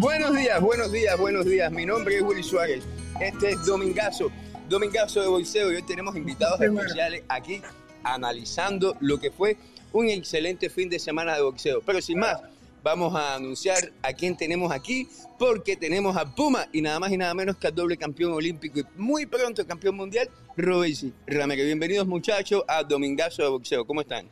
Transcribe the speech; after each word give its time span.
Buenos 0.00 0.36
días, 0.36 0.60
buenos 0.60 0.92
días, 0.92 1.18
buenos 1.18 1.44
días. 1.44 1.72
Mi 1.72 1.84
nombre 1.84 2.14
es 2.14 2.22
Willy 2.22 2.44
Suárez. 2.44 2.84
Este 3.20 3.50
es 3.50 3.66
Domingazo, 3.66 4.30
Domingazo 4.68 5.20
de 5.20 5.26
Boxeo. 5.26 5.72
Y 5.72 5.74
hoy 5.74 5.82
tenemos 5.82 6.14
invitados 6.14 6.60
especiales 6.60 7.24
aquí 7.28 7.60
analizando 8.04 8.96
lo 9.00 9.18
que 9.18 9.32
fue 9.32 9.56
un 9.92 10.08
excelente 10.08 10.70
fin 10.70 10.88
de 10.88 11.00
semana 11.00 11.34
de 11.34 11.42
boxeo. 11.42 11.82
Pero 11.84 12.00
sin 12.00 12.20
más, 12.20 12.38
vamos 12.84 13.12
a 13.16 13.34
anunciar 13.34 13.90
a 14.02 14.12
quién 14.12 14.36
tenemos 14.36 14.70
aquí, 14.70 15.08
porque 15.36 15.76
tenemos 15.76 16.16
a 16.16 16.32
Puma 16.32 16.68
y 16.72 16.80
nada 16.80 17.00
más 17.00 17.10
y 17.10 17.16
nada 17.16 17.34
menos 17.34 17.56
que 17.56 17.66
al 17.66 17.74
doble 17.74 17.96
campeón 17.96 18.34
olímpico 18.34 18.78
y 18.78 18.84
muy 18.94 19.26
pronto 19.26 19.66
campeón 19.66 19.96
mundial, 19.96 20.30
Robesi 20.56 21.12
Ramírez. 21.26 21.66
Bienvenidos 21.66 22.06
muchachos 22.06 22.62
a 22.68 22.84
Domingazo 22.84 23.42
de 23.42 23.48
Boxeo. 23.48 23.84
¿Cómo 23.84 24.02
están? 24.02 24.28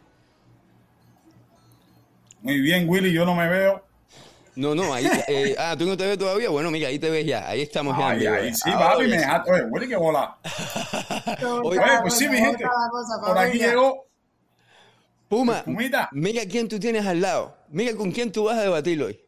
Muy 2.41 2.61
bien, 2.61 2.89
Willy, 2.89 3.13
yo 3.13 3.27
no 3.27 3.35
me 3.35 3.49
veo. 3.49 3.86
No, 4.57 4.75
no, 4.75 4.93
ahí. 4.93 5.07
Eh, 5.29 5.55
ah, 5.59 5.77
tú 5.79 5.87
no 5.87 5.97
te 5.97 6.07
ves 6.07 6.19
todavía. 6.19 6.49
Bueno, 6.49 6.71
mira, 6.71 6.89
ahí 6.89 6.99
te 6.99 7.11
ves 7.11 7.27
ya. 7.27 7.49
Ahí 7.49 7.61
estamos 7.63 7.97
ya. 8.19 8.35
Ahí, 8.35 8.53
sí, 8.55 8.71
papi, 8.71 9.05
me 9.05 9.19
dejaste. 9.19 9.51
Oye, 9.73 9.89
qué 9.89 9.97
bola. 9.97 10.37
Oye, 11.63 11.81
pues 12.03 12.15
sí, 12.15 12.29
mi 12.29 12.39
gente. 12.39 12.65
Por 13.25 13.39
aquí 13.39 13.59
llegó. 13.59 14.07
Puma, 15.29 15.65
mira 16.13 16.47
quién 16.47 16.69
tú 16.69 16.79
tienes 16.79 17.05
al 17.05 17.21
lado. 17.21 17.57
Mira 17.69 17.97
con 17.97 18.13
quién 18.13 18.31
tú 18.31 18.45
vas 18.45 18.59
a 18.59 18.63
debatir 18.63 19.03
hoy. 19.03 19.26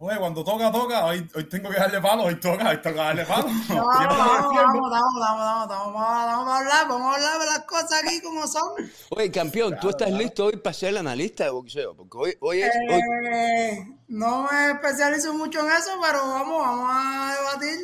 Oye, 0.00 0.16
cuando 0.16 0.44
toca, 0.44 0.70
toca. 0.70 1.06
Hoy, 1.06 1.28
hoy 1.34 1.44
tengo 1.48 1.70
que 1.70 1.76
darle 1.76 2.00
palo. 2.00 2.22
Hoy 2.22 2.38
toca, 2.38 2.70
hoy 2.70 2.76
toca 2.76 3.02
darle 3.02 3.24
palo. 3.24 3.48
vamos, 3.68 3.84
vamos, 3.88 4.54
vamos, 4.54 4.90
vamos, 4.90 5.20
vamos, 5.20 5.68
vamos, 5.68 5.92
vamos, 5.92 6.52
a 6.52 6.58
hablar, 6.58 6.88
vamos 6.88 7.12
a 7.12 7.14
hablar 7.16 7.40
de 7.40 7.46
las 7.46 7.64
cosas 7.64 8.04
aquí 8.04 8.20
como 8.20 8.46
son. 8.46 8.74
Oye, 9.10 9.32
campeón, 9.32 9.76
¿tú 9.80 9.88
estás 9.88 10.12
listo 10.12 10.44
hoy 10.44 10.56
para 10.58 10.72
ser 10.72 10.90
el 10.90 10.98
analista 10.98 11.42
de 11.44 11.50
boxeo? 11.50 11.96
Porque 11.96 12.16
hoy, 12.16 12.36
hoy 12.38 12.62
es... 12.62 12.70
Eh, 12.76 13.88
no 14.06 14.48
me 14.48 14.70
especializo 14.70 15.34
mucho 15.34 15.66
en 15.66 15.72
eso, 15.72 15.90
pero 16.00 16.28
vamos, 16.28 16.60
vamos 16.60 16.90
a 16.92 17.34
debatir. 17.36 17.78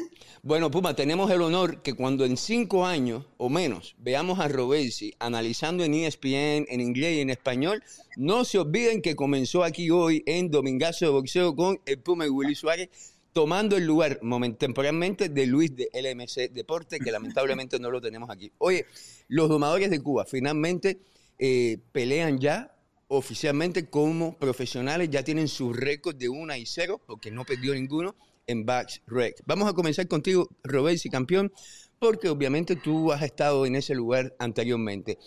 Bueno, 0.46 0.70
Puma, 0.70 0.94
tenemos 0.94 1.30
el 1.30 1.40
honor 1.40 1.80
que 1.80 1.94
cuando 1.94 2.26
en 2.26 2.36
cinco 2.36 2.84
años 2.84 3.24
o 3.38 3.48
menos 3.48 3.96
veamos 3.96 4.40
a 4.40 4.48
Robesi 4.48 5.14
analizando 5.18 5.84
en 5.84 5.94
ESPN, 5.94 6.66
en 6.68 6.80
inglés 6.82 7.16
y 7.16 7.20
en 7.20 7.30
español, 7.30 7.82
no 8.18 8.44
se 8.44 8.58
olviden 8.58 9.00
que 9.00 9.16
comenzó 9.16 9.64
aquí 9.64 9.88
hoy 9.88 10.22
en 10.26 10.50
Domingazo 10.50 11.06
de 11.06 11.12
Boxeo 11.12 11.56
con 11.56 11.80
el 11.86 11.98
Puma 11.98 12.26
y 12.26 12.28
Willy 12.28 12.54
Suárez, 12.54 12.90
tomando 13.32 13.78
el 13.78 13.86
lugar 13.86 14.20
temporalmente 14.58 15.30
de 15.30 15.46
Luis 15.46 15.74
de 15.74 15.88
LMC 15.94 16.52
Deporte, 16.52 17.00
que 17.00 17.10
lamentablemente 17.10 17.78
no 17.78 17.90
lo 17.90 18.02
tenemos 18.02 18.28
aquí. 18.28 18.52
Oye, 18.58 18.84
los 19.28 19.48
domadores 19.48 19.88
de 19.88 20.02
Cuba 20.02 20.26
finalmente 20.26 20.98
eh, 21.38 21.78
pelean 21.90 22.38
ya 22.38 22.76
oficialmente 23.08 23.88
como 23.88 24.36
profesionales, 24.36 25.08
ya 25.08 25.22
tienen 25.22 25.48
su 25.48 25.72
récord 25.72 26.16
de 26.16 26.28
1 26.28 26.54
y 26.56 26.66
0, 26.66 27.00
porque 27.06 27.30
no 27.30 27.46
perdió 27.46 27.72
ninguno 27.72 28.14
en 28.46 28.66
Bax 28.66 29.02
Rec. 29.06 29.36
Vamos 29.46 29.68
a 29.68 29.72
comenzar 29.72 30.08
contigo, 30.08 30.48
Robesi, 30.62 31.10
campeón, 31.10 31.52
porque 31.98 32.28
obviamente 32.28 32.76
tú 32.76 33.12
has 33.12 33.22
estado 33.22 33.66
en 33.66 33.76
ese 33.76 33.94
lugar 33.94 34.34
anteriormente. 34.38 35.18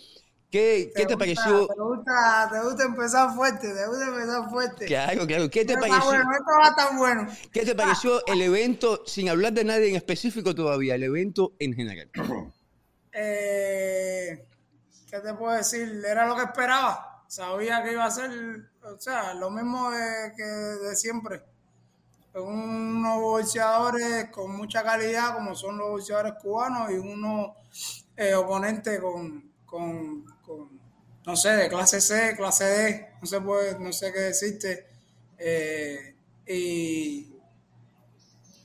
¿Qué, 0.50 0.90
te, 0.94 1.16
pareció? 1.16 1.66
Te 1.66 1.74
gusta, 1.78 2.48
te 2.50 2.62
gusta 2.62 2.84
empezar 2.84 3.34
fuerte, 3.34 3.68
te 3.74 3.86
gusta 3.86 4.06
empezar 4.06 4.48
fuerte. 4.48 4.86
Claro, 4.86 5.26
claro. 5.26 5.50
¿Qué 5.50 5.64
te 5.66 5.74
pareció? 5.74 6.04
Bueno, 6.04 6.30
esto 6.32 6.52
va 6.62 6.74
tan 6.74 6.96
bueno. 6.96 7.26
¿Qué 7.52 7.66
te 7.66 7.74
pareció 7.74 8.24
el 8.26 8.40
evento, 8.40 9.02
sin 9.04 9.28
hablar 9.28 9.52
de 9.52 9.64
nadie 9.64 9.90
en 9.90 9.96
específico 9.96 10.54
todavía, 10.54 10.94
el 10.94 11.02
evento 11.02 11.52
en 11.58 11.74
general? 11.74 12.10
Eh, 13.20 14.46
¿Qué 15.10 15.18
te 15.18 15.34
puedo 15.34 15.56
decir? 15.56 16.02
Era 16.06 16.28
lo 16.28 16.36
que 16.36 16.42
esperaba. 16.42 17.24
Sabía 17.26 17.82
que 17.82 17.92
iba 17.92 18.04
a 18.04 18.10
ser, 18.12 18.30
o 18.82 18.96
sea, 19.00 19.34
lo 19.34 19.50
mismo 19.50 19.90
que 20.36 20.44
de 20.44 20.94
siempre 20.94 21.42
unos 22.44 23.20
boxeadores 23.20 24.30
con 24.30 24.56
mucha 24.56 24.82
calidad, 24.82 25.34
como 25.34 25.54
son 25.54 25.78
los 25.78 25.90
boxeadores 25.90 26.34
cubanos, 26.40 26.90
y 26.90 26.94
unos 26.94 27.52
eh, 28.16 28.34
oponentes 28.34 29.00
con, 29.00 29.52
con, 29.64 30.24
no 31.24 31.36
sé, 31.36 31.50
de 31.50 31.68
clase 31.68 32.00
C, 32.00 32.34
clase 32.36 32.64
D, 32.64 33.08
no 33.20 33.26
sé, 33.26 33.40
puede, 33.40 33.78
no 33.78 33.92
sé 33.92 34.12
qué 34.12 34.20
decirte. 34.20 34.86
Eh, 35.38 36.14
y, 36.46 37.36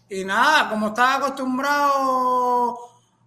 y 0.09 0.25
nada, 0.25 0.69
como 0.69 0.87
estaba 0.87 1.15
acostumbrado 1.15 2.77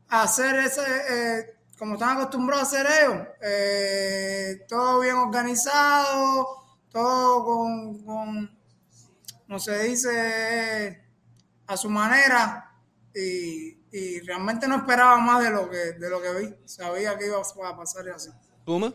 a 0.08 0.22
hacer 0.22 0.56
ese, 0.56 0.82
eh, 0.82 1.56
como 1.78 1.94
están 1.94 2.16
acostumbrados 2.16 2.72
a 2.72 2.80
hacer 2.80 2.86
ellos, 3.02 4.66
todo 4.68 5.00
bien 5.00 5.16
organizado, 5.16 6.64
todo 6.90 7.44
con 7.44 8.55
no 9.48 9.58
se 9.58 9.84
dice 9.84 11.02
a 11.66 11.76
su 11.76 11.90
manera 11.90 12.72
y, 13.14 13.76
realmente 14.26 14.68
no 14.68 14.76
esperaba 14.76 15.16
más 15.16 15.42
de 15.42 15.50
lo 15.50 15.70
que 15.70 15.92
de 15.92 16.10
lo 16.10 16.20
que 16.20 16.38
vi. 16.38 16.54
Sabía 16.66 17.16
que 17.16 17.26
iba 17.26 17.38
a 17.38 17.76
pasar 17.76 18.06
así. 18.10 18.28
¿Puma? 18.62 18.92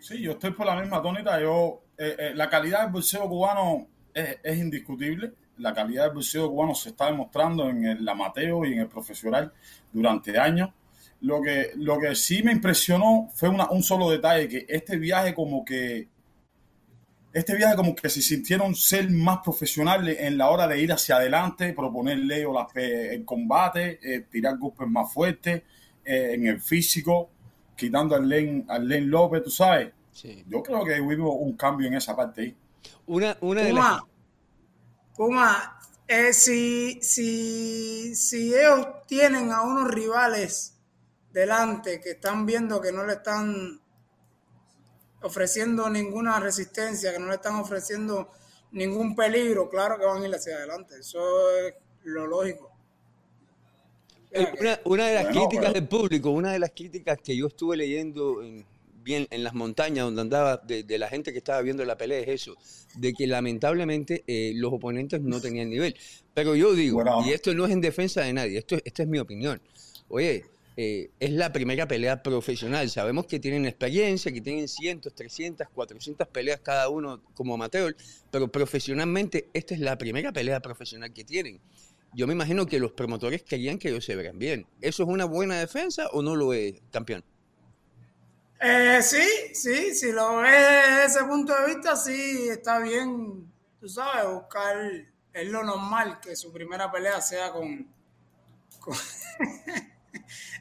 Sí, 0.00 0.22
yo 0.22 0.32
estoy 0.32 0.52
por 0.52 0.66
la 0.66 0.80
misma 0.80 1.02
tónica. 1.02 1.38
Yo, 1.38 1.82
eh, 1.98 2.16
eh, 2.18 2.32
la 2.34 2.48
calidad 2.48 2.84
del 2.84 2.92
boxeo 2.92 3.28
cubano 3.28 3.88
es, 4.14 4.58
indiscutible. 4.58 5.34
La 5.58 5.74
calidad 5.74 6.04
del 6.04 6.14
boxeo 6.14 6.48
cubano 6.48 6.74
se 6.74 6.90
está 6.90 7.06
demostrando 7.06 7.68
en 7.68 7.84
el 7.84 8.08
amateur 8.08 8.66
y 8.66 8.72
en 8.72 8.80
el 8.80 8.88
profesional 8.88 9.52
durante 9.92 10.38
años. 10.38 10.70
Lo 11.20 11.42
que, 11.42 11.72
lo 11.76 11.98
que 11.98 12.14
sí 12.14 12.42
me 12.42 12.52
impresionó 12.52 13.28
fue 13.34 13.50
un 13.50 13.82
solo 13.82 14.08
detalle, 14.08 14.48
que 14.48 14.66
este 14.66 14.96
viaje 14.96 15.34
como 15.34 15.62
que 15.62 16.08
este 17.32 17.54
viaje 17.54 17.76
como 17.76 17.94
que 17.94 18.08
se 18.08 18.20
sintieron 18.20 18.74
ser 18.74 19.08
más 19.10 19.38
profesionales 19.38 20.16
en 20.20 20.36
la 20.36 20.50
hora 20.50 20.66
de 20.66 20.80
ir 20.80 20.92
hacia 20.92 21.16
adelante, 21.16 21.72
proponerle 21.72 22.44
el 23.12 23.24
combate, 23.24 24.00
eh, 24.02 24.26
tirar 24.30 24.58
golpes 24.58 24.88
más 24.88 25.12
fuertes 25.12 25.62
eh, 26.04 26.32
en 26.34 26.46
el 26.48 26.60
físico, 26.60 27.30
quitando 27.76 28.16
al 28.16 28.28
Len, 28.28 28.66
al 28.68 28.88
López, 28.88 29.44
tú 29.44 29.50
sabes. 29.50 29.92
Yo 30.48 30.62
creo 30.62 30.84
que 30.84 31.00
hubo 31.00 31.34
un 31.36 31.56
cambio 31.56 31.86
en 31.86 31.94
esa 31.94 32.16
parte 32.16 32.42
ahí. 32.42 32.56
Una, 33.06 33.36
una 33.40 33.62
de 33.62 33.72
las... 33.72 34.00
Puma, 35.16 35.78
eh, 36.08 36.32
si, 36.32 36.98
si, 37.02 38.14
si 38.16 38.54
ellos 38.54 38.86
tienen 39.06 39.52
a 39.52 39.62
unos 39.62 39.90
rivales 39.90 40.78
delante 41.32 42.00
que 42.00 42.12
están 42.12 42.44
viendo 42.44 42.80
que 42.80 42.90
no 42.90 43.04
le 43.04 43.14
están 43.14 43.79
ofreciendo 45.22 45.88
ninguna 45.90 46.40
resistencia, 46.40 47.12
que 47.12 47.18
no 47.18 47.28
le 47.28 47.34
están 47.34 47.56
ofreciendo 47.56 48.30
ningún 48.72 49.14
peligro, 49.14 49.68
claro 49.68 49.98
que 49.98 50.06
van 50.06 50.22
a 50.22 50.28
ir 50.28 50.34
hacia 50.34 50.56
adelante. 50.56 50.98
Eso 50.98 51.20
es 51.58 51.74
lo 52.04 52.26
lógico. 52.26 52.70
Una, 54.84 55.08
de 55.08 55.14
las 55.14 55.26
críticas 55.26 55.72
del 55.72 55.88
público, 55.88 56.30
una 56.30 56.52
de 56.52 56.60
las 56.60 56.70
críticas 56.70 57.18
que 57.18 57.36
yo 57.36 57.48
estuve 57.48 57.76
leyendo 57.76 58.42
en, 58.42 58.64
bien 59.02 59.26
en 59.30 59.42
las 59.42 59.54
montañas 59.54 60.04
donde 60.04 60.20
andaba 60.20 60.56
de, 60.58 60.98
la 60.98 61.08
gente 61.08 61.32
que 61.32 61.38
estaba 61.38 61.60
viendo 61.62 61.84
la 61.84 61.96
pelea 61.96 62.20
es 62.20 62.28
eso, 62.28 62.56
de 62.94 63.12
que 63.12 63.26
lamentablemente 63.26 64.22
eh, 64.26 64.52
los 64.54 64.72
oponentes 64.72 65.20
no 65.20 65.40
tenían 65.40 65.68
nivel. 65.68 65.96
Pero 66.32 66.54
yo 66.54 66.74
digo, 66.74 67.02
y 67.26 67.30
esto 67.30 67.52
no 67.54 67.66
es 67.66 67.72
en 67.72 67.80
defensa 67.80 68.22
de 68.22 68.32
nadie, 68.32 68.58
esto, 68.58 68.76
esta 68.84 69.02
es 69.02 69.08
mi 69.08 69.18
opinión. 69.18 69.60
Oye, 70.08 70.44
eh, 70.82 71.10
es 71.20 71.30
la 71.32 71.52
primera 71.52 71.86
pelea 71.86 72.22
profesional. 72.22 72.88
Sabemos 72.88 73.26
que 73.26 73.38
tienen 73.38 73.66
experiencia, 73.66 74.32
que 74.32 74.40
tienen 74.40 74.66
cientos, 74.66 75.14
300, 75.14 75.68
400 75.68 76.26
peleas 76.28 76.60
cada 76.60 76.88
uno 76.88 77.22
como 77.34 77.52
amateur, 77.52 77.94
pero 78.30 78.48
profesionalmente 78.48 79.50
esta 79.52 79.74
es 79.74 79.80
la 79.80 79.98
primera 79.98 80.32
pelea 80.32 80.58
profesional 80.60 81.12
que 81.12 81.22
tienen. 81.22 81.60
Yo 82.14 82.26
me 82.26 82.32
imagino 82.32 82.64
que 82.64 82.78
los 82.78 82.92
promotores 82.92 83.42
querían 83.42 83.78
que 83.78 83.90
ellos 83.90 84.06
se 84.06 84.16
vean 84.16 84.38
bien. 84.38 84.66
¿Eso 84.80 85.02
es 85.02 85.08
una 85.10 85.26
buena 85.26 85.58
defensa 85.60 86.08
o 86.12 86.22
no 86.22 86.34
lo 86.34 86.54
es, 86.54 86.80
campeón? 86.90 87.22
Eh, 88.58 89.00
sí, 89.02 89.52
sí, 89.52 89.94
si 89.94 90.12
lo 90.12 90.38
ves 90.38 90.50
desde 90.50 91.04
ese 91.04 91.24
punto 91.24 91.54
de 91.60 91.74
vista, 91.74 91.94
sí, 91.94 92.48
está 92.48 92.78
bien, 92.78 93.52
tú 93.78 93.86
sabes, 93.86 94.32
buscar, 94.32 94.78
es 95.34 95.48
lo 95.48 95.62
normal 95.62 96.20
que 96.20 96.34
su 96.34 96.50
primera 96.50 96.90
pelea 96.90 97.20
sea 97.20 97.52
con 97.52 97.86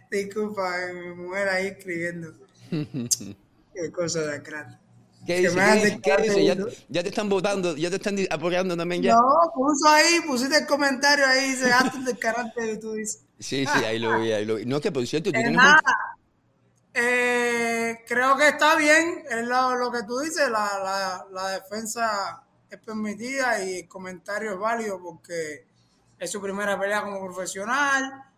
Disculpa, 0.10 0.78
mi 0.94 1.14
mujer 1.16 1.50
ahí 1.50 1.68
escribiendo. 1.68 2.34
Qué 2.70 3.92
cosa 3.92 4.22
de 4.22 4.40
grande. 4.40 4.78
¿Qué 5.26 5.38
dice? 5.38 6.00
¿Qué, 6.02 6.18
dice? 6.24 6.46
¿Ya, 6.88 7.04
te 7.04 7.10
están 7.10 7.30
votando, 7.30 7.76
ya 7.76 7.90
te 7.90 7.98
están 7.98 8.18
apoyando 8.32 8.76
también 8.76 9.04
ya. 9.04 9.14
No, 9.14 9.52
puso 9.54 9.88
ahí, 9.88 10.22
pusiste 10.26 10.58
el 10.58 10.66
comentario 10.66 11.26
ahí, 11.28 11.52
dice, 11.52 11.72
hazte 11.72 12.00
del 12.00 12.18
carácter 12.18 12.66
que 12.66 12.78
tú 12.78 12.94
dices. 12.94 13.24
Sí, 13.40 13.66
sí, 13.66 13.86
ahí 13.86 14.00
lo 14.00 14.20
vi, 14.20 14.34
ahí 14.34 14.44
lo 14.44 14.56
vi. 14.56 14.66
No, 14.66 14.82
que 14.82 14.92
por 14.92 15.08
cierto, 15.08 15.32
tú 15.32 15.38
eh, 15.38 15.44
tienes 15.44 15.56
nada, 15.56 15.80
eh, 16.94 18.00
creo 18.06 18.36
que 18.36 18.50
está 18.50 18.76
bien, 18.76 19.24
es 19.30 19.48
lo, 19.48 19.78
lo 19.78 19.90
que 19.90 20.04
tú 20.04 20.20
dices, 20.20 20.50
la, 20.50 20.68
la, 20.84 21.26
la, 21.32 21.50
defensa 21.52 22.44
es 22.70 22.78
permitida 22.80 23.64
y 23.64 23.80
el 23.80 23.88
comentario 23.88 24.52
es 24.52 24.60
válido 24.60 25.02
porque 25.02 25.66
es 26.20 26.30
su 26.30 26.42
primera 26.42 26.78
pelea 26.78 27.02
como 27.04 27.24
profesional 27.24 28.29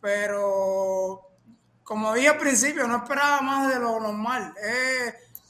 pero 0.00 1.30
como 1.82 2.14
dije 2.14 2.28
al 2.28 2.38
principio, 2.38 2.86
no 2.86 2.98
esperaba 2.98 3.40
más 3.40 3.72
de 3.72 3.80
lo 3.80 3.98
normal. 3.98 4.54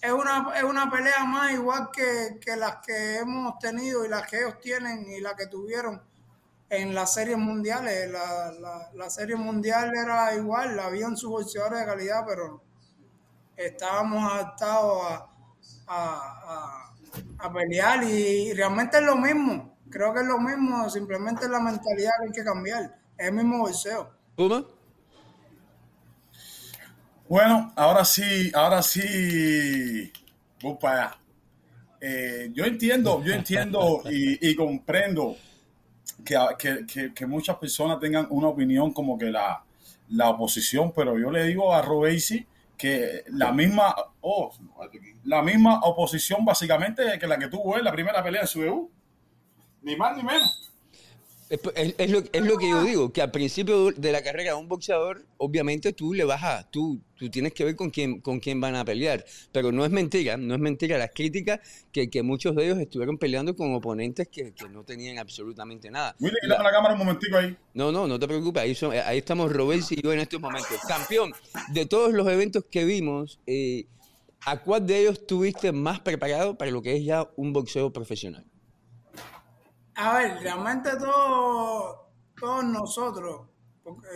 es 0.01 0.13
una, 0.13 0.53
es 0.57 0.63
una 0.63 0.91
pelea 0.91 1.25
más 1.25 1.53
igual 1.53 1.91
que, 1.93 2.39
que 2.41 2.57
las 2.57 2.77
que 2.77 3.19
hemos 3.19 3.59
tenido 3.59 4.05
y 4.05 4.09
las 4.09 4.27
que 4.27 4.39
ellos 4.39 4.59
tienen 4.61 5.07
y 5.11 5.21
las 5.21 5.35
que 5.35 5.47
tuvieron 5.47 6.03
en 6.71 6.95
las 6.95 7.13
series 7.13 7.37
mundiales. 7.37 8.11
La, 8.11 8.53
la, 8.53 8.91
la 8.95 9.11
serie 9.11 9.37
mundial 9.37 9.93
era 9.95 10.35
igual, 10.35 10.79
habían 10.81 11.17
sus 11.17 11.31
boxeadores 11.31 11.81
de 11.81 11.87
calidad, 11.87 12.25
pero 12.27 12.63
estábamos 13.57 14.33
adaptados 14.33 15.03
a, 15.05 15.31
a, 15.89 16.95
a, 17.39 17.53
pelear 17.53 18.03
y 18.05 18.53
realmente 18.55 18.99
es 18.99 19.05
lo 19.05 19.17
mismo. 19.17 19.77
Creo 19.91 20.15
que 20.15 20.21
es 20.21 20.27
lo 20.27 20.39
mismo, 20.39 20.89
simplemente 20.89 21.45
es 21.45 21.51
la 21.51 21.61
mentalidad 21.61 22.13
que 22.21 22.27
hay 22.29 22.33
que 22.33 22.45
cambiar. 22.45 22.99
Es 23.19 23.27
el 23.29 23.35
mismo 23.35 23.59
boxeo. 23.59 24.20
¿Puma? 24.41 24.65
Bueno, 27.29 27.75
ahora 27.77 28.07
sí, 28.07 28.51
ahora 28.55 28.81
sí, 28.81 30.11
voy. 30.63 30.79
Eh, 32.01 32.51
yo 32.55 32.65
entiendo, 32.65 33.23
yo 33.23 33.35
entiendo 33.35 34.03
y, 34.11 34.55
comprendo 34.55 35.37
que, 36.25 36.87
que, 36.87 37.13
que, 37.13 37.27
muchas 37.27 37.59
personas 37.59 38.01
tengan 38.01 38.29
una 38.31 38.49
opinión 38.49 38.95
como 38.95 39.19
que 39.19 39.27
la, 39.27 39.63
la 40.09 40.31
oposición, 40.31 40.91
pero 40.97 41.19
yo 41.19 41.31
le 41.31 41.45
digo 41.45 41.75
a 41.75 41.83
Robesi 41.83 42.47
que 42.79 43.25
la 43.33 43.53
misma, 43.53 43.95
oh, 44.23 44.51
la 45.25 45.43
misma 45.43 45.81
oposición 45.81 46.47
básicamente 46.47 47.19
que 47.19 47.27
la 47.27 47.39
que 47.39 47.49
tuvo 47.49 47.77
él 47.77 47.85
la 47.85 47.93
primera 47.93 48.25
pelea 48.25 48.41
en 48.41 48.49
su 48.49 48.63
debut. 48.63 48.91
Ni 49.83 49.97
más 49.97 50.17
ni 50.17 50.23
menos. 50.23 50.70
Es, 51.51 51.65
lo, 52.09 52.23
es, 52.33 52.43
lo, 52.45 52.59
que 52.59 52.71
yo 52.71 52.85
digo, 52.85 53.13
que 53.13 53.21
al 53.21 53.33
principio 53.33 53.91
de 53.91 54.13
la 54.13 54.23
carrera 54.23 54.53
de 54.53 54.57
un 54.57 54.69
boxeador, 54.69 55.27
obviamente 55.37 55.93
tú 55.93 56.15
le 56.15 56.23
vas 56.23 56.45
a, 56.45 56.71
tú, 56.71 57.03
tú 57.17 57.29
tienes 57.29 57.53
que 57.53 57.65
ver 57.65 57.75
con 57.75 57.91
quién, 57.91 58.21
con 58.21 58.39
quién 58.39 58.61
van 58.61 58.77
a 58.77 58.85
pelear. 58.85 59.25
Pero 59.51 59.73
no 59.73 59.85
es 59.85 59.91
mentira, 59.91 60.37
no 60.37 60.55
es 60.55 60.61
mentira 60.61 60.97
las 60.97 61.11
críticas 61.13 61.59
que, 61.91 62.09
que 62.09 62.23
muchos 62.23 62.55
de 62.55 62.67
ellos 62.67 62.79
estuvieron 62.79 63.19
peleando 63.19 63.57
con 63.57 63.75
oponentes 63.75 64.29
que, 64.29 64.55
que 64.55 64.69
no 64.69 64.85
tenían 64.85 65.19
absolutamente 65.19 65.91
nada. 65.91 66.15
Willy, 66.21 66.37
la, 66.43 66.63
la 66.63 66.71
cámara 66.71 66.95
un 66.95 67.01
momentico 67.01 67.37
ahí. 67.37 67.57
No, 67.75 67.91
no, 67.91 68.07
no 68.07 68.17
te 68.21 68.29
preocupes, 68.29 68.63
ahí, 68.63 69.01
ahí 69.05 69.19
estamos 69.19 69.53
Robert 69.53 69.83
y 69.91 70.01
yo 70.01 70.13
en 70.13 70.21
estos 70.21 70.41
momentos. 70.41 70.79
Campeón, 70.87 71.33
de 71.73 71.85
todos 71.85 72.13
los 72.13 72.29
eventos 72.29 72.65
que 72.71 72.85
vimos, 72.85 73.41
eh, 73.49 73.87
¿a 74.47 74.63
cuál 74.63 74.87
de 74.87 75.01
ellos 75.01 75.27
tuviste 75.27 75.73
más 75.73 75.99
preparado 75.99 76.57
para 76.57 76.71
lo 76.71 76.81
que 76.81 76.95
es 76.95 77.05
ya 77.05 77.29
un 77.35 77.53
boxeo 77.53 77.93
profesional? 77.93 78.47
A 80.03 80.15
ver, 80.15 80.41
realmente 80.41 80.97
todos, 80.97 82.07
todos 82.35 82.65
nosotros, 82.65 83.49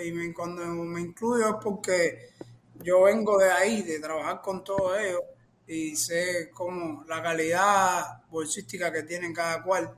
y 0.03 0.33
cuando 0.33 0.65
me 0.65 1.03
incluyo 1.03 1.47
es 1.51 1.55
porque 1.63 2.31
yo 2.83 3.03
vengo 3.03 3.37
de 3.37 3.51
ahí, 3.53 3.83
de 3.83 4.01
trabajar 4.01 4.41
con 4.41 4.65
todos 4.65 4.99
ellos, 4.99 5.21
y 5.67 5.95
sé 5.95 6.51
cómo 6.55 7.05
la 7.07 7.23
calidad 7.23 8.23
bolsística 8.31 8.91
que 8.91 9.03
tienen 9.03 9.35
cada 9.35 9.63
cual. 9.63 9.95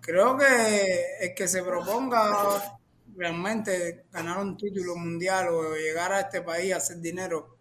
Creo 0.00 0.36
que 0.36 1.04
el 1.20 1.32
que 1.32 1.46
se 1.46 1.62
proponga 1.62 2.80
realmente 3.16 4.06
ganar 4.10 4.38
un 4.38 4.56
título 4.56 4.96
mundial 4.96 5.46
o 5.46 5.76
llegar 5.76 6.12
a 6.12 6.22
este 6.22 6.42
país 6.42 6.74
a 6.74 6.78
hacer 6.78 6.98
dinero, 6.98 7.56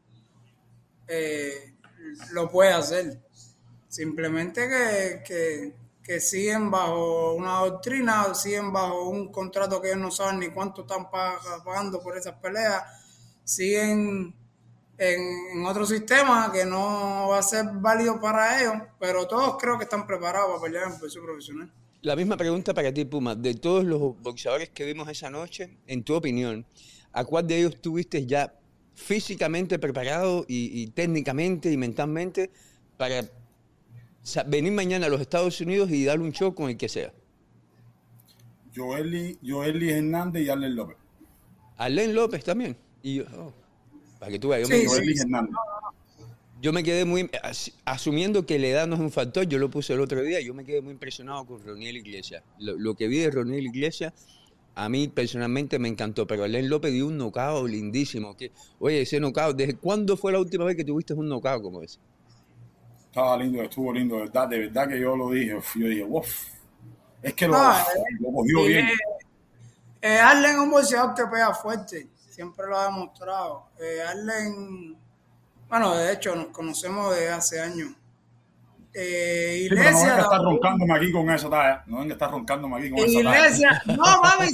eh, 1.07 1.75
lo 2.31 2.49
puede 2.49 2.73
hacer. 2.73 3.21
Simplemente 3.89 4.67
que 5.23 5.82
que 6.03 6.19
siguen 6.19 6.69
bajo 6.69 7.33
una 7.33 7.59
doctrina, 7.59 8.33
siguen 8.35 8.73
bajo 8.73 9.09
un 9.09 9.31
contrato 9.31 9.81
que 9.81 9.87
ellos 9.87 10.01
no 10.01 10.11
saben 10.11 10.39
ni 10.39 10.49
cuánto 10.49 10.81
están 10.81 11.09
pagando 11.09 12.01
por 12.01 12.17
esas 12.17 12.35
peleas, 12.35 12.83
siguen 13.43 14.35
en, 14.97 15.65
otro 15.65 15.85
sistema 15.85 16.51
que 16.51 16.65
no 16.65 17.29
va 17.29 17.39
a 17.39 17.43
ser 17.43 17.65
válido 17.75 18.19
para 18.19 18.61
ellos, 18.61 18.73
pero 18.99 19.27
todos 19.27 19.57
creo 19.57 19.77
que 19.77 19.85
están 19.85 20.05
preparados 20.05 20.49
para 20.49 20.61
pelear 20.61 20.91
en 20.91 20.99
peso 20.99 21.21
profesional. 21.23 21.71
La 22.01 22.17
misma 22.17 22.35
pregunta 22.35 22.73
para 22.73 22.93
ti, 22.93 23.05
Puma. 23.05 23.33
De 23.33 23.53
todos 23.53 23.85
los 23.85 24.21
boxeadores 24.21 24.69
que 24.69 24.83
vimos 24.83 25.07
esa 25.07 25.29
noche, 25.29 25.77
en 25.87 26.03
tu 26.03 26.15
opinión, 26.15 26.65
¿a 27.13 27.23
cuál 27.23 27.47
de 27.47 27.59
ellos 27.59 27.81
tuviste 27.81 28.25
ya 28.25 28.53
físicamente 28.93 29.79
preparado 29.79 30.43
y 30.49 30.87
técnicamente 30.87 31.71
y 31.71 31.77
mentalmente 31.77 32.51
para 32.97 33.23
venir 34.47 34.71
mañana 34.71 35.07
a 35.07 35.09
los 35.09 35.21
Estados 35.21 35.59
Unidos 35.61 35.89
y 35.91 36.05
dar 36.05 36.19
un 36.19 36.31
show 36.31 36.53
con 36.53 36.69
el 36.69 36.77
que 36.77 36.89
sea. 36.89 37.13
Joeli, 38.75 39.37
Joeli 39.45 39.89
Hernández 39.89 40.43
y 40.43 40.49
Arlen 40.49 40.75
López. 40.75 40.97
Arlen 41.77 42.15
López 42.15 42.43
también. 42.43 42.75
Y 43.01 43.19
oh, 43.19 43.53
para 44.19 44.31
que 44.31 44.39
tú 44.39 44.49
veas, 44.49 44.67
yo, 44.67 44.75
me, 44.75 44.85
Joeli 44.85 45.19
Hernández. 45.19 45.55
yo 46.61 46.73
me 46.73 46.83
quedé 46.83 47.05
muy, 47.05 47.29
asumiendo 47.85 48.45
que 48.45 48.57
la 48.57 48.67
edad 48.67 48.87
no 48.87 48.95
es 48.95 49.01
un 49.01 49.11
factor, 49.11 49.45
yo 49.45 49.59
lo 49.59 49.69
puse 49.69 49.93
el 49.93 49.99
otro 49.99 50.21
día, 50.21 50.39
yo 50.39 50.53
me 50.53 50.63
quedé 50.63 50.81
muy 50.81 50.93
impresionado 50.93 51.45
con 51.45 51.63
Roniel 51.63 51.97
Iglesias. 51.97 52.43
Lo, 52.59 52.95
que 52.95 53.07
vi 53.07 53.19
de 53.19 53.29
Roniel 53.29 53.65
Iglesias, 53.65 54.13
a 54.75 54.89
mí 54.89 55.07
personalmente 55.07 55.77
me 55.77 55.89
encantó, 55.89 56.25
pero 56.25 56.45
Arlen 56.45 56.69
López 56.69 56.93
dio 56.93 57.07
un 57.07 57.17
nocao 57.17 57.67
lindísimo. 57.67 58.35
Que, 58.35 58.51
oye, 58.79 59.01
ese 59.01 59.19
nocao, 59.19 59.53
¿desde 59.53 59.75
cuándo 59.75 60.17
fue 60.17 60.31
la 60.31 60.39
última 60.39 60.65
vez 60.65 60.77
que 60.77 60.85
tuviste 60.85 61.13
un 61.13 61.27
nocao 61.27 61.61
como 61.61 61.83
ese? 61.83 61.99
Estaba 63.13 63.37
lindo, 63.37 63.61
estuvo 63.61 63.93
lindo, 63.93 64.15
de 64.15 64.21
verdad, 64.23 64.47
de 64.47 64.59
verdad 64.59 64.87
que 64.87 64.99
yo 64.99 65.15
lo 65.15 65.29
dije, 65.29 65.55
yo 65.75 65.87
dije, 65.87 66.03
uff, 66.03 66.47
es 67.21 67.33
que 67.35 67.47
lo, 67.47 67.55
no, 67.55 67.73
lo 68.21 68.31
cogió 68.31 68.63
bien. 68.65 68.89
Eh, 70.01 70.19
Arlen 70.19 70.55
es 70.55 70.57
un 70.57 70.71
boxeador 70.71 71.13
que 71.13 71.27
pega 71.27 71.53
fuerte, 71.53 72.09
siempre 72.27 72.65
lo 72.65 72.75
ha 72.75 72.85
demostrado. 72.85 73.67
Eh, 73.79 74.01
Arlen, 74.01 74.97
bueno, 75.69 75.95
de 75.95 76.11
hecho, 76.11 76.35
nos 76.35 76.47
conocemos 76.47 77.11
desde 77.11 77.29
hace 77.29 77.61
años. 77.61 77.91
Eh, 78.95 79.61
Iglesia, 79.65 79.91
sí, 79.91 79.97
no 79.97 80.01
venga 80.01 80.15
a 80.15 80.21
estar 80.21 80.41
roncándome 80.41 80.95
aquí 80.95 81.11
con 81.11 81.29
esa 81.29 81.49
talla. 81.51 81.83
No 81.85 81.99
venga 81.99 82.13
a 82.13 82.15
estar 82.15 82.31
roncándome 82.31 82.77
aquí 82.77 82.89
con 82.89 82.99
Iglesia, 82.99 83.45
esa 83.45 83.69
talla. 83.69 83.81
No, 83.95 84.21
mami, 84.23 84.47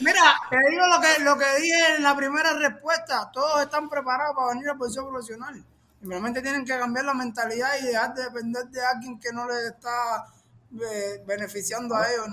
mira, 0.00 0.34
te 0.50 0.56
digo 0.68 0.86
lo 0.88 1.00
que, 1.00 1.22
lo 1.22 1.38
que 1.38 1.62
dije 1.62 1.96
en 1.96 2.02
la 2.02 2.16
primera 2.16 2.54
respuesta. 2.54 3.30
Todos 3.32 3.62
están 3.62 3.88
preparados 3.88 4.34
para 4.34 4.48
venir 4.48 4.68
al 4.68 4.78
boxeo 4.78 5.08
profesional. 5.08 5.64
Simplemente 6.04 6.42
tienen 6.42 6.66
que 6.66 6.76
cambiar 6.76 7.06
la 7.06 7.14
mentalidad 7.14 7.70
y 7.80 7.86
dejar 7.86 8.14
de 8.14 8.24
depender 8.24 8.66
de 8.66 8.78
alguien 8.84 9.18
que 9.18 9.32
no 9.32 9.48
les 9.48 9.72
está 9.72 10.26
eh, 10.74 11.22
beneficiando 11.26 11.94
a 11.94 12.06
ellos. 12.12 12.26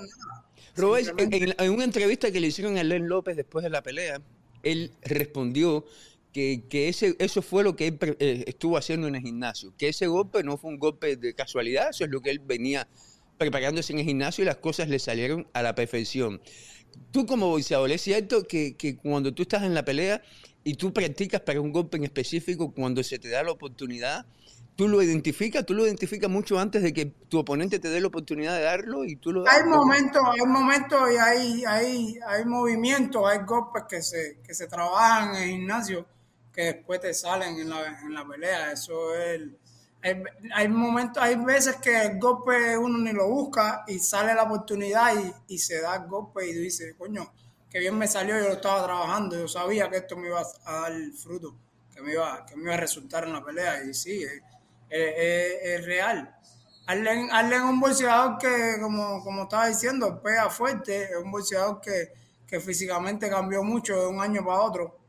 Robert, 0.75 1.17
en, 1.17 1.71
una 1.71 1.85
entrevista 1.85 2.29
que 2.33 2.41
le 2.41 2.47
hicieron 2.47 2.77
a 2.77 2.83
Len 2.83 3.07
López 3.07 3.37
después 3.37 3.63
de 3.63 3.69
la 3.69 3.81
pelea, 3.81 4.21
él 4.63 4.91
respondió 5.03 5.85
que, 6.33 6.65
que 6.69 6.89
ese, 6.89 7.15
eso 7.17 7.41
fue 7.41 7.63
lo 7.63 7.77
que 7.77 7.87
él 7.87 7.97
eh, 8.19 8.43
estuvo 8.45 8.75
haciendo 8.75 9.07
en 9.07 9.15
el 9.15 9.21
gimnasio, 9.21 9.73
que 9.77 9.87
ese 9.87 10.07
golpe 10.07 10.43
no 10.43 10.57
fue 10.57 10.71
un 10.71 10.77
golpe 10.77 11.15
de 11.15 11.33
casualidad, 11.33 11.91
eso 11.91 12.03
es 12.03 12.09
lo 12.09 12.19
que 12.19 12.31
él 12.31 12.39
venía 12.39 12.89
preparándose 13.37 13.93
en 13.93 13.99
el 13.99 14.05
gimnasio 14.05 14.41
y 14.41 14.47
las 14.47 14.57
cosas 14.57 14.89
le 14.89 14.99
salieron 14.99 15.47
a 15.53 15.61
la 15.61 15.75
perfección. 15.75 16.41
Tú 17.11 17.25
como 17.25 17.47
boxeador, 17.47 17.89
¿es 17.89 18.01
cierto 18.01 18.43
que, 18.43 18.75
que 18.75 18.97
cuando 18.97 19.33
tú 19.33 19.43
estás 19.43 19.63
en 19.63 19.73
la 19.73 19.85
pelea 19.85 20.21
y 20.63 20.75
tú 20.75 20.93
practicas 20.93 21.41
para 21.41 21.61
un 21.61 21.71
golpe 21.71 21.97
en 21.97 22.03
específico 22.03 22.71
cuando 22.73 23.03
se 23.03 23.19
te 23.19 23.29
da 23.29 23.43
la 23.43 23.51
oportunidad, 23.51 24.25
tú 24.75 24.87
lo 24.87 25.01
identificas, 25.01 25.65
tú 25.65 25.73
lo 25.73 25.85
identificas 25.85 26.29
mucho 26.29 26.59
antes 26.59 26.81
de 26.83 26.93
que 26.93 27.05
tu 27.05 27.39
oponente 27.39 27.79
te 27.79 27.89
dé 27.89 27.99
la 27.99 28.07
oportunidad 28.07 28.55
de 28.55 28.63
darlo 28.63 29.05
y 29.05 29.15
tú 29.15 29.31
lo 29.31 29.47
Hay 29.47 29.63
momentos, 29.63 30.21
hay 30.31 30.47
momentos 30.47 30.99
y 31.11 31.17
hay, 31.17 31.63
hay, 31.65 32.19
hay 32.27 32.45
movimientos, 32.45 33.23
hay 33.27 33.39
golpes 33.45 33.83
que 33.89 34.01
se, 34.01 34.39
que 34.45 34.53
se 34.53 34.67
trabajan 34.67 35.35
en 35.35 35.43
el 35.43 35.49
gimnasio 35.49 36.05
que 36.53 36.63
después 36.63 36.99
te 36.99 37.13
salen 37.13 37.57
en 37.59 37.69
la, 37.69 37.99
en 38.01 38.13
la 38.13 38.27
pelea. 38.27 38.71
Eso 38.71 39.15
es. 39.15 39.41
Hay, 40.03 40.23
hay, 40.55 40.67
momentos, 40.67 41.21
hay 41.21 41.35
veces 41.35 41.75
que 41.77 42.05
el 42.05 42.19
golpe 42.19 42.75
uno 42.77 42.97
ni 42.97 43.13
lo 43.13 43.29
busca 43.29 43.83
y 43.87 43.99
sale 43.99 44.33
la 44.33 44.43
oportunidad 44.43 45.13
y, 45.47 45.53
y 45.53 45.57
se 45.59 45.79
da 45.79 45.95
el 45.95 46.07
golpe 46.07 46.47
y 46.47 46.53
dice, 46.53 46.95
coño, 46.97 47.31
que 47.71 47.79
bien 47.79 47.97
me 47.97 48.05
salió, 48.05 48.37
yo 48.37 48.49
lo 48.49 48.53
estaba 48.55 48.83
trabajando, 48.83 49.39
yo 49.39 49.47
sabía 49.47 49.89
que 49.89 49.97
esto 49.97 50.17
me 50.17 50.27
iba 50.27 50.41
a 50.65 50.81
dar 50.81 50.93
fruto, 51.15 51.55
que 51.95 52.01
me 52.01 52.11
iba, 52.11 52.45
que 52.45 52.57
me 52.57 52.63
iba 52.63 52.73
a 52.73 52.77
resultar 52.77 53.23
en 53.23 53.31
la 53.31 53.43
pelea, 53.43 53.81
y 53.85 53.93
sí, 53.93 54.25
es, 54.89 55.85
real. 55.85 56.35
Arlen, 56.85 57.29
es 57.29 57.61
un 57.61 57.79
bolseador 57.79 58.37
que, 58.37 58.75
como, 58.81 59.23
como 59.23 59.43
estaba 59.43 59.67
diciendo, 59.67 60.21
pega 60.21 60.49
fuerte, 60.49 61.05
es 61.05 61.15
un 61.15 61.31
bolseador 61.31 61.79
que, 61.79 62.11
que 62.45 62.59
físicamente 62.59 63.29
cambió 63.29 63.63
mucho 63.63 64.01
de 64.01 64.07
un 64.07 64.19
año 64.19 64.43
para 64.43 64.59
otro, 64.59 64.99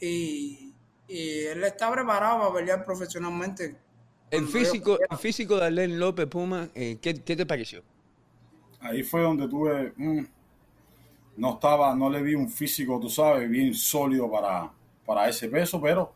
y, 0.00 0.74
y 1.06 1.40
él 1.40 1.62
está 1.62 1.92
preparado 1.92 2.38
para 2.38 2.54
pelear 2.54 2.84
profesionalmente. 2.86 3.76
El 4.30 4.48
físico, 4.48 4.98
el 5.10 5.18
físico 5.18 5.58
de 5.58 5.66
Arlen 5.66 6.00
López 6.00 6.26
Puma, 6.26 6.70
eh, 6.74 6.96
¿qué, 7.02 7.22
¿qué, 7.22 7.36
te 7.36 7.44
pareció? 7.44 7.82
Ahí 8.80 9.02
fue 9.02 9.20
donde 9.20 9.46
tuve... 9.46 9.92
Mm, 9.94 10.24
no 11.36 11.54
estaba, 11.54 11.94
no 11.94 12.10
le 12.10 12.22
vi 12.22 12.34
un 12.34 12.48
físico, 12.48 12.98
tú 13.00 13.08
sabes, 13.08 13.48
bien 13.48 13.74
sólido 13.74 14.30
para, 14.30 14.70
para 15.04 15.28
ese 15.28 15.48
peso, 15.48 15.80
pero 15.80 16.12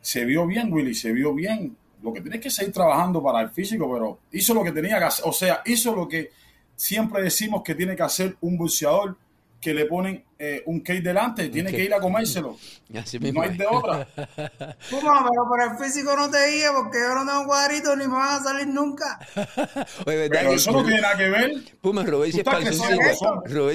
se 0.00 0.24
vio 0.24 0.46
bien, 0.46 0.72
Willy, 0.72 0.94
se 0.94 1.12
vio 1.12 1.34
bien. 1.34 1.76
Lo 2.02 2.12
que 2.12 2.20
tiene 2.20 2.40
que 2.40 2.50
seguir 2.50 2.72
trabajando 2.72 3.22
para 3.22 3.40
el 3.42 3.50
físico, 3.50 3.90
pero 3.92 4.20
hizo 4.32 4.54
lo 4.54 4.64
que 4.64 4.72
tenía 4.72 4.98
que 4.98 5.04
hacer, 5.04 5.24
o 5.28 5.32
sea, 5.32 5.62
hizo 5.66 5.94
lo 5.94 6.08
que 6.08 6.30
siempre 6.74 7.22
decimos 7.22 7.62
que 7.62 7.74
tiene 7.74 7.94
que 7.94 8.02
hacer 8.02 8.36
un 8.40 8.56
boxeador 8.56 9.16
que 9.60 9.74
le 9.74 9.84
ponen 9.84 10.24
eh, 10.38 10.62
un 10.66 10.80
cake 10.80 11.02
delante, 11.02 11.50
tiene 11.50 11.70
que 11.70 11.84
ir 11.84 11.92
a 11.92 12.00
comérselo. 12.00 12.56
no 13.32 13.42
hay 13.42 13.56
de 13.56 13.66
otra. 13.66 14.06
Puma, 14.90 15.28
pero 15.28 15.44
por 15.46 15.62
el 15.62 15.76
físico 15.76 16.16
no 16.16 16.30
te 16.30 16.46
guía 16.48 16.70
porque 16.74 16.98
yo 16.98 17.14
no 17.14 17.26
tengo 17.26 17.44
cuadritos 17.44 17.96
ni 17.98 18.06
me 18.06 18.14
van 18.14 18.40
a 18.40 18.42
salir 18.42 18.66
nunca. 18.68 19.18
pero 20.04 20.52
eso 20.52 20.72
no 20.72 20.82
tiene 20.82 21.02
nada 21.02 21.16
que 21.16 21.28
ver. 21.28 21.52
Puma, 21.82 22.04
Robert. 22.04 22.32
Robert 22.34 22.66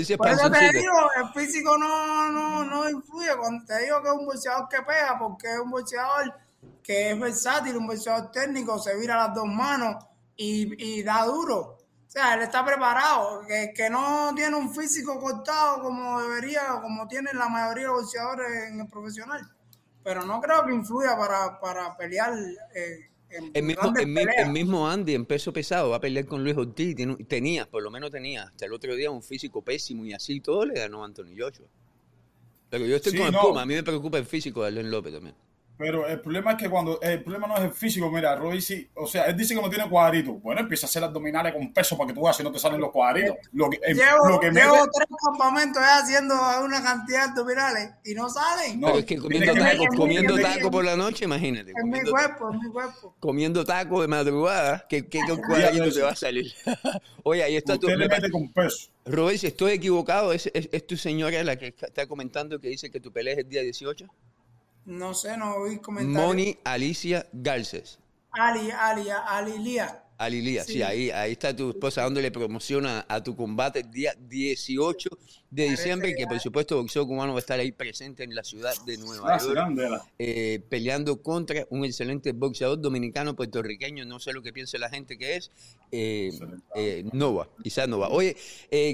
es 0.10 0.18
Por 0.18 0.28
eso 0.28 0.52
te 0.52 0.72
digo, 0.72 0.94
el 1.22 1.30
físico 1.34 1.78
no, 1.78 2.32
no, 2.32 2.64
no 2.64 2.90
influye. 2.90 3.36
Cuando 3.38 3.64
te 3.66 3.84
digo 3.84 4.02
que 4.02 4.10
es 4.10 4.16
un 4.16 4.26
bolseador 4.26 4.68
que 4.68 4.82
pega, 4.82 5.20
porque 5.20 5.48
es 5.48 5.60
un 5.60 5.70
bolseador 5.70 6.34
que 6.82 7.12
es 7.12 7.20
versátil, 7.20 7.78
un 7.78 7.86
bolseador 7.86 8.32
técnico, 8.32 8.80
se 8.80 8.98
vira 8.98 9.18
las 9.18 9.36
dos 9.36 9.46
manos 9.46 10.04
y, 10.36 10.98
y 10.98 11.04
da 11.04 11.26
duro 11.26 11.75
sea, 12.16 12.34
él 12.36 12.42
está 12.44 12.66
preparado, 12.66 13.42
que, 13.46 13.74
que, 13.76 13.90
no 13.90 14.32
tiene 14.36 14.56
un 14.56 14.74
físico 14.74 15.20
cortado 15.20 15.82
como 15.82 16.22
debería, 16.22 16.80
como 16.82 17.08
tienen 17.08 17.38
la 17.38 17.50
mayoría 17.50 17.84
de 17.84 17.90
los 17.90 18.04
boxeadores 18.04 18.72
en 18.72 18.80
el 18.80 18.88
profesional. 18.88 19.42
Pero 20.04 20.24
no 20.24 20.40
creo 20.40 20.66
que 20.66 20.74
influya 20.74 21.18
para, 21.18 21.60
para 21.60 21.98
pelear. 21.98 22.34
Eh, 22.74 23.10
en 23.32 23.52
el, 23.54 23.64
mismo, 23.64 23.94
el, 23.98 24.50
mismo, 24.52 24.88
Andy 24.88 25.14
en 25.14 25.26
peso 25.26 25.52
pesado 25.52 25.90
va 25.90 25.98
a 25.98 26.00
pelear 26.00 26.26
con 26.26 26.44
Luis 26.44 26.56
Ortiz. 26.56 26.96
Tenía, 27.28 27.70
por 27.70 27.84
lo 27.84 27.92
menos 27.92 28.12
tenía, 28.12 28.44
hasta 28.44 28.66
el 28.66 28.72
otro 28.72 28.96
día 28.96 29.12
un 29.12 29.22
físico 29.22 29.62
pésimo 29.62 30.06
y 30.06 30.14
así 30.14 30.40
todo 30.40 30.66
le 30.66 30.76
ganó 30.76 31.04
a 31.04 31.08
Anthony 31.08 31.36
Joshua. 31.38 31.68
Pero 32.70 32.86
yo 32.86 32.96
estoy 32.96 33.18
con 33.18 33.28
el 33.28 33.36
Puma, 33.36 33.64
a 33.64 33.66
mí 33.66 33.74
me 33.74 33.84
preocupa 33.84 34.18
el 34.18 34.26
físico 34.26 34.62
de 34.62 34.68
Allen 34.70 34.90
López 34.90 35.14
también. 35.14 35.36
Pero 35.78 36.08
el 36.08 36.22
problema 36.22 36.52
es 36.52 36.58
que 36.58 36.70
cuando 36.70 37.00
el 37.02 37.22
problema 37.22 37.48
no 37.48 37.58
es 37.58 37.64
el 37.64 37.72
físico, 37.72 38.10
mira, 38.10 38.36
Roy 38.36 38.62
sí, 38.62 38.90
o 38.94 39.06
sea, 39.06 39.26
él 39.26 39.36
dice 39.36 39.54
que 39.54 39.62
no 39.62 39.70
tiene 39.70 39.90
cuadritos. 39.90 40.42
Bueno, 40.42 40.62
empieza 40.62 40.86
a 40.86 40.90
hacer 40.90 41.04
abdominales 41.04 41.54
con 41.54 41.74
peso 41.74 41.98
para 41.98 42.08
que 42.08 42.14
tú 42.14 42.24
veas 42.24 42.38
si 42.38 42.44
no 42.44 42.52
te 42.52 42.60
salen 42.60 42.80
los 42.80 42.92
cuadritos. 42.92 43.36
Lo 43.52 43.70
que, 43.70 43.80
llevo, 43.94 44.28
lo 44.30 44.40
que 44.40 44.52
llevo 44.52 44.88
tres 44.94 45.08
campamentos 45.24 45.84
haciendo 45.84 46.36
una 46.64 46.82
cantidad 46.82 47.26
de 47.26 47.32
abdominales 47.32 47.92
y 48.06 48.14
no 48.14 48.30
salen. 48.30 48.80
No, 48.80 48.98
es 48.98 49.06
que 49.06 49.18
comiendo 49.18 49.54
taco, 49.54 49.86
comiendo 49.98 50.40
taco 50.40 50.72
por 50.72 50.86
la 50.86 50.96
noche, 50.96 51.26
imagínate. 51.26 51.74
En 51.76 51.90
mi 51.90 52.02
cuerpo, 52.10 52.52
en 52.52 52.60
mi 52.60 52.70
cuerpo. 52.70 53.16
Comiendo 53.20 53.66
taco 53.66 54.02
de 54.02 54.08
madrugada, 54.08 54.86
¿qué, 54.88 55.08
qué, 55.08 55.20
cuadrito 55.48 55.92
te 55.92 56.02
va 56.02 56.12
a 56.12 56.16
salir? 56.16 56.54
Oye, 57.24 57.44
ahí 57.44 57.58
está 57.58 57.78
tu... 57.78 57.88
le 57.88 58.08
mete 58.08 58.32
con 58.32 58.52
peso. 58.54 58.90
Robert, 59.06 59.38
si 59.38 59.48
estoy 59.48 59.74
equivocado, 59.74 60.32
¿es, 60.32 60.50
es, 60.54 60.70
es 60.72 60.88
tu 60.88 60.98
señora 60.98 61.44
la 61.44 61.58
que 61.58 61.68
está 61.68 62.08
comentando 62.08 62.60
que 62.60 62.70
dice 62.70 62.90
que 62.90 63.00
tu 63.00 63.12
pelea 63.12 63.34
es 63.34 63.40
el 63.40 63.50
día 63.50 63.62
18? 63.62 64.08
No 64.86 65.14
sé, 65.14 65.36
no 65.38 65.56
oí 65.56 65.80
comentarios. 65.80 66.28
Moni 66.28 66.58
Alicia 66.64 67.28
Garces. 67.34 68.00
Ali, 68.32 68.70
Ali, 68.72 69.10
Alilia. 69.10 70.02
Alilia, 70.18 70.64
sí. 70.64 70.74
sí, 70.74 70.82
ahí, 70.82 71.10
ahí 71.10 71.34
está 71.34 71.54
tu 71.54 71.72
esposa 71.72 72.02
dándole 72.02 72.32
promoción 72.32 72.86
a, 72.86 73.24
tu 73.24 73.36
combate 73.36 73.80
el 73.82 73.92
día 73.92 74.16
18 74.18 75.10
de 75.50 75.70
diciembre, 75.70 76.16
que 76.16 76.26
por 76.26 76.40
supuesto 76.40 76.78
Boxeo 76.78 77.06
Cubano 77.06 77.34
va 77.34 77.40
a 77.40 77.42
estar 77.42 77.60
ahí 77.60 77.74
presente 77.74 78.24
en 78.24 78.34
la 78.34 78.44
ciudad 78.44 78.74
de 78.86 78.98
Nueva 78.98 79.36
ah, 79.36 79.40
York, 79.40 80.04
eh, 80.18 80.62
peleando 80.70 81.22
contra 81.22 81.66
un 81.70 81.84
excelente 81.84 82.32
boxeador 82.32 82.80
dominicano, 82.80 83.36
puertorriqueño, 83.36 84.06
no 84.06 84.20
sé 84.20 84.32
lo 84.32 84.42
que 84.42 84.54
piense 84.54 84.78
la 84.78 84.90
gente 84.90 85.18
que 85.18 85.36
es, 85.36 85.52
eh, 85.92 86.32
eh, 86.76 87.04
Nova, 87.12 87.50
quizás 87.62 87.90
Nova. 87.90 88.08
Oye, 88.08 88.38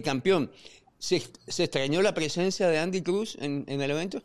campeón, 0.04 0.52
¿se, 0.98 1.22
¿se, 1.48 1.66
extrañó 1.66 2.02
la 2.02 2.16
presencia 2.16 2.68
de 2.68 2.80
Andy 2.80 3.04
Cruz 3.04 3.38
en, 3.40 3.64
en 3.68 3.82
el 3.82 3.92
evento? 3.92 4.24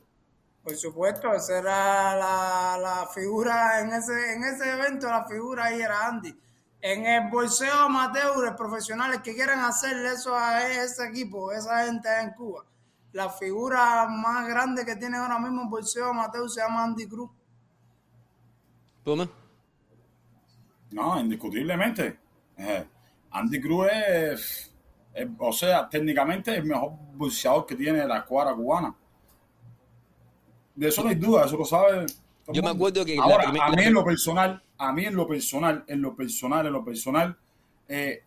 Por 0.67 0.75
supuesto, 0.75 1.33
esa 1.33 1.61
era 1.61 2.17
la, 2.17 2.77
la, 2.77 3.07
figura 3.15 3.79
en 3.83 3.93
ese, 3.93 4.35
en 4.35 4.43
ese 4.43 4.73
evento, 4.73 5.07
la 5.07 5.25
figura 5.25 5.67
ahí 5.67 5.81
era 5.81 6.09
Andy. 6.09 6.37
En 6.81 7.07
el 7.07 7.31
bolseo 7.31 7.73
amateur, 7.73 8.57
profesionales 8.57 9.21
que 9.23 9.33
quieran 9.33 9.61
hacerle 9.61 10.09
eso 10.15 10.35
a 10.35 10.69
ese 10.69 11.07
equipo, 11.07 11.53
esa 11.53 11.87
gente 11.87 12.09
en 12.21 12.33
Cuba, 12.33 12.65
la 13.13 13.31
figura 13.31 14.09
más 14.09 14.49
grande 14.49 14.85
que 14.85 14.97
tiene 14.97 15.19
ahora 15.19 15.39
mismo 15.39 15.63
el 15.63 15.69
bolseo 15.69 16.07
amateur 16.07 16.51
se 16.51 16.61
llama 16.61 16.83
Andy 16.83 17.07
Cruz. 17.07 17.31
¿Puma? 19.05 19.29
No, 20.91 21.21
indiscutiblemente. 21.21 22.19
Eh, 22.57 22.89
Andy 23.31 23.61
Cruz 23.61 23.87
es, 23.93 24.75
o 25.39 25.53
sea, 25.53 25.89
técnicamente 25.89 26.57
el 26.57 26.65
mejor 26.65 26.91
bolseador 27.15 27.67
que 27.67 27.77
tiene 27.77 28.05
la 28.05 28.19
escuadra 28.19 28.53
cubana 28.53 28.93
de 30.77 30.89
eso 30.89 31.03
no 31.03 31.09
hay 31.09 31.17
duda, 31.17 31.47
eso 31.47 31.57
lo 31.57 31.65
sabe. 31.65 32.07
Yo 32.53 32.63
me 32.63 32.71
acuerdo 32.71 33.05
que. 33.05 33.19
Ahora, 33.19 33.49
a 33.49 33.71
mí 33.73 33.83
en 33.83 33.95
lo 33.95 34.05
personal, 34.05 34.63
a 34.79 34.93
mí 34.93 35.05
en 35.05 35.17
lo 35.17 35.27
personal, 35.27 35.85
en 35.89 36.03
lo 36.03 36.15
personal, 36.15 36.67
en 36.67 36.73
lo 36.73 36.85
personal, 36.85 37.37
eh, 37.89 38.23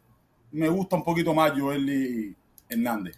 me 0.51 0.67
gusta 0.67 0.97
un 0.97 1.03
poquito 1.03 1.33
más 1.33 1.53
Joel 1.57 2.35
Hernández. 2.67 3.17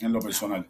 En 0.00 0.12
lo 0.12 0.20
personal. 0.20 0.66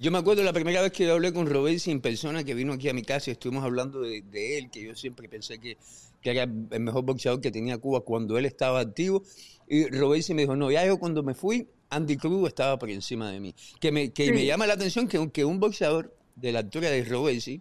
Yo 0.00 0.12
me 0.12 0.18
acuerdo 0.18 0.44
la 0.44 0.52
primera 0.52 0.80
vez 0.80 0.92
que 0.92 1.06
yo 1.06 1.14
hablé 1.14 1.32
con 1.32 1.48
Robesi 1.48 1.90
en 1.90 2.00
persona, 2.00 2.44
que 2.44 2.54
vino 2.54 2.72
aquí 2.72 2.88
a 2.88 2.94
mi 2.94 3.02
casa 3.02 3.30
y 3.30 3.32
estuvimos 3.32 3.64
hablando 3.64 4.00
de, 4.00 4.58
él, 4.58 4.70
que 4.70 4.84
yo 4.84 4.94
siempre 4.94 5.28
pensé 5.28 5.58
que, 5.58 5.76
era 6.22 6.42
el 6.42 6.80
mejor 6.80 7.04
boxeador 7.04 7.40
que 7.40 7.50
tenía 7.50 7.78
Cuba 7.78 8.02
cuando 8.02 8.38
él 8.38 8.44
estaba 8.44 8.80
activo. 8.80 9.24
Y 9.66 9.86
Robesi 9.86 10.34
me 10.34 10.42
dijo, 10.42 10.54
no, 10.54 10.70
ya 10.70 10.86
yo 10.86 10.98
cuando 10.98 11.22
me 11.22 11.34
fui, 11.34 11.66
Andy 11.90 12.16
Cruz 12.16 12.48
estaba 12.48 12.78
por 12.78 12.90
encima 12.90 13.30
de 13.30 13.40
mí. 13.40 13.54
Que 13.80 13.92
me, 13.92 14.12
que 14.12 14.32
me 14.32 14.44
llama 14.44 14.66
la 14.66 14.74
atención 14.74 15.08
que, 15.08 15.30
que, 15.30 15.44
un 15.44 15.58
boxeador 15.58 16.14
de 16.36 16.52
la 16.52 16.60
altura 16.60 16.90
de 16.90 17.04
Robesi, 17.04 17.60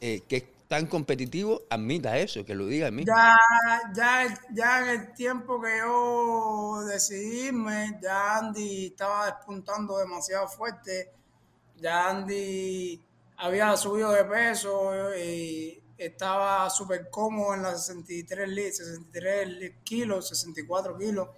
eh, 0.00 0.22
que 0.28 0.36
es 0.36 0.44
tan 0.68 0.86
competitivo, 0.86 1.62
admita 1.70 2.18
eso, 2.18 2.44
que 2.44 2.54
lo 2.54 2.66
diga 2.66 2.88
a 2.88 2.90
mí. 2.90 3.04
Ya, 3.04 3.36
ya, 3.94 4.46
ya 4.52 4.82
en 4.82 5.00
el 5.00 5.12
tiempo 5.12 5.60
que 5.60 5.78
yo 5.78 6.82
decidí 6.86 7.50
ya 8.00 8.38
Andy 8.38 8.86
estaba 8.86 9.26
despuntando 9.26 9.98
demasiado 9.98 10.48
fuerte. 10.48 11.10
Ya 11.76 12.08
Andy 12.08 13.00
había 13.36 13.76
subido 13.76 14.12
de 14.12 14.24
peso 14.24 15.14
y 15.14 15.82
estaba 15.98 16.68
súper 16.70 17.10
cómodo 17.10 17.54
en 17.54 17.62
las 17.62 17.86
63, 17.86 18.76
63 18.76 19.72
kilos, 19.84 20.28
64 20.28 20.96
kilos 20.98 21.28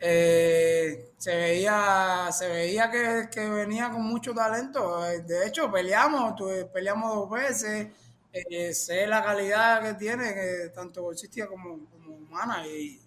eh, 0.00 1.12
se 1.18 1.36
veía, 1.36 2.28
se 2.32 2.48
veía 2.48 2.90
que, 2.90 3.48
venía 3.48 3.90
con 3.90 4.02
mucho 4.02 4.32
talento. 4.34 5.02
De 5.02 5.46
hecho, 5.46 5.70
peleamos, 5.70 6.34
peleamos 6.72 7.14
dos 7.14 7.30
veces. 7.30 7.88
Eh, 8.32 8.72
sé 8.72 9.06
la 9.06 9.22
calidad 9.22 9.82
que 9.82 9.94
tiene, 9.94 10.68
tanto 10.74 11.02
bolsística 11.02 11.46
como, 11.48 11.86
como 11.90 12.14
humana, 12.14 12.66
y, 12.66 13.00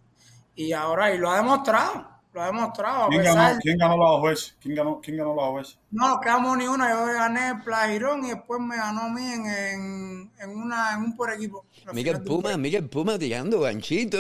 y 0.56 0.74
ahora 0.74 1.14
y 1.14 1.18
lo 1.18 1.30
ha 1.32 1.38
demostrado. 1.38 2.13
Lo 2.34 2.42
ha 2.42 2.48
demostrado. 2.48 3.10
¿Quién, 3.10 3.24
ganó, 3.24 3.60
¿Quién 3.62 3.78
ganó 3.78 4.22
veces? 4.22 4.56
¿Quién 4.60 4.76
ganó, 4.76 5.00
quién 5.00 5.18
ganó 5.18 5.36
las 5.36 5.46
dos 5.46 5.56
veces? 5.56 5.80
No, 5.92 6.20
quedamos 6.20 6.58
ni 6.58 6.68
una. 6.68 6.90
Yo 6.90 7.06
gané 7.06 7.50
el 7.50 7.62
Plagirón 7.62 8.26
y 8.26 8.30
después 8.30 8.60
me 8.60 8.76
ganó 8.76 9.02
a 9.02 9.10
mí 9.10 9.22
en, 9.22 10.32
en, 10.40 10.50
una, 10.50 10.94
en 10.94 11.04
un 11.04 11.16
por 11.16 11.32
equipo. 11.32 11.64
Miguel 11.94 12.24
Puma, 12.24 12.58
Miguel 12.58 12.90
Puma 12.90 13.20
tirando 13.20 13.60
ganchito. 13.60 14.18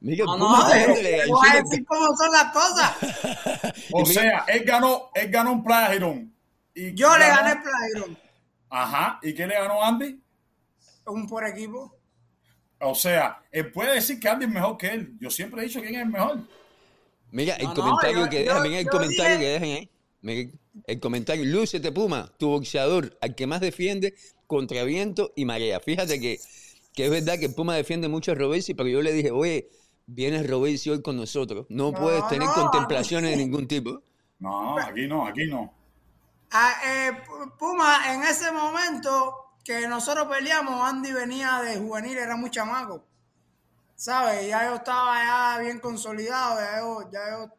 Miguel 0.00 0.24
no, 0.24 0.38
Puma 0.38 0.58
no, 0.58 0.72
tirándole 0.72 1.10
ganchito. 1.10 1.36
Voy 1.36 1.48
a 1.50 1.62
decir 1.62 1.84
cómo 1.84 2.16
son 2.16 2.32
las 2.32 2.44
cosas. 2.44 3.74
o 3.92 4.06
sea, 4.06 4.44
él 4.48 4.64
ganó, 4.64 5.10
él 5.14 5.30
ganó 5.30 5.52
un 5.52 5.62
Plagirón. 5.62 6.34
Y 6.74 6.94
Yo 6.94 7.14
le 7.18 7.28
gané 7.28 7.52
el 7.52 7.62
Plagirón. 7.62 8.18
Ajá. 8.70 9.18
¿Y 9.22 9.34
qué 9.34 9.46
le 9.46 9.54
ganó 9.54 9.84
Andy? 9.84 10.18
Un 11.04 11.28
por 11.28 11.46
equipo. 11.46 11.94
O 12.78 12.94
sea, 12.94 13.42
él 13.50 13.70
puede 13.70 13.96
decir 13.96 14.18
que 14.18 14.30
Andy 14.30 14.46
es 14.46 14.50
mejor 14.50 14.78
que 14.78 14.88
él. 14.88 15.12
Yo 15.20 15.28
siempre 15.28 15.60
he 15.60 15.66
dicho 15.66 15.82
quién 15.82 15.96
es 15.96 16.02
el 16.02 16.08
mejor. 16.08 16.38
Mira, 17.32 17.54
el 17.54 17.72
comentario 17.72 18.28
que 18.28 18.40
dejan, 18.40 18.62
mira 18.62 18.80
el 18.80 18.88
comentario 18.88 19.38
que 19.38 19.46
dejan 19.46 19.68
ahí. 19.68 19.90
Mira, 20.22 20.50
el 20.86 21.00
comentario, 21.00 21.44
Lúcete 21.44 21.92
Puma, 21.92 22.32
tu 22.38 22.48
boxeador, 22.48 23.16
al 23.20 23.34
que 23.34 23.46
más 23.46 23.60
defiende 23.60 24.14
contra 24.46 24.84
viento 24.84 25.32
y 25.36 25.44
marea. 25.44 25.80
Fíjate 25.80 26.20
que, 26.20 26.40
que 26.94 27.04
es 27.04 27.10
verdad 27.10 27.38
que 27.38 27.48
Puma 27.48 27.74
defiende 27.74 28.08
mucho 28.08 28.32
a 28.32 28.34
Robesi, 28.34 28.74
pero 28.74 28.88
yo 28.88 29.02
le 29.02 29.12
dije, 29.12 29.30
oye, 29.30 29.70
viene 30.06 30.42
Robesi 30.42 30.90
hoy 30.90 31.02
con 31.02 31.16
nosotros. 31.16 31.66
No, 31.68 31.92
puedes 31.92 32.26
tener 32.28 32.48
contemplaciones 32.48 33.30
de 33.30 33.36
ningún 33.36 33.66
tipo. 33.66 34.02
No, 34.38 34.78
aquí 34.78 35.06
no, 35.06 35.26
aquí 35.26 35.46
no. 35.46 35.72
Ah, 36.50 36.74
eh, 36.84 37.12
Puma, 37.58 38.12
en 38.12 38.22
ese 38.22 38.50
momento 38.50 39.54
que 39.64 39.86
nosotros 39.86 40.26
peleamos, 40.26 40.82
Andy 40.82 41.12
venía 41.12 41.60
de 41.60 41.78
juvenil, 41.78 42.18
era 42.18 42.36
muy 42.36 42.50
chamaco. 42.50 43.04
¿Sabes? 44.00 44.48
Ya 44.48 44.64
yo 44.64 44.76
estaba 44.76 45.22
ya 45.22 45.58
bien 45.58 45.78
consolidado, 45.78 46.58
ya 46.58 46.78
yo, 46.78 47.10
ya 47.12 47.30
yo 47.32 47.52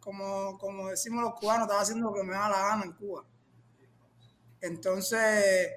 como, 0.00 0.58
como 0.58 0.88
decimos 0.88 1.22
los 1.22 1.34
cubanos, 1.34 1.66
estaba 1.66 1.82
haciendo 1.82 2.10
lo 2.10 2.14
que 2.14 2.24
me 2.24 2.34
da 2.34 2.48
la 2.48 2.62
gana 2.62 2.84
en 2.84 2.92
Cuba. 2.92 3.24
Entonces, 4.60 5.70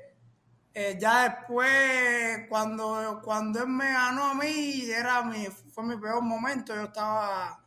eh, 0.73 0.97
ya 0.99 1.29
después, 1.29 2.47
cuando, 2.49 3.21
cuando 3.23 3.59
él 3.59 3.67
me 3.67 3.91
ganó 3.91 4.31
a 4.31 4.33
mí, 4.33 4.89
era 4.89 5.21
mi, 5.21 5.45
fue 5.45 5.83
mi 5.83 5.97
peor 5.97 6.23
momento, 6.23 6.73
yo 6.73 6.85
estaba 6.85 7.63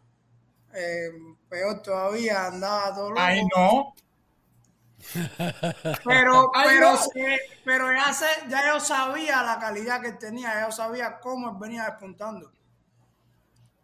eh, 0.75 1.09
peor 1.49 1.83
todavía, 1.83 2.47
andaba 2.47 2.95
todo 2.97 3.11
loco. 3.11 3.21
Ay, 3.23 3.43
no. 3.55 3.95
Pero, 6.05 6.51
pero, 6.53 6.99
pero 7.65 7.93
ya, 7.93 8.13
sé, 8.13 8.27
ya 8.49 8.73
yo 8.73 8.81
sabía 8.81 9.43
la 9.43 9.59
calidad 9.59 10.01
que 10.01 10.13
tenía, 10.13 10.55
ya 10.55 10.67
yo 10.67 10.73
sabía 10.73 11.19
cómo 11.21 11.59
venía 11.59 11.85
despuntando. 11.85 12.53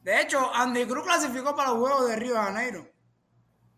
De 0.03 0.21
hecho, 0.21 0.55
Andy 0.55 0.87
Cruz 0.87 1.05
clasificó 1.05 1.55
para 1.55 1.71
los 1.71 1.79
Juegos 1.81 2.09
de 2.09 2.17
Río 2.17 2.35
de 2.35 2.41
Janeiro. 2.41 2.89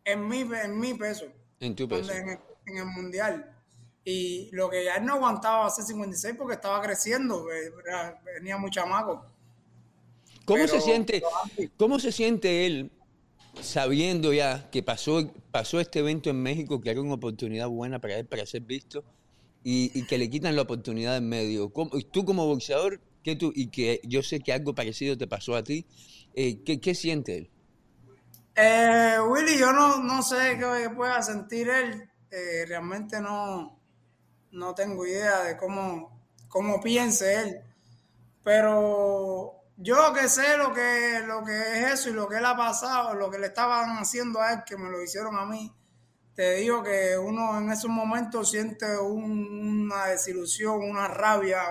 en 0.04 0.28
mi, 0.28 0.40
en 0.40 0.78
mi 0.78 0.94
peso. 0.94 1.26
En 1.58 1.74
tu 1.74 1.88
peso. 1.88 2.12
En 2.12 2.28
el, 2.28 2.38
en 2.66 2.76
el 2.76 2.86
mundial. 2.86 3.56
Y 4.04 4.50
lo 4.52 4.68
que 4.70 4.84
ya 4.84 4.96
él 4.96 5.04
no 5.04 5.14
aguantaba 5.14 5.66
hacer 5.66 5.84
56 5.84 6.34
porque 6.36 6.54
estaba 6.54 6.80
creciendo, 6.82 7.46
venía 8.24 8.56
muy 8.58 8.70
chamaco. 8.70 9.26
¿Cómo 10.44 10.66
se 10.66 10.80
siente, 10.80 11.22
cómo 11.76 11.98
se 11.98 12.12
siente 12.12 12.66
él 12.66 12.90
sabiendo 13.62 14.32
ya 14.32 14.70
que 14.70 14.82
pasó, 14.82 15.32
pasó 15.50 15.80
este 15.80 16.00
evento 16.00 16.30
en 16.30 16.42
México, 16.42 16.80
que 16.80 16.90
era 16.90 17.00
una 17.00 17.14
oportunidad 17.14 17.68
buena 17.68 18.00
para 18.00 18.18
él 18.18 18.26
para 18.26 18.46
ser 18.46 18.62
visto 18.62 19.04
y, 19.62 20.04
que 20.06 20.18
le 20.18 20.30
quitan 20.30 20.56
la 20.56 20.62
oportunidad 20.62 21.16
en 21.16 21.28
medio? 21.28 21.72
tú 22.10 22.24
como 22.24 22.46
boxeador, 22.46 23.00
¿qué 23.22 23.36
y 23.54 23.68
que 23.68 24.00
yo 24.04 24.22
sé 24.22 24.40
que 24.40 24.52
algo 24.52 24.74
parecido 24.74 25.16
te 25.18 25.26
pasó 25.26 25.54
a 25.54 25.62
ti, 25.62 25.86
eh, 26.34 26.62
¿qué, 26.64 26.80
¿qué, 26.80 26.94
siente 26.94 27.36
él? 27.36 27.50
Eh, 28.54 29.16
Willy, 29.28 29.58
yo 29.58 29.72
no, 29.72 30.02
no 30.02 30.22
sé 30.22 30.58
qué 30.58 30.90
pueda 30.94 31.22
sentir 31.22 31.68
él. 31.68 32.08
Eh, 32.30 32.64
realmente 32.66 33.20
no, 33.20 33.78
no 34.52 34.74
tengo 34.74 35.06
idea 35.06 35.42
de 35.42 35.56
cómo, 35.56 36.20
cómo 36.48 36.80
piense 36.80 37.34
él. 37.42 37.60
Pero 38.42 39.59
yo 39.82 40.12
que 40.12 40.28
sé 40.28 40.58
lo 40.58 40.74
que, 40.74 41.22
lo 41.26 41.42
que 41.42 41.58
es 41.58 41.92
eso 41.92 42.10
y 42.10 42.12
lo 42.12 42.28
que 42.28 42.36
él 42.36 42.44
ha 42.44 42.54
pasado, 42.56 43.14
lo 43.14 43.30
que 43.30 43.38
le 43.38 43.46
estaban 43.46 43.96
haciendo 43.96 44.40
a 44.40 44.52
él, 44.52 44.62
que 44.66 44.76
me 44.76 44.90
lo 44.90 45.02
hicieron 45.02 45.36
a 45.38 45.46
mí, 45.46 45.72
te 46.34 46.56
digo 46.56 46.82
que 46.82 47.16
uno 47.16 47.58
en 47.58 47.72
esos 47.72 47.90
momentos 47.90 48.50
siente 48.50 48.98
una 48.98 50.06
desilusión, 50.06 50.82
una 50.82 51.08
rabia, 51.08 51.62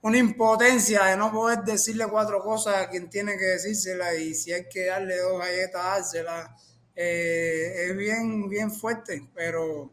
una 0.00 0.16
impotencia 0.16 1.04
de 1.04 1.16
no 1.16 1.30
poder 1.30 1.62
decirle 1.62 2.06
cuatro 2.08 2.42
cosas 2.42 2.76
a 2.76 2.88
quien 2.88 3.10
tiene 3.10 3.36
que 3.36 3.44
decírselas 3.44 4.18
y 4.18 4.34
si 4.34 4.52
hay 4.52 4.66
que 4.66 4.86
darle 4.86 5.18
dos 5.18 5.38
galletas, 5.38 5.84
dárselas. 5.84 6.50
Eh, 6.96 7.86
es 7.86 7.96
bien, 7.96 8.48
bien 8.48 8.70
fuerte, 8.72 9.28
pero 9.34 9.90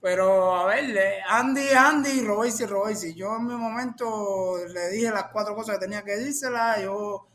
pero 0.00 0.54
a 0.54 0.66
ver, 0.66 1.22
Andy, 1.28 1.70
Andy, 1.70 2.22
Robesi, 2.24 2.66
Robesi. 2.66 3.14
Yo 3.14 3.36
en 3.36 3.46
mi 3.46 3.54
momento 3.54 4.56
le 4.68 4.90
dije 4.90 5.10
las 5.10 5.24
cuatro 5.32 5.54
cosas 5.54 5.76
que 5.76 5.86
tenía 5.86 6.04
que 6.04 6.16
decírselas. 6.16 6.82
Yo 6.82 7.26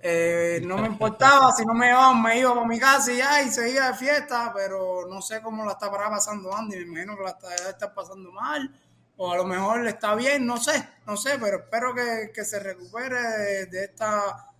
eh, 0.00 0.60
no 0.64 0.78
me 0.78 0.88
importaba, 0.88 1.52
si 1.52 1.64
no 1.64 1.74
me 1.74 1.90
iban, 1.90 2.22
me 2.22 2.38
iba 2.38 2.54
para 2.54 2.66
mi 2.66 2.80
casa 2.80 3.12
y 3.12 3.18
ya, 3.18 3.42
y 3.42 3.50
seguía 3.50 3.88
de 3.88 3.94
fiesta, 3.94 4.52
pero 4.54 5.06
no 5.08 5.20
sé 5.22 5.42
cómo 5.42 5.64
la 5.64 5.72
está 5.72 5.90
pasando 5.90 6.54
Andy. 6.56 6.76
Me 6.76 7.02
imagino 7.02 7.16
que 7.16 7.22
la 7.24 7.36
está, 7.70 7.94
pasando 7.94 8.32
mal, 8.32 8.74
o 9.16 9.32
a 9.32 9.36
lo 9.36 9.44
mejor 9.44 9.82
le 9.82 9.90
está 9.90 10.14
bien, 10.14 10.46
no 10.46 10.56
sé, 10.56 10.88
no 11.06 11.16
sé, 11.16 11.38
pero 11.38 11.58
espero 11.58 11.94
que, 11.94 12.44
se 12.44 12.58
recupere 12.58 13.66
de 13.66 13.84
esta 13.84 14.51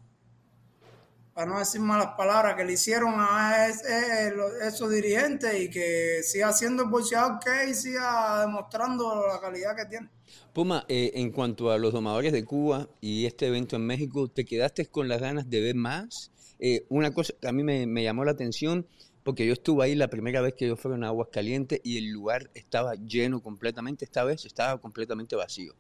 para 1.35 1.51
no 1.51 1.59
decir 1.59 1.81
malas 1.81 2.15
palabras, 2.17 2.57
que 2.57 2.65
le 2.65 2.75
hicieron 2.75 3.15
a 3.17 3.69
esos 3.69 4.91
dirigentes 4.91 5.61
y 5.61 5.71
que 5.71 6.23
siga 6.23 6.53
siendo 6.53 6.83
el 6.83 6.91
boxeador 6.91 7.39
que 7.41 7.71
y 7.71 7.75
siga 7.75 8.43
demostrando 8.43 9.27
la 9.27 9.41
calidad 9.41 9.75
que 9.75 9.87
tiene. 9.87 10.09
Puma, 10.53 10.85
eh, 10.89 11.13
en 11.15 11.31
cuanto 11.31 11.71
a 11.71 11.79
los 11.79 11.93
domadores 11.93 12.33
de 12.33 12.45
Cuba 12.45 12.89
y 13.01 13.25
este 13.27 13.47
evento 13.47 13.77
en 13.77 13.87
México, 13.87 14.29
¿te 14.29 14.45
quedaste 14.45 14.87
con 14.87 15.09
las 15.09 15.21
ganas 15.21 15.49
de 15.49 15.61
ver 15.61 15.75
más? 15.75 16.31
Eh, 16.59 16.85
una 16.91 17.13
cosa 17.13 17.33
que 17.41 17.49
a 17.49 17.53
mí 17.53 17.63
me, 17.63 18.03
llamó 18.03 18.25
la 18.25 18.33
atención, 18.33 18.87
porque 19.25 19.47
yo 19.47 19.55
estuve 19.55 19.85
ahí 19.85 19.95
la 19.95 20.09
primera 20.09 20.41
vez 20.41 20.55
que 20.55 20.69
yo 20.69 20.77
fui 20.77 20.93
a 20.93 21.07
Aguas 21.07 21.29
Calientes 21.33 21.81
y 21.83 21.97
el 21.97 22.11
lugar 22.11 22.51
estaba 22.55 22.95
lleno 22.95 23.43
completamente, 23.43 24.05
esta 24.05 24.25
vez 24.25 24.45
estaba 24.45 24.81
completamente 24.81 25.35
vacío. 25.35 25.75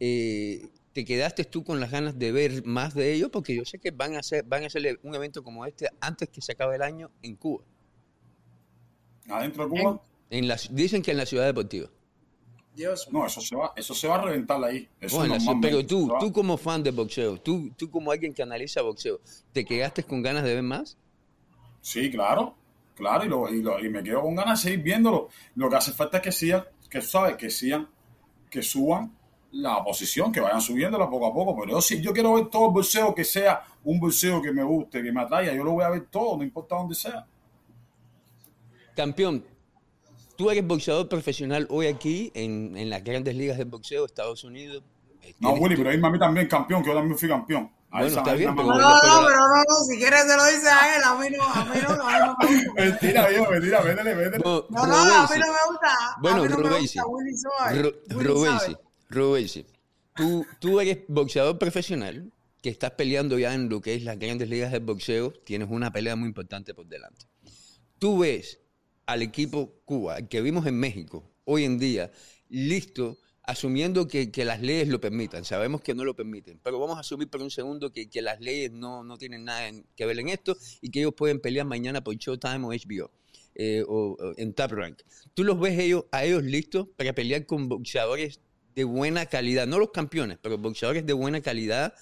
Eh, 0.00 0.68
¿Te 0.96 1.04
quedaste 1.04 1.44
tú 1.44 1.62
con 1.62 1.78
las 1.78 1.90
ganas 1.90 2.18
de 2.18 2.32
ver 2.32 2.64
más 2.64 2.94
de 2.94 3.12
ellos? 3.12 3.28
Porque 3.30 3.54
yo 3.54 3.66
sé 3.66 3.78
que 3.78 3.90
van 3.90 4.14
a 4.16 4.20
hacer, 4.20 4.42
van 4.44 4.62
a 4.62 4.68
hacer 4.68 4.98
un 5.02 5.14
evento 5.14 5.44
como 5.44 5.66
este 5.66 5.90
antes 6.00 6.30
que 6.30 6.40
se 6.40 6.52
acabe 6.52 6.76
el 6.76 6.80
año 6.80 7.10
en 7.20 7.36
Cuba. 7.36 7.62
¿Adentro 9.28 9.64
de 9.64 9.78
Cuba? 9.78 10.00
En 10.30 10.48
dicen 10.70 11.02
que 11.02 11.10
en 11.10 11.18
la 11.18 11.26
ciudad 11.26 11.44
deportiva. 11.44 11.90
Dios. 12.74 13.08
No, 13.12 13.26
eso 13.26 13.42
se 13.42 13.54
va, 13.54 13.74
eso 13.76 13.92
se 13.92 14.08
va 14.08 14.14
a 14.14 14.22
reventar 14.22 14.64
ahí. 14.64 14.88
pero 15.60 15.84
tú, 15.84 16.10
tú 16.18 16.32
como 16.32 16.56
fan 16.56 16.82
de 16.82 16.92
boxeo, 16.92 17.36
tú, 17.42 17.70
tú 17.76 17.90
como 17.90 18.10
alguien 18.10 18.32
que 18.32 18.42
analiza 18.42 18.80
boxeo, 18.80 19.20
¿te 19.52 19.66
quedaste 19.66 20.02
con 20.02 20.22
ganas 20.22 20.44
de 20.44 20.54
ver 20.54 20.62
más? 20.62 20.96
Sí, 21.82 22.10
claro, 22.10 22.56
claro, 22.94 23.50
y, 23.50 23.58
y, 23.58 23.90
me 23.90 24.02
quedo 24.02 24.22
con 24.22 24.34
ganas 24.34 24.62
de 24.62 24.70
seguir 24.70 24.82
viéndolo. 24.82 25.28
Lo 25.56 25.68
que 25.68 25.76
hace 25.76 25.92
falta 25.92 26.16
es 26.16 26.22
que 26.22 26.32
sigan, 26.32 26.64
que 26.88 27.02
sabes, 27.02 27.36
que 27.36 27.50
sigan, 27.50 27.86
que 28.48 28.62
suban 28.62 29.14
la 29.52 29.82
posición, 29.82 30.32
que 30.32 30.40
vayan 30.40 30.60
subiéndola 30.60 31.08
poco 31.08 31.26
a 31.26 31.32
poco. 31.32 31.56
Pero 31.60 31.72
yo 31.72 31.80
sí, 31.80 32.00
yo 32.00 32.12
quiero 32.12 32.34
ver 32.34 32.46
todo 32.46 32.66
el 32.66 32.72
bolseo 32.72 33.14
que 33.14 33.24
sea 33.24 33.62
un 33.84 33.98
bolseo 34.00 34.42
que 34.42 34.52
me 34.52 34.62
guste, 34.62 35.02
que 35.02 35.12
me 35.12 35.22
atraiga. 35.22 35.52
Yo 35.54 35.64
lo 35.64 35.72
voy 35.72 35.84
a 35.84 35.90
ver 35.90 36.06
todo, 36.10 36.36
no 36.36 36.42
importa 36.42 36.76
dónde 36.76 36.94
sea. 36.94 37.26
Campeón, 38.94 39.44
tú 40.36 40.50
eres 40.50 40.66
boxeador 40.66 41.08
profesional 41.08 41.66
hoy 41.70 41.86
aquí 41.86 42.30
en, 42.34 42.76
en 42.76 42.90
las 42.90 43.02
grandes 43.04 43.34
ligas 43.34 43.58
de 43.58 43.64
boxeo 43.64 44.02
de 44.02 44.06
Estados 44.06 44.44
Unidos. 44.44 44.82
Eh, 45.22 45.34
no, 45.40 45.52
Willy, 45.54 45.76
pero 45.76 45.90
dime 45.90 46.06
a 46.06 46.10
mí 46.10 46.18
también 46.18 46.46
campeón, 46.48 46.82
que 46.82 46.90
yo 46.90 46.94
también 46.94 47.18
fui 47.18 47.28
campeón. 47.28 47.70
bueno, 47.90 48.06
está 48.06 48.34
bien, 48.34 48.54
pero, 48.54 48.68
no, 48.68 48.78
no, 48.78 49.26
pero 49.26 49.40
no, 49.40 49.56
no, 49.56 49.84
si 49.88 49.98
quieres 49.98 50.22
se 50.22 50.36
lo 50.36 50.44
dice 50.46 50.68
a 50.68 50.96
él, 50.96 51.02
a 51.04 51.14
mí 51.16 51.28
no, 51.36 51.44
a 51.44 51.64
mí 51.64 51.80
no, 51.82 52.08
a 52.08 52.36
mí 52.48 52.56
no 52.64 52.74
mentira, 52.76 53.28
viejo, 53.28 53.50
mentira, 53.50 53.80
véndele, 53.82 54.14
véndele. 54.14 54.44
No, 54.44 54.66
no, 54.70 54.82
a 54.82 55.28
mí 55.28 55.38
no 55.38 55.46
me 55.46 55.62
gusta. 55.68 56.16
Bueno, 56.20 56.42
a 56.42 56.42
mí 56.42 56.48
Rubén, 59.08 59.46
tú, 60.14 60.46
tú 60.60 60.80
eres 60.80 60.98
boxeador 61.08 61.58
profesional 61.58 62.32
que 62.62 62.70
estás 62.70 62.92
peleando 62.92 63.38
ya 63.38 63.54
en 63.54 63.68
lo 63.68 63.80
que 63.80 63.94
es 63.94 64.02
las 64.02 64.18
grandes 64.18 64.48
ligas 64.48 64.72
de 64.72 64.80
boxeo, 64.80 65.32
tienes 65.44 65.68
una 65.70 65.92
pelea 65.92 66.16
muy 66.16 66.28
importante 66.28 66.74
por 66.74 66.86
delante. 66.86 67.26
Tú 67.98 68.18
ves 68.18 68.60
al 69.06 69.22
equipo 69.22 69.80
Cuba, 69.84 70.22
que 70.22 70.40
vimos 70.40 70.66
en 70.66 70.78
México, 70.78 71.30
hoy 71.44 71.64
en 71.64 71.78
día, 71.78 72.10
listo, 72.48 73.18
asumiendo 73.44 74.08
que, 74.08 74.32
las 74.44 74.60
leyes 74.60 74.88
lo 74.88 75.00
permitan. 75.00 75.44
Sabemos 75.44 75.80
que 75.80 75.94
no 75.94 76.04
lo 76.04 76.16
permiten, 76.16 76.58
pero 76.62 76.80
vamos 76.80 76.96
a 76.96 77.00
asumir 77.00 77.28
por 77.28 77.40
un 77.40 77.50
segundo 77.50 77.92
que, 77.92 78.08
las 78.20 78.40
leyes 78.40 78.72
no, 78.72 79.04
no, 79.04 79.16
tienen 79.16 79.44
nada 79.44 79.70
que 79.94 80.04
ver 80.04 80.18
en 80.18 80.28
esto 80.28 80.56
y 80.80 80.90
que 80.90 81.00
ellos 81.00 81.14
pueden 81.14 81.40
pelear 81.40 81.66
mañana 81.66 82.02
por 82.02 82.16
Showtime 82.16 82.66
o 82.66 82.72
HBO. 82.72 83.10
Eh, 83.58 83.82
o, 83.88 84.18
en 84.36 84.52
Top 84.52 84.72
Rank. 84.72 85.00
¿Tú 85.32 85.42
los 85.42 85.58
ves 85.58 85.78
ellos, 85.78 86.04
a 86.12 86.26
ellos 86.26 86.42
listos 86.42 86.88
para 86.94 87.14
pelear 87.14 87.46
con 87.46 87.70
boxeadores 87.70 88.40
de 88.76 88.84
buena 88.84 89.26
calidad, 89.26 89.66
no 89.66 89.80
los 89.80 89.90
campeones, 89.90 90.38
pero 90.40 90.58
boxeadores 90.58 91.04
de 91.04 91.12
buena 91.12 91.40
calidad 91.40 91.94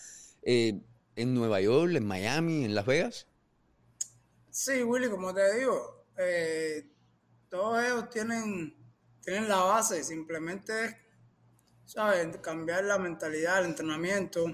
eh, 0.42 0.82
en 1.16 1.32
Nueva 1.32 1.62
York, 1.62 1.94
en 1.94 2.06
Miami, 2.06 2.64
en 2.64 2.74
Las 2.74 2.84
Vegas? 2.84 3.26
Sí, 4.50 4.82
Willy, 4.82 5.08
como 5.08 5.32
te 5.32 5.58
digo, 5.58 6.04
eh, 6.18 6.86
todos 7.48 7.82
ellos 7.82 8.10
tienen, 8.10 8.76
tienen 9.22 9.48
la 9.48 9.62
base, 9.62 10.04
simplemente 10.04 11.04
¿sabes? 11.84 12.36
Cambiar 12.38 12.84
la 12.84 12.98
mentalidad, 12.98 13.60
el 13.60 13.66
entrenamiento, 13.66 14.48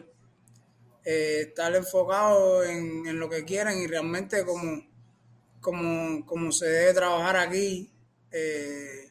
eh, 1.05 1.47
estar 1.49 1.75
enfocado 1.75 2.65
en, 2.65 3.19
lo 3.19 3.29
que 3.29 3.45
quieren 3.45 3.79
y 3.79 3.87
realmente 3.87 4.45
como, 4.45 4.87
como, 5.61 6.27
como 6.27 6.53
se 6.53 6.67
debe 6.67 6.95
trabajar 6.95 7.37
aquí. 7.37 7.93
Eh, 8.31 9.10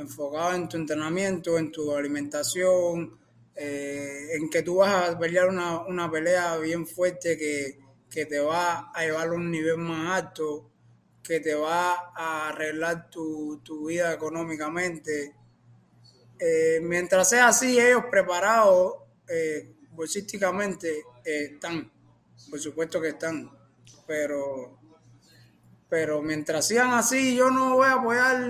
enfocado 0.00 0.54
en 0.54 0.68
tu 0.68 0.76
entrenamiento, 0.76 1.58
en 1.58 1.70
tu 1.70 1.94
alimentación, 1.94 3.18
eh, 3.54 4.36
en 4.36 4.48
que 4.48 4.62
tú 4.62 4.76
vas 4.76 5.10
a 5.10 5.18
pelear 5.18 5.48
una, 5.48 6.10
pelea 6.10 6.56
bien 6.56 6.86
fuerte 6.86 7.36
que, 7.36 7.78
te 8.24 8.40
va 8.40 8.90
a 8.92 9.02
llevar 9.04 9.28
a 9.28 9.32
un 9.32 9.50
nivel 9.50 9.76
más 9.76 10.22
alto, 10.22 10.70
que 11.22 11.40
te 11.40 11.54
va 11.54 12.12
a 12.16 12.48
arreglar 12.48 13.10
tu, 13.10 13.60
vida 13.86 14.12
económicamente. 14.12 15.34
Eh, 16.38 16.80
mientras 16.82 17.28
sea 17.28 17.48
así, 17.48 17.78
ellos 17.78 18.04
preparados 18.10 18.94
eh, 19.28 19.74
bolsísticamente 19.92 21.04
están, 21.22 21.92
por 22.48 22.58
supuesto 22.58 23.00
que 23.00 23.08
están, 23.08 23.50
pero 24.06 24.79
pero 25.90 26.22
mientras 26.22 26.68
sigan 26.68 26.92
así, 26.92 27.34
yo 27.36 27.50
no 27.50 27.74
voy 27.74 27.88
a 27.88 27.94
apoyar 27.94 28.48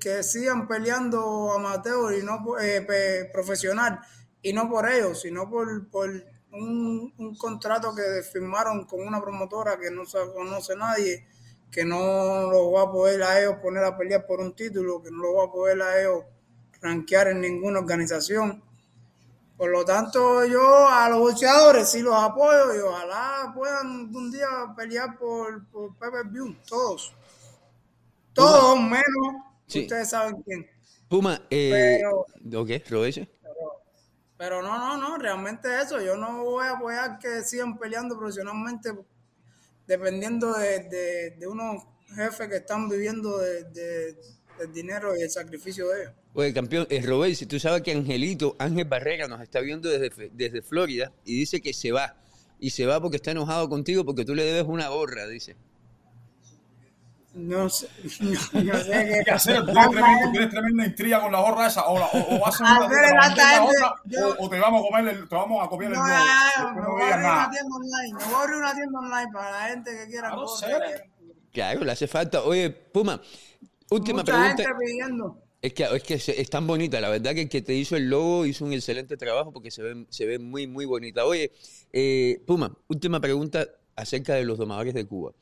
que 0.00 0.22
sigan 0.22 0.66
peleando 0.66 1.52
amateur 1.52 2.14
y 2.14 2.22
no 2.22 2.42
eh, 2.58 3.28
profesional, 3.30 4.00
y 4.40 4.54
no 4.54 4.68
por 4.70 4.90
ellos, 4.90 5.20
sino 5.20 5.48
por, 5.50 5.68
un, 6.52 7.36
contrato 7.38 7.94
que 7.94 8.22
firmaron 8.22 8.86
con 8.86 9.06
una 9.06 9.20
promotora 9.20 9.78
que 9.78 9.90
no 9.90 10.06
se 10.06 10.18
conoce 10.32 10.74
nadie, 10.74 11.26
que 11.70 11.84
no 11.84 12.50
lo 12.50 12.72
va 12.72 12.84
a 12.84 12.90
poder 12.90 13.22
a 13.22 13.38
ellos 13.38 13.56
poner 13.62 13.84
a 13.84 13.98
pelear 13.98 14.26
por 14.26 14.40
un 14.40 14.56
título, 14.56 15.02
que 15.02 15.10
no 15.10 15.18
lo 15.18 15.34
va 15.34 15.44
a 15.44 15.52
poder 15.52 15.82
a 15.82 16.00
ellos 16.00 16.24
rankear 16.80 17.28
en 17.28 17.42
ninguna 17.42 17.80
organización. 17.80 18.64
Por 19.60 19.68
lo 19.68 19.84
tanto, 19.84 20.46
yo 20.46 20.88
a 20.88 21.06
los 21.10 21.18
boxeadores 21.18 21.90
sí 21.90 22.00
los 22.00 22.14
apoyo 22.14 22.74
y 22.74 22.78
ojalá 22.78 23.52
puedan 23.54 24.08
un 24.16 24.30
día 24.30 24.48
pelear 24.74 25.18
por, 25.18 25.66
por 25.68 26.30
View, 26.30 26.56
todos. 26.66 27.14
Todos 28.32 28.80
menos, 28.80 29.04
ustedes 29.66 30.08
saben 30.08 30.42
quién. 30.46 30.66
Puma, 31.10 31.42
eh, 31.50 31.98
pero, 32.00 32.62
ok, 32.62 32.70
Pero, 34.38 34.62
no, 34.62 34.78
no, 34.78 34.96
no, 34.96 35.18
realmente 35.18 35.68
eso, 35.78 36.00
yo 36.00 36.16
no 36.16 36.42
voy 36.42 36.66
a 36.66 36.78
apoyar 36.78 37.18
que 37.18 37.42
sigan 37.42 37.76
peleando 37.76 38.16
profesionalmente 38.16 38.94
dependiendo 39.86 40.54
de, 40.54 41.38
unos 41.46 41.84
jefes 42.14 42.48
que 42.48 42.56
están 42.56 42.88
viviendo 42.88 43.36
de, 43.36 44.16
del 44.58 44.72
dinero 44.72 45.14
y 45.14 45.20
el 45.20 45.30
sacrificio 45.30 45.86
de 45.90 46.04
ellos. 46.04 46.19
Oye, 46.32 46.54
campeón, 46.54 46.86
es 46.90 47.04
Robert, 47.04 47.34
si 47.34 47.46
tú 47.46 47.58
sabes 47.58 47.82
que 47.82 47.92
Angelito, 47.92 48.54
Ángel 48.58 48.84
Barrera, 48.84 49.26
nos 49.26 49.40
está 49.40 49.60
viendo 49.60 49.88
desde, 49.88 50.30
desde 50.32 50.62
Florida 50.62 51.12
y 51.24 51.38
dice 51.38 51.60
que 51.60 51.72
se 51.72 51.90
va. 51.90 52.14
Y 52.60 52.70
se 52.70 52.86
va 52.86 53.00
porque 53.00 53.16
está 53.16 53.32
enojado 53.32 53.68
contigo 53.68 54.04
porque 54.04 54.24
tú 54.24 54.34
le 54.34 54.44
debes 54.44 54.64
una 54.64 54.88
gorra, 54.88 55.26
dice. 55.26 55.56
No 57.32 57.68
sé, 57.68 57.88
no, 58.20 58.76
sé 58.76 59.22
qué 59.24 59.30
hacer. 59.30 59.64
tienes, 59.64 60.50
tremenda, 60.50 60.84
intriga 60.84 61.20
con 61.20 61.30
la 61.30 61.40
gorra 61.40 61.68
esa. 61.68 61.86
O, 61.86 61.94
o, 61.94 62.40
vas 62.40 62.60
a 62.60 62.76
hacer 62.76 63.12
una 63.12 63.64
o, 63.64 64.44
o, 64.44 64.50
te 64.50 64.58
vamos 64.58 64.82
a 64.82 64.88
comer 64.88 65.28
te 65.28 65.34
vamos 65.34 65.64
a 65.64 65.68
comer 65.68 65.88
el 65.88 65.94
no, 65.94 66.06
no, 66.06 66.74
no, 66.74 66.90
voy 66.90 67.02
a 67.02 67.14
abrir 67.14 67.26
una 67.28 67.50
tienda 67.50 67.76
online. 67.76 68.14
Me 68.18 68.24
voy 68.24 68.34
a 68.34 68.42
abrir 68.42 68.56
una 68.56 68.74
tienda 68.74 68.98
online 68.98 69.32
para 69.32 69.50
la 69.52 69.68
gente 69.68 69.90
que 69.96 70.06
quiera. 70.10 70.30
No 70.30 70.48
sé. 70.48 70.66
Claro, 71.52 71.84
le 71.84 71.92
hace 71.92 72.08
falta. 72.08 72.42
Oye, 72.42 72.70
Puma, 72.70 73.20
última 73.90 74.22
Mucha 74.22 74.32
pregunta. 74.32 74.62
Gente 74.64 74.74
pidiendo. 74.78 75.49
Es 75.62 75.74
que, 75.74 75.84
es 75.84 76.02
que 76.02 76.14
es 76.14 76.50
tan 76.50 76.66
bonita, 76.66 77.02
la 77.02 77.10
verdad 77.10 77.34
que 77.34 77.42
el 77.42 77.48
que 77.50 77.60
te 77.60 77.74
hizo 77.74 77.94
el 77.94 78.08
logo 78.08 78.46
hizo 78.46 78.64
un 78.64 78.72
excelente 78.72 79.18
trabajo 79.18 79.52
porque 79.52 79.70
se 79.70 79.82
ve, 79.82 80.06
se 80.08 80.24
ve 80.24 80.38
muy, 80.38 80.66
muy 80.66 80.86
bonita. 80.86 81.26
Oye, 81.26 81.52
eh, 81.92 82.40
Puma, 82.46 82.74
última 82.88 83.20
pregunta 83.20 83.68
acerca 83.94 84.34
de 84.34 84.44
los 84.44 84.56
domadores 84.56 84.94
de 84.94 85.06
Cuba. 85.06 85.32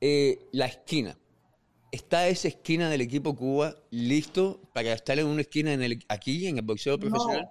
Eh, 0.00 0.38
la 0.52 0.64
esquina, 0.64 1.18
¿está 1.92 2.28
esa 2.28 2.48
esquina 2.48 2.88
del 2.88 3.02
equipo 3.02 3.36
Cuba 3.36 3.76
listo 3.90 4.62
para 4.72 4.92
estar 4.94 5.18
en 5.18 5.26
una 5.26 5.42
esquina 5.42 5.74
en 5.74 5.82
el, 5.82 6.02
aquí, 6.08 6.46
en 6.46 6.56
el 6.56 6.64
boxeo 6.64 6.98
profesional? 6.98 7.50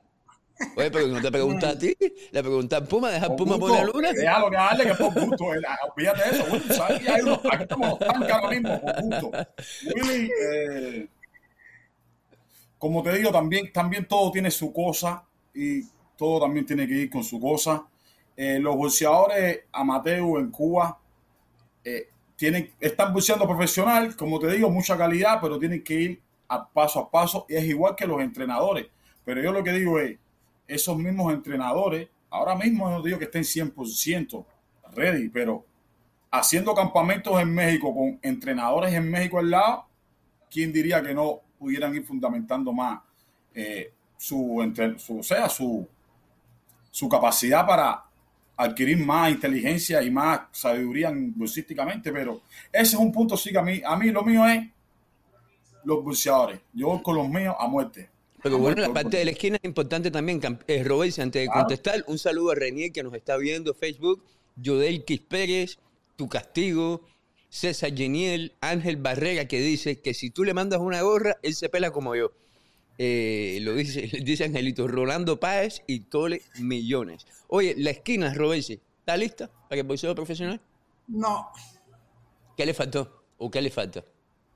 Oye, 0.75 0.89
pero 0.89 1.07
no 1.07 1.21
te 1.21 1.31
pregunta 1.31 1.69
a 1.69 1.77
ti, 1.77 1.95
le 2.31 2.41
pregunta 2.41 2.77
a 2.77 2.83
Puma, 2.83 3.11
deja 3.11 3.35
Puma 3.35 3.59
poner 3.59 3.89
una. 3.91 4.11
Déjalo 4.11 4.49
que 4.49 4.55
darle 4.55 4.83
que 4.85 4.91
es 4.91 4.97
por 4.97 5.13
gusto, 5.13 5.43
olvídate 5.43 6.23
de 6.23 6.35
eso. 6.35 6.45
Bueno, 6.49 6.73
¿sabes? 6.73 7.07
Hay 7.07 7.21
unos, 7.21 7.39
aquí 7.45 7.63
estamos 7.63 7.99
tan 7.99 8.31
ahora 8.31 8.49
mismo, 8.49 8.81
por 8.81 9.03
gusto. 9.03 9.31
Willy, 9.95 10.31
eh, 10.41 11.07
como 12.77 13.01
te 13.03 13.13
digo, 13.17 13.31
también, 13.31 13.71
también 13.71 14.05
todo 14.07 14.31
tiene 14.31 14.51
su 14.51 14.71
cosa 14.71 15.23
y 15.53 15.83
todo 16.15 16.41
también 16.41 16.65
tiene 16.65 16.87
que 16.87 16.93
ir 16.93 17.09
con 17.09 17.23
su 17.23 17.39
cosa. 17.39 17.87
Eh, 18.35 18.59
los 18.59 18.75
boxeadores 18.75 19.61
amateur 19.71 20.39
en 20.39 20.51
Cuba 20.51 20.99
eh, 21.83 22.09
tienen, 22.35 22.71
están 22.79 23.13
boxeando 23.13 23.47
profesional, 23.47 24.15
como 24.15 24.39
te 24.39 24.51
digo, 24.51 24.69
mucha 24.69 24.97
calidad, 24.97 25.39
pero 25.41 25.57
tienen 25.57 25.83
que 25.83 25.93
ir 25.93 26.21
a 26.47 26.67
paso 26.67 26.99
a 26.99 27.09
paso 27.09 27.45
y 27.49 27.55
es 27.55 27.65
igual 27.65 27.95
que 27.95 28.05
los 28.05 28.21
entrenadores. 28.21 28.87
Pero 29.25 29.41
yo 29.41 29.51
lo 29.51 29.63
que 29.63 29.73
digo 29.73 29.99
es, 29.99 30.17
esos 30.67 30.97
mismos 30.97 31.33
entrenadores, 31.33 32.09
ahora 32.29 32.55
mismo 32.55 32.89
no 32.89 33.01
digo 33.01 33.17
que 33.17 33.25
estén 33.25 33.43
100% 33.43 34.45
ready, 34.93 35.29
pero 35.29 35.65
haciendo 36.29 36.75
campamentos 36.75 37.39
en 37.41 37.53
México 37.53 37.93
con 37.93 38.19
entrenadores 38.21 38.93
en 38.93 39.09
México 39.09 39.39
al 39.39 39.49
lado, 39.49 39.85
¿quién 40.49 40.71
diría 40.71 41.01
que 41.01 41.13
no 41.13 41.41
pudieran 41.57 41.93
ir 41.95 42.03
fundamentando 42.03 42.71
más 42.71 43.01
eh, 43.53 43.91
su, 44.17 44.73
su, 44.97 45.19
o 45.19 45.23
sea, 45.23 45.49
su, 45.49 45.87
su 46.91 47.09
capacidad 47.09 47.65
para 47.65 48.03
adquirir 48.55 48.97
más 48.97 49.31
inteligencia 49.31 50.01
y 50.01 50.09
más 50.09 50.41
sabiduría 50.51 51.13
bolsísticamente, 51.13 52.11
pero 52.11 52.41
ese 52.71 52.95
es 52.95 53.01
un 53.01 53.11
punto 53.11 53.37
sí 53.37 53.51
que 53.51 53.59
a 53.59 53.61
mí, 53.61 53.81
a 53.85 53.95
mí 53.95 54.09
lo 54.09 54.23
mío 54.23 54.47
es 54.47 54.67
los 55.83 56.03
buceadores. 56.03 56.59
Yo 56.73 57.01
con 57.01 57.15
los 57.15 57.29
míos 57.29 57.55
a 57.57 57.67
muerte. 57.67 58.09
Pero 58.43 58.57
bueno, 58.57 58.81
la 58.81 58.93
parte 58.93 59.17
de 59.17 59.25
la 59.25 59.31
esquina 59.31 59.57
es 59.57 59.63
importante 59.63 60.11
también. 60.11 60.41
Eh, 60.67 60.83
Robert, 60.83 61.17
antes 61.19 61.43
de 61.43 61.47
contestar, 61.47 62.03
un 62.07 62.17
saludo 62.17 62.51
a 62.51 62.55
Renier 62.55 62.91
que 62.91 63.03
nos 63.03 63.13
está 63.13 63.37
viendo 63.37 63.73
Facebook, 63.73 64.23
Yodel 64.55 65.03
Quis 65.05 65.21
Pérez, 65.21 65.79
Tu 66.15 66.27
Castigo, 66.27 67.01
César 67.49 67.95
Geniel, 67.95 68.55
Ángel 68.61 68.97
Barrera, 68.97 69.47
que 69.47 69.59
dice 69.59 70.01
que 70.01 70.13
si 70.13 70.29
tú 70.29 70.43
le 70.43 70.53
mandas 70.53 70.79
una 70.79 71.01
gorra, 71.01 71.37
él 71.41 71.55
se 71.55 71.69
pela 71.69 71.91
como 71.91 72.15
yo. 72.15 72.31
Eh, 72.97 73.59
lo 73.61 73.73
dice, 73.73 74.01
dice 74.23 74.45
Angelito, 74.45 74.87
Rolando 74.87 75.39
Páez 75.39 75.81
y 75.87 76.01
Tole 76.01 76.41
Millones. 76.59 77.25
Oye, 77.47 77.75
la 77.77 77.91
esquina, 77.91 78.33
Robesi, 78.33 78.81
¿está 78.99 79.15
lista 79.17 79.49
para 79.69 79.81
el 79.81 79.87
boxeo 79.87 80.13
profesional? 80.15 80.59
No. 81.07 81.49
¿Qué 82.55 82.65
le 82.65 82.73
faltó? 82.73 83.23
¿O 83.37 83.51
qué 83.51 83.61
le 83.61 83.69
falta? 83.69 84.03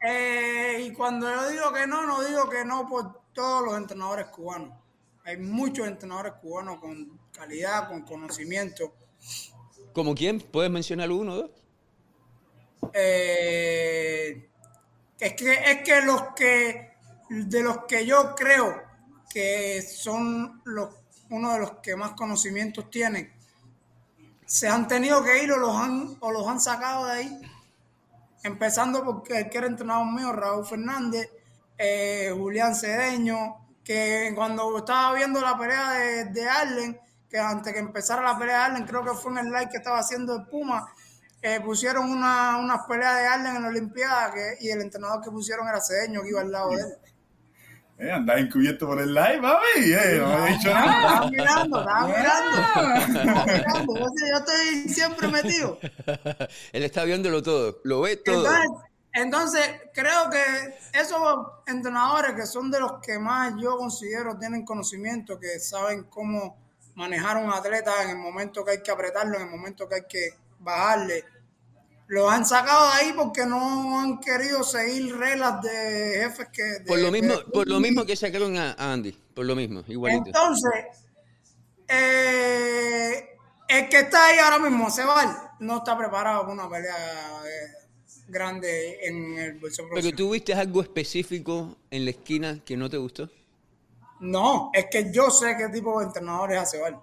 Eh, 0.03 0.87
y 0.87 0.93
cuando 0.93 1.29
yo 1.29 1.49
digo 1.49 1.71
que 1.71 1.85
no, 1.85 2.05
no 2.05 2.23
digo 2.23 2.49
que 2.49 2.65
no 2.65 2.89
por 2.89 3.21
todos 3.33 3.63
los 3.63 3.77
entrenadores 3.77 4.27
cubanos. 4.27 4.73
Hay 5.23 5.37
muchos 5.37 5.87
entrenadores 5.87 6.33
cubanos 6.41 6.79
con 6.79 7.19
calidad, 7.31 7.87
con 7.87 8.01
conocimiento. 8.01 8.91
¿Como 9.93 10.15
quién? 10.15 10.39
¿Puedes 10.39 10.71
mencionar 10.71 11.11
uno 11.11 11.33
o 11.33 11.35
dos? 11.35 11.51
Eh, 12.93 14.49
es, 15.19 15.33
que, 15.33 15.53
es 15.53 15.83
que 15.83 16.01
los 16.01 16.33
que, 16.35 16.93
de 17.29 17.63
los 17.63 17.85
que 17.85 18.05
yo 18.05 18.35
creo 18.35 18.81
que 19.29 19.81
son 19.81 20.61
los, 20.65 20.89
uno 21.29 21.53
de 21.53 21.59
los 21.59 21.71
que 21.81 21.95
más 21.95 22.11
conocimientos 22.11 22.89
tienen, 22.89 23.31
se 24.45 24.67
han 24.67 24.87
tenido 24.87 25.23
que 25.23 25.43
ir 25.43 25.51
o 25.51 25.57
los 25.57 25.75
han, 25.75 26.17
o 26.19 26.31
los 26.31 26.45
han 26.47 26.59
sacado 26.59 27.05
de 27.05 27.13
ahí. 27.13 27.41
Empezando 28.43 29.03
porque 29.05 29.37
el 29.37 29.49
que 29.49 29.59
era 29.59 29.67
entrenador 29.67 30.07
mío, 30.07 30.33
Raúl 30.33 30.65
Fernández, 30.65 31.29
eh, 31.77 32.33
Julián 32.35 32.75
Cedeño, 32.75 33.61
que 33.83 34.33
cuando 34.35 34.77
estaba 34.77 35.15
viendo 35.15 35.39
la 35.39 35.57
pelea 35.57 35.91
de, 35.91 36.25
de 36.25 36.49
Arlen, 36.49 36.99
que 37.29 37.39
antes 37.39 37.71
que 37.71 37.79
empezara 37.79 38.21
la 38.21 38.37
pelea 38.37 38.57
de 38.57 38.63
Arlen, 38.63 38.85
creo 38.85 39.03
que 39.03 39.13
fue 39.13 39.31
en 39.31 39.37
el 39.37 39.45
live 39.45 39.69
que 39.69 39.77
estaba 39.77 39.99
haciendo 39.99 40.35
el 40.35 40.45
Puma, 40.47 40.93
eh, 41.41 41.59
pusieron 41.61 42.09
una, 42.09 42.57
unas 42.57 42.85
peleas 42.87 43.17
de 43.17 43.27
Arlen 43.27 43.55
en 43.55 43.61
la 43.63 43.69
Olimpiada 43.69 44.31
que, 44.33 44.57
y 44.59 44.69
el 44.69 44.81
entrenador 44.81 45.21
que 45.23 45.31
pusieron 45.31 45.67
era 45.67 45.81
Cedeño, 45.81 46.21
que 46.21 46.29
iba 46.29 46.41
al 46.41 46.51
lado 46.51 46.69
de 46.69 46.81
él. 46.81 46.97
Eh, 48.01 48.11
andaba 48.11 48.39
encubierto 48.39 48.87
por 48.87 48.99
el 48.99 49.13
live, 49.13 49.41
mami. 49.41 49.61
Eh, 49.77 50.17
no 50.19 50.39
me 50.39 50.49
he 50.49 50.53
dicho 50.53 50.73
nada. 50.73 50.95
Estaba 50.95 51.29
mirando, 51.29 51.79
estaba 51.79 52.07
mirando. 52.07 53.43
mirando. 53.45 53.99
Yo 53.99 54.37
estoy 54.37 54.89
siempre 54.89 55.27
metido. 55.27 55.77
Él 56.73 56.83
está 56.83 57.03
viéndolo 57.03 57.43
todo, 57.43 57.79
lo 57.83 58.01
ve 58.01 58.17
todo. 58.17 58.47
Entonces, 58.47 58.71
entonces, 59.13 59.69
creo 59.93 60.29
que 60.31 60.99
esos 60.99 61.21
entrenadores 61.67 62.33
que 62.33 62.47
son 62.47 62.71
de 62.71 62.79
los 62.79 62.93
que 63.01 63.19
más 63.19 63.53
yo 63.61 63.77
considero 63.77 64.37
tienen 64.37 64.65
conocimiento, 64.65 65.39
que 65.39 65.59
saben 65.59 66.05
cómo 66.05 66.57
manejar 66.95 67.37
a 67.37 67.39
un 67.39 67.51
atleta 67.51 68.03
en 68.03 68.11
el 68.11 68.17
momento 68.17 68.65
que 68.65 68.71
hay 68.71 68.81
que 68.81 68.89
apretarlo, 68.91 69.35
en 69.35 69.43
el 69.43 69.49
momento 69.49 69.87
que 69.87 69.95
hay 69.95 70.05
que 70.07 70.29
bajarle. 70.59 71.25
Los 72.11 72.29
han 72.29 72.45
sacado 72.45 72.87
de 72.87 72.93
ahí 72.95 73.13
porque 73.15 73.45
no 73.45 73.97
han 73.97 74.19
querido 74.19 74.65
seguir 74.65 75.15
reglas 75.15 75.61
de 75.61 76.19
jefes 76.21 76.49
que... 76.51 76.83
por 76.85 76.99
lo 76.99 77.09
mismo, 77.09 77.35
por 77.53 77.65
lo 77.65 77.79
mismo 77.79 78.05
que 78.05 78.17
sacaron 78.17 78.57
a 78.57 78.75
Andy, 78.77 79.13
por 79.33 79.45
lo 79.45 79.55
mismo, 79.55 79.81
igualito. 79.87 80.25
Entonces, 80.25 80.87
eh, 81.87 83.29
el 83.65 83.87
que 83.87 83.99
está 83.99 84.25
ahí 84.25 84.39
ahora 84.39 84.59
mismo, 84.59 84.91
Sebal, 84.91 85.51
no 85.61 85.77
está 85.77 85.97
preparado 85.97 86.41
para 86.41 86.51
una 86.51 86.69
pelea 86.69 87.43
eh, 87.45 87.87
grande 88.27 89.07
en 89.07 89.39
el 89.39 89.53
bolso 89.53 89.83
¿Pero 89.93 90.11
tú 90.11 90.31
viste 90.31 90.53
algo 90.53 90.81
específico 90.81 91.77
en 91.89 92.03
la 92.03 92.11
esquina 92.11 92.59
que 92.65 92.75
no 92.75 92.89
te 92.89 92.97
gustó? 92.97 93.29
No, 94.19 94.69
es 94.73 94.87
que 94.91 95.13
yo 95.13 95.29
sé 95.29 95.55
qué 95.57 95.69
tipo 95.69 95.97
de 96.01 96.07
entrenador 96.07 96.51
es 96.51 96.59
Acebal. 96.59 96.99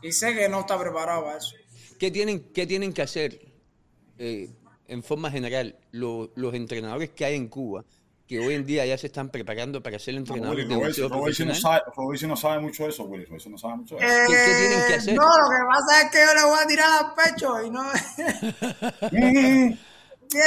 Y 0.00 0.12
sé 0.12 0.34
que 0.34 0.48
no 0.48 0.60
está 0.60 0.80
preparado 0.80 1.24
para 1.24 1.36
eso. 1.36 1.56
¿Qué 1.98 2.10
tienen, 2.10 2.50
qué 2.54 2.66
tienen 2.66 2.94
que 2.94 3.02
hacer 3.02 3.49
eh, 4.20 4.50
en 4.86 5.02
forma 5.02 5.30
general 5.30 5.76
los 5.92 6.54
entrenadores 6.54 7.10
que 7.10 7.24
hay 7.24 7.34
en 7.34 7.48
Cuba? 7.48 7.84
que 8.28 8.38
hoy 8.38 8.54
en 8.54 8.64
día 8.64 8.86
ya 8.86 8.96
se 8.96 9.08
están 9.08 9.28
preparando 9.28 9.82
para 9.82 9.98
ser 9.98 10.14
entrenadores 10.14 10.68
no, 10.68 10.78
Willy, 10.78 10.92
de 10.92 11.08
boxeo 11.08 11.46
no 11.46 11.52
sabe, 11.52 11.82
no 12.28 12.36
sabe 12.36 12.60
mucho 12.60 12.86
eso, 12.86 13.02
Willy. 13.02 13.26
no 13.28 13.58
sabe 13.58 13.76
mucho 13.78 13.98
eso. 13.98 14.06
¿Qué, 14.06 14.32
¿Qué, 14.32 14.54
tienen 14.56 14.86
que 14.86 14.94
hacer? 14.94 15.14
No, 15.16 15.22
lo 15.24 15.50
que 15.50 15.56
pasa 15.68 16.02
es 16.02 16.10
que 16.12 16.18
yo 16.18 16.34
le 16.34 16.44
voy 16.44 16.58
a 16.62 16.66
tirar 16.68 16.88
al 16.92 17.14
pecho 17.14 17.60
y 17.64 17.70
no... 17.70 17.92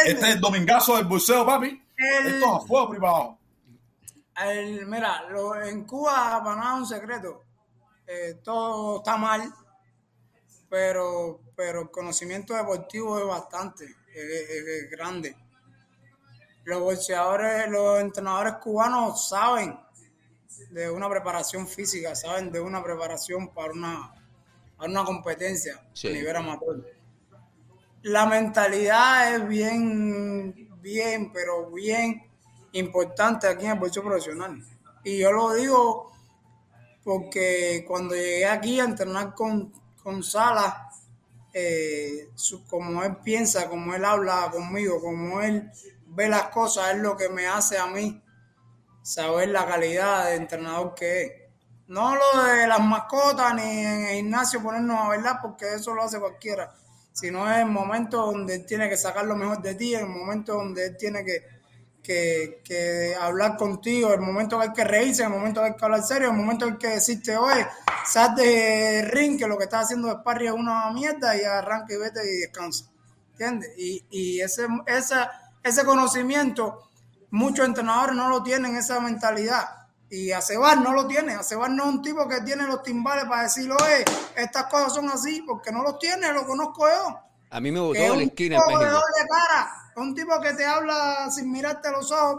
este 0.06 0.12
es 0.12 0.36
el 0.36 0.40
domingazo 0.40 0.96
del 0.96 1.08
buceo, 1.08 1.46
papi. 1.46 1.84
Esto 1.98 2.38
es 2.38 2.44
a 2.44 2.60
fuego 2.66 2.90
privado. 2.90 3.38
El, 4.42 4.86
mira, 4.86 5.24
lo, 5.30 5.62
en 5.62 5.84
Cuba, 5.84 6.42
para 6.42 6.56
nada 6.56 6.76
un 6.76 6.88
secreto. 6.88 7.44
Eh, 8.08 8.40
todo 8.42 9.00
está 9.00 9.18
mal 9.18 9.54
pero, 10.74 11.40
pero 11.56 11.82
el 11.82 11.92
conocimiento 11.92 12.56
deportivo 12.56 13.20
es 13.20 13.26
bastante, 13.26 13.86
es, 14.14 14.90
grande. 14.90 15.36
Los 16.64 16.80
boxeadores, 16.80 17.70
los 17.70 18.00
entrenadores 18.00 18.54
cubanos 18.56 19.28
saben 19.28 19.78
de 20.72 20.90
una 20.90 21.10
preparación 21.10 21.68
física, 21.68 22.16
saben 22.16 22.52
de 22.52 22.60
una 22.60 22.82
preparación 22.84 23.54
para 23.54 23.74
una, 23.74 24.14
una 24.80 25.04
competencia 25.04 25.76
a 25.76 26.08
nivel 26.08 26.36
amateur. 26.36 26.86
La 28.04 28.26
mentalidad 28.26 29.36
es 29.36 29.48
bien, 29.48 30.70
bien, 30.82 31.32
pero 31.32 31.70
bien 31.72 32.30
importante 32.74 33.48
aquí 33.48 33.66
en 33.66 33.72
el 33.72 33.80
boxeo 33.80 34.04
profesional. 34.04 34.64
Y 35.04 35.20
yo 35.20 35.32
lo 35.32 35.54
digo 35.54 36.12
porque 37.04 37.84
cuando 37.86 38.16
llegué 38.16 38.46
aquí 38.46 38.80
a 38.80 38.86
entrenar 38.86 39.34
con 39.34 39.72
con 40.04 40.22
Sala, 40.22 40.90
eh, 41.54 42.30
como 42.68 43.04
él 43.04 43.18
piensa, 43.24 43.70
como 43.70 43.94
él 43.94 44.04
habla 44.04 44.50
conmigo, 44.52 45.00
como 45.00 45.42
él 45.42 45.70
ve 46.08 46.28
las 46.28 46.50
cosas, 46.50 46.96
es 46.96 47.00
lo 47.00 47.16
que 47.16 47.30
me 47.30 47.48
hace 47.48 47.78
a 47.78 47.88
mí 47.88 48.24
saber 49.04 49.50
la 49.50 49.66
calidad 49.68 50.26
de 50.26 50.36
entrenador 50.36 50.96
que 50.96 51.22
es. 51.22 51.32
No 51.88 52.16
lo 52.16 52.44
de 52.44 52.66
las 52.66 52.80
mascotas 52.80 53.54
ni 53.56 53.62
en 53.62 54.06
el 54.06 54.16
gimnasio 54.16 54.64
ponernos 54.64 54.98
a 55.00 55.10
bailar, 55.10 55.40
porque 55.42 55.76
eso 55.76 55.94
lo 55.94 56.04
hace 56.04 56.20
cualquiera, 56.20 56.74
sino 57.12 57.50
es 57.52 57.60
el 57.60 57.68
momento 57.68 58.26
donde 58.26 58.56
él 58.56 58.66
tiene 58.66 58.90
que 58.90 58.98
sacar 58.98 59.26
lo 59.26 59.36
mejor 59.36 59.62
de 59.62 59.76
ti, 59.76 59.94
el 59.94 60.08
momento 60.08 60.54
donde 60.54 60.88
él 60.88 60.98
tiene 60.98 61.24
que, 61.24 61.46
que, 62.04 63.16
hablar 63.20 63.56
contigo, 63.58 64.14
el 64.14 64.20
momento 64.20 64.60
que 64.60 64.68
hay 64.68 64.74
que 64.74 64.84
reírse, 64.84 65.24
el 65.24 65.30
momento 65.30 65.62
que 65.62 65.68
hay 65.68 65.76
que 65.76 65.86
hablar 65.86 66.04
serio, 66.04 66.30
el 66.30 66.38
momento 66.38 66.66
que 66.66 66.72
hay 66.72 66.78
que 66.78 66.88
decirte, 66.90 67.38
oye, 67.38 67.66
sal 68.06 68.36
de 68.36 69.08
ring, 69.10 69.40
que 69.40 69.48
lo 69.48 69.58
que 69.58 69.64
estás 69.64 69.86
haciendo 69.86 70.10
de 70.10 70.16
sparring 70.16 70.50
es 70.50 70.54
una 70.54 70.92
mierda, 70.92 71.36
y 71.36 71.44
arranca 71.44 71.94
y 71.94 71.98
vete 71.98 72.20
y 72.24 72.40
descansa. 72.42 72.86
¿Entiendes? 73.32 73.72
Y, 73.78 74.06
y 74.12 74.42
ese, 74.42 74.68
esa, 74.86 75.32
ese 75.64 75.86
conocimiento, 75.86 76.90
muchos 77.32 77.66
entrenadores 77.66 78.16
no 78.16 78.30
lo 78.30 78.44
tienen, 78.44 78.76
esa 78.76 79.00
mentalidad. 79.00 79.66
Y 80.10 80.32
Acebar 80.32 80.78
no 80.80 80.94
lo 80.94 81.08
tiene. 81.08 81.34
Acebar 81.34 81.72
no 81.72 81.86
es 81.86 81.90
un 81.90 82.02
tipo 82.04 82.28
que 82.28 82.42
tiene 82.42 82.68
los 82.68 82.84
timbales 82.84 83.26
para 83.26 83.44
decir, 83.44 83.72
oye, 83.72 84.06
estas 84.36 84.66
cosas 84.66 84.94
son 84.94 85.10
así, 85.10 85.42
porque 85.42 85.72
no 85.72 85.82
los 85.82 85.98
tiene, 85.98 86.32
lo 86.32 86.46
conozco 86.46 86.88
yo. 86.88 87.20
A 87.50 87.60
mí 87.60 87.72
me 87.72 87.80
gustó 87.80 88.16
la 88.16 88.24
esquina. 88.24 88.60
Un 89.96 90.16
tipo 90.16 90.40
que 90.42 90.54
te 90.54 90.66
habla 90.66 91.30
sin 91.32 91.52
mirarte 91.52 91.92
los 91.92 92.12
ojos 92.12 92.38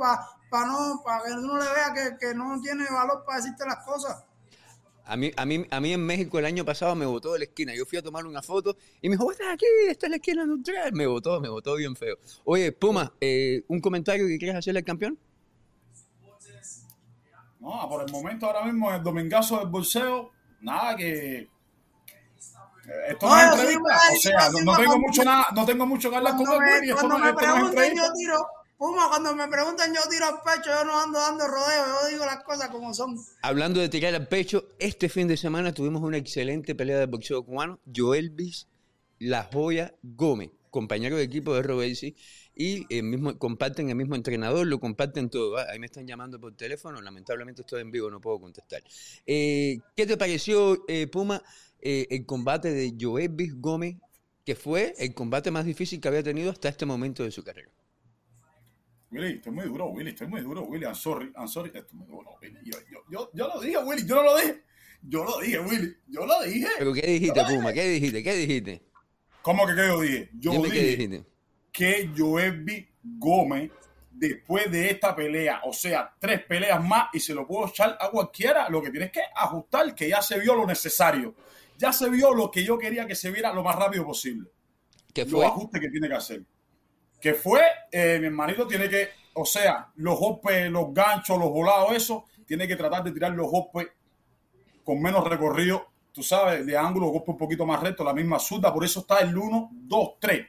para 0.50 0.66
no, 0.66 1.02
para 1.04 1.24
que 1.24 1.32
uno 1.32 1.58
le 1.58 1.64
vea 1.64 1.92
que, 1.94 2.16
que 2.18 2.34
no 2.34 2.60
tiene 2.60 2.84
valor 2.90 3.24
para 3.24 3.38
decirte 3.38 3.64
las 3.66 3.84
cosas. 3.84 4.24
A 5.06 5.16
mí, 5.16 5.30
a, 5.36 5.44
mí, 5.44 5.66
a 5.70 5.80
mí 5.80 5.92
en 5.92 6.04
México 6.04 6.38
el 6.38 6.46
año 6.46 6.64
pasado 6.64 6.94
me 6.94 7.04
votó 7.04 7.34
de 7.34 7.40
la 7.40 7.44
esquina. 7.44 7.74
Yo 7.74 7.84
fui 7.84 7.98
a 7.98 8.02
tomar 8.02 8.24
una 8.24 8.40
foto 8.40 8.76
y 9.02 9.08
me 9.08 9.16
dijo, 9.16 9.30
estás 9.30 9.48
aquí, 9.52 9.66
esta 9.88 10.06
es 10.06 10.10
la 10.10 10.16
esquina 10.16 10.46
neutral. 10.46 10.92
Me 10.94 11.06
votó, 11.06 11.40
me 11.40 11.48
votó 11.48 11.76
bien 11.76 11.94
feo. 11.94 12.16
Oye, 12.44 12.72
Puma, 12.72 13.12
eh, 13.20 13.64
¿un 13.68 13.80
comentario 13.80 14.26
que 14.26 14.38
quieres 14.38 14.56
hacerle 14.56 14.78
al 14.78 14.84
campeón? 14.84 15.18
No, 17.60 17.88
por 17.88 18.02
el 18.06 18.12
momento 18.12 18.46
ahora 18.46 18.64
mismo 18.64 18.92
el 18.92 19.02
domingazo 19.02 19.58
del 19.58 19.68
bolseo, 19.68 20.30
nada 20.60 20.96
que 20.96 21.48
esto 23.08 23.26
no, 23.26 23.36
es 23.36 23.44
entrevista, 23.44 23.98
o 24.12 24.16
sea, 24.20 24.50
no, 24.64 24.76
tengo 24.76 24.98
mucho 24.98 25.24
nada, 25.24 25.46
no 25.54 25.66
tengo 25.66 25.86
mucho 25.86 26.10
que 26.10 26.16
hablar 26.16 26.36
con 26.36 26.46
él, 26.46 26.94
cuando 26.94 27.18
me 27.18 27.34
pregunten, 27.34 27.96
yo 27.96 28.12
tiro, 28.12 28.46
Puma, 28.76 29.08
cuando 29.08 29.34
me 29.34 29.46
preguntan, 29.48 29.94
yo 29.94 30.00
tiro 30.10 30.26
al 30.26 30.42
pecho, 30.42 30.70
yo 30.70 30.84
no 30.84 31.00
ando 31.00 31.18
dando 31.18 31.46
rodeo, 31.46 31.86
yo 31.86 32.08
digo 32.08 32.26
las 32.26 32.42
cosas 32.42 32.68
como 32.68 32.92
son. 32.92 33.16
Hablando 33.42 33.80
de 33.80 33.88
tirar 33.88 34.14
al 34.14 34.26
pecho, 34.26 34.68
este 34.78 35.08
fin 35.08 35.28
de 35.28 35.36
semana 35.36 35.72
tuvimos 35.72 36.02
una 36.02 36.16
excelente 36.16 36.74
pelea 36.74 36.98
de 36.98 37.06
boxeo 37.06 37.44
cubano. 37.44 37.78
Joelvis 37.94 38.68
La 39.20 39.48
Joya 39.52 39.94
Gómez, 40.02 40.50
compañero 40.70 41.16
de 41.16 41.22
equipo 41.22 41.54
de 41.54 41.62
Robesi, 41.62 42.16
y 42.56 42.84
el 42.94 43.04
mismo, 43.04 43.38
comparten 43.38 43.88
el 43.88 43.96
mismo 43.96 44.16
entrenador, 44.16 44.66
lo 44.66 44.80
comparten 44.80 45.30
todo. 45.30 45.56
Ahí 45.56 45.78
me 45.78 45.86
están 45.86 46.06
llamando 46.06 46.40
por 46.40 46.54
teléfono, 46.56 47.00
lamentablemente 47.00 47.62
estoy 47.62 47.80
en 47.80 47.90
vivo, 47.90 48.10
no 48.10 48.20
puedo 48.20 48.40
contestar. 48.40 48.82
Eh, 49.24 49.78
¿Qué 49.96 50.06
te 50.06 50.16
pareció, 50.16 50.84
eh, 50.88 51.06
Puma, 51.06 51.42
eh, 51.84 52.06
el 52.10 52.24
combate 52.24 52.72
de 52.72 52.94
Joelvis 52.98 53.54
Gómez, 53.60 53.96
que 54.44 54.54
fue 54.54 54.94
el 54.98 55.14
combate 55.14 55.50
más 55.50 55.66
difícil 55.66 56.00
que 56.00 56.08
había 56.08 56.22
tenido 56.22 56.50
hasta 56.50 56.70
este 56.70 56.86
momento 56.86 57.22
de 57.22 57.30
su 57.30 57.44
carrera? 57.44 57.70
Willy, 59.10 59.34
estoy 59.34 59.52
muy 59.52 59.66
duro, 59.66 59.88
Willy, 59.90 60.10
estoy 60.10 60.26
muy 60.26 60.40
duro, 60.40 60.62
Willy, 60.62 60.86
I'm 60.86 60.94
sorry, 60.94 61.30
I'm 61.36 61.46
sorry, 61.46 61.70
estoy 61.74 61.98
muy 61.98 62.08
duro, 62.08 62.36
Willy. 62.42 62.58
Yo, 62.64 62.78
yo, 62.90 63.00
yo, 63.10 63.30
yo 63.34 63.48
lo 63.48 63.60
dije, 63.60 63.78
Willy, 63.78 64.06
yo 64.06 64.14
no 64.16 64.22
lo 64.22 64.36
dije. 64.38 64.62
Yo 65.06 65.24
lo 65.24 65.38
dije, 65.38 65.58
Willy, 65.60 65.96
yo 66.08 66.26
lo 66.26 66.42
dije. 66.42 66.68
¿Pero 66.78 66.94
qué 66.94 67.02
dijiste, 67.02 67.44
Puma? 67.44 67.72
¿Qué 67.74 67.86
dijiste? 67.86 68.22
¿Qué 68.22 68.34
dijiste? 68.34 68.82
¿Cómo 69.42 69.66
que 69.66 69.74
qué 69.74 69.86
yo 69.86 70.00
dije? 70.00 70.30
Yo 70.38 70.52
dije 70.52 70.70
qué 70.70 70.86
dijiste. 70.86 71.24
que 71.70 72.10
Joelby 72.16 72.88
Gómez, 73.02 73.70
después 74.10 74.70
de 74.70 74.90
esta 74.90 75.14
pelea, 75.14 75.60
o 75.64 75.72
sea, 75.74 76.14
tres 76.18 76.42
peleas 76.44 76.82
más, 76.82 77.08
y 77.12 77.20
se 77.20 77.34
lo 77.34 77.46
puedo 77.46 77.68
echar 77.68 77.98
a 78.00 78.08
cualquiera, 78.10 78.70
lo 78.70 78.80
que 78.80 78.90
tienes 78.90 79.12
que 79.12 79.20
ajustar, 79.36 79.94
que 79.94 80.08
ya 80.08 80.22
se 80.22 80.40
vio 80.40 80.54
lo 80.54 80.66
necesario. 80.66 81.34
Ya 81.76 81.92
se 81.92 82.08
vio 82.08 82.32
lo 82.32 82.50
que 82.50 82.64
yo 82.64 82.78
quería 82.78 83.06
que 83.06 83.14
se 83.14 83.30
viera 83.30 83.52
lo 83.52 83.62
más 83.62 83.76
rápido 83.76 84.04
posible. 84.04 84.50
¿Qué 85.12 85.24
fue? 85.26 85.40
Los 85.40 85.50
ajustes 85.50 85.80
que 85.80 85.90
tiene 85.90 86.08
que 86.08 86.14
hacer 86.14 86.44
que 87.24 87.32
fue, 87.32 87.62
eh, 87.90 88.18
mi 88.20 88.26
hermanito 88.26 88.66
tiene 88.66 88.86
que, 88.86 89.08
o 89.32 89.46
sea, 89.46 89.90
los 89.94 90.18
golpes, 90.18 90.70
los 90.70 90.92
ganchos, 90.92 91.38
los 91.38 91.48
volados, 91.48 91.96
eso, 91.96 92.26
tiene 92.44 92.68
que 92.68 92.76
tratar 92.76 93.02
de 93.02 93.12
tirar 93.12 93.32
los 93.32 93.50
golpes 93.50 93.88
con 94.84 95.00
menos 95.00 95.26
recorrido, 95.26 95.86
tú 96.12 96.22
sabes, 96.22 96.66
de 96.66 96.76
ángulo, 96.76 97.06
golpe 97.06 97.30
un 97.30 97.38
poquito 97.38 97.64
más 97.64 97.80
recto, 97.80 98.04
la 98.04 98.12
misma 98.12 98.38
zurda, 98.38 98.74
por 98.74 98.84
eso 98.84 99.00
está 99.00 99.20
el 99.20 99.34
1, 99.34 99.70
2, 99.72 100.10
3. 100.20 100.46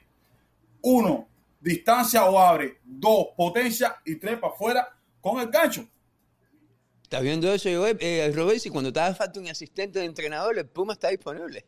1, 0.82 1.28
distancia 1.62 2.26
o 2.26 2.38
abre, 2.38 2.82
2, 2.84 3.28
potencia 3.38 3.96
y 4.04 4.18
3 4.18 4.38
para 4.40 4.54
afuera 4.54 4.90
con 5.22 5.40
el 5.40 5.48
gancho. 5.48 5.88
¿Estás 7.06 7.22
viendo 7.22 7.54
eso, 7.54 7.70
eh, 7.70 8.32
Robert? 8.34 8.60
Si 8.60 8.72
cuando 8.72 8.92
te 8.92 9.00
hace 9.00 9.14
falta 9.14 9.40
un 9.40 9.48
asistente 9.48 10.00
de 10.00 10.06
entrenador, 10.06 10.58
el 10.58 10.66
Puma 10.66 10.94
está 10.94 11.10
disponible. 11.10 11.64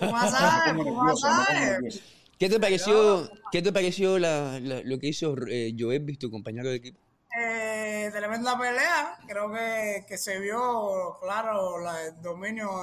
Puma 0.00 0.28
sabe, 0.28 0.82
Puma 0.82 1.14
sabe. 1.14 1.88
¿Qué 2.36 2.48
te 2.48 2.58
pareció, 2.58 3.30
¿qué 3.52 3.62
te 3.62 3.72
pareció 3.72 4.18
lo 4.18 4.98
que 4.98 5.06
hizo 5.06 5.36
eh, 5.48 5.72
Joel, 5.78 6.18
tu 6.18 6.28
compañero 6.28 6.70
de 6.70 6.74
equipo? 6.74 6.98
Eh, 7.40 8.10
tremenda 8.12 8.58
pelea. 8.58 9.16
Creo 9.28 9.48
que, 9.52 10.18
se 10.18 10.40
vio 10.40 11.16
claro 11.20 11.78
el 11.96 12.20
dominio 12.20 12.82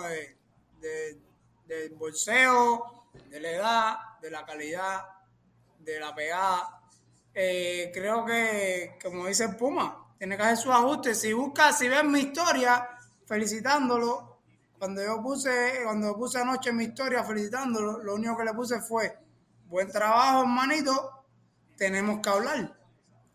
de, 0.79 1.19
del 1.67 1.93
bolseo, 1.95 3.09
de 3.29 3.41
la 3.41 3.51
edad, 3.51 3.97
de 4.21 4.31
la 4.31 4.45
calidad, 4.45 5.01
de 5.79 5.99
la 5.99 6.15
pegada. 6.15 6.79
Eh, 7.33 7.91
creo 7.93 8.23
que, 8.23 8.97
como 9.03 9.27
dice 9.27 9.49
Puma, 9.49 10.04
tiene 10.17 10.37
que 10.37 10.43
hacer 10.43 10.57
su 10.57 10.71
ajuste. 10.71 11.15
Si 11.15 11.33
busca, 11.33 11.71
si 11.71 11.87
ves 11.87 12.03
mi 12.03 12.19
historia, 12.19 12.87
felicitándolo. 13.25 14.39
Cuando 14.77 15.03
yo 15.03 15.21
puse, 15.21 15.79
cuando 15.83 16.15
puse 16.15 16.39
anoche 16.39 16.71
mi 16.71 16.85
historia 16.85 17.23
felicitándolo, 17.23 18.03
lo 18.03 18.15
único 18.15 18.37
que 18.37 18.43
le 18.43 18.53
puse 18.53 18.81
fue 18.81 19.25
Buen 19.67 19.91
trabajo, 19.91 20.41
hermanito. 20.41 21.25
Tenemos 21.75 22.19
que 22.21 22.29
hablar. 22.29 22.73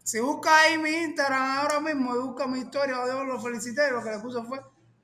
Si 0.03 0.21
busca 0.21 0.61
ahí 0.61 0.79
mi 0.79 0.91
Instagram 0.91 1.59
ahora 1.59 1.81
mismo 1.81 2.15
y 2.15 2.19
busca 2.19 2.47
mi 2.47 2.61
historia, 2.61 2.95
yo 3.07 3.25
lo 3.25 3.41
felicité, 3.41 3.91
lo 3.91 4.03
que 4.03 4.11
le 4.11 4.19
puso 4.21 4.45
fue, 4.45 4.61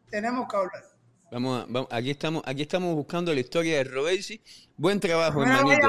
tenemos 0.09 0.49
que 0.49 0.57
hablar. 0.57 0.83
Vamos, 1.31 1.67
vamos, 1.69 1.89
aquí 1.91 2.13
estamos, 2.13 2.43
aquí 2.47 2.63
estamos 2.63 2.95
buscando 2.95 3.35
la 3.35 3.41
historia 3.41 3.79
de 3.79 3.85
Robesi. 3.85 4.41
Buen 4.77 5.01
trabajo, 5.01 5.43
hermanito. 5.43 5.89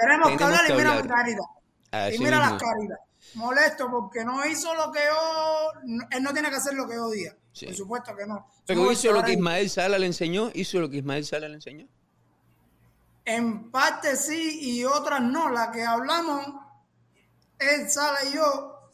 tenemos, 0.00 0.36
que 0.36 0.44
hablar 0.44 0.64
y 0.68 0.72
mira 0.72 1.02
mi 1.02 1.08
carita. 1.08 2.14
y 2.14 2.18
mira 2.18 2.38
las 2.38 2.62
caritas. 2.62 2.98
Molesto 3.34 3.90
porque 3.90 4.24
no 4.24 4.44
hizo 4.46 4.74
lo 4.74 4.90
que 4.90 5.00
yo, 5.00 6.06
él 6.10 6.22
no 6.22 6.32
tiene 6.32 6.50
que 6.50 6.56
hacer 6.56 6.74
lo 6.74 6.88
que 6.88 6.94
yo 6.94 7.08
diga. 7.10 7.36
Por 7.64 7.74
supuesto 7.74 8.16
que 8.16 8.26
no. 8.26 8.46
Pero 8.66 8.90
hizo 8.90 9.12
lo 9.12 9.22
que 9.22 9.32
Ismael 9.32 9.68
Sala 9.70 9.98
le 9.98 10.06
enseñó, 10.06 10.50
hizo 10.54 10.80
lo 10.80 10.88
que 10.88 10.98
Ismael 10.98 11.24
Sala 11.24 11.48
le 11.48 11.54
enseñó. 11.54 11.86
En 13.24 13.70
parte 13.70 14.16
sí 14.16 14.58
y 14.62 14.84
otras 14.84 15.20
no. 15.20 15.50
La 15.50 15.70
que 15.70 15.84
hablamos, 15.84 16.46
él, 17.58 17.90
Sala 17.90 18.18
y 18.24 18.34
yo, 18.34 18.90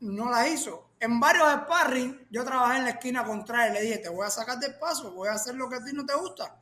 no 0.00 0.30
la 0.30 0.48
hizo. 0.48 0.90
En 1.00 1.20
varios 1.20 1.46
sparring, 1.64 2.26
yo 2.30 2.44
trabajé 2.44 2.78
en 2.78 2.84
la 2.84 2.90
esquina 2.90 3.24
contraria 3.24 3.70
y 3.70 3.74
le 3.74 3.82
dije, 3.82 3.98
te 3.98 4.08
voy 4.08 4.26
a 4.26 4.30
sacar 4.30 4.58
del 4.58 4.74
paso, 4.78 5.12
voy 5.12 5.28
a 5.28 5.32
hacer 5.32 5.54
lo 5.54 5.68
que 5.68 5.76
a 5.76 5.84
ti 5.84 5.92
no 5.92 6.04
te 6.04 6.14
gusta. 6.14 6.56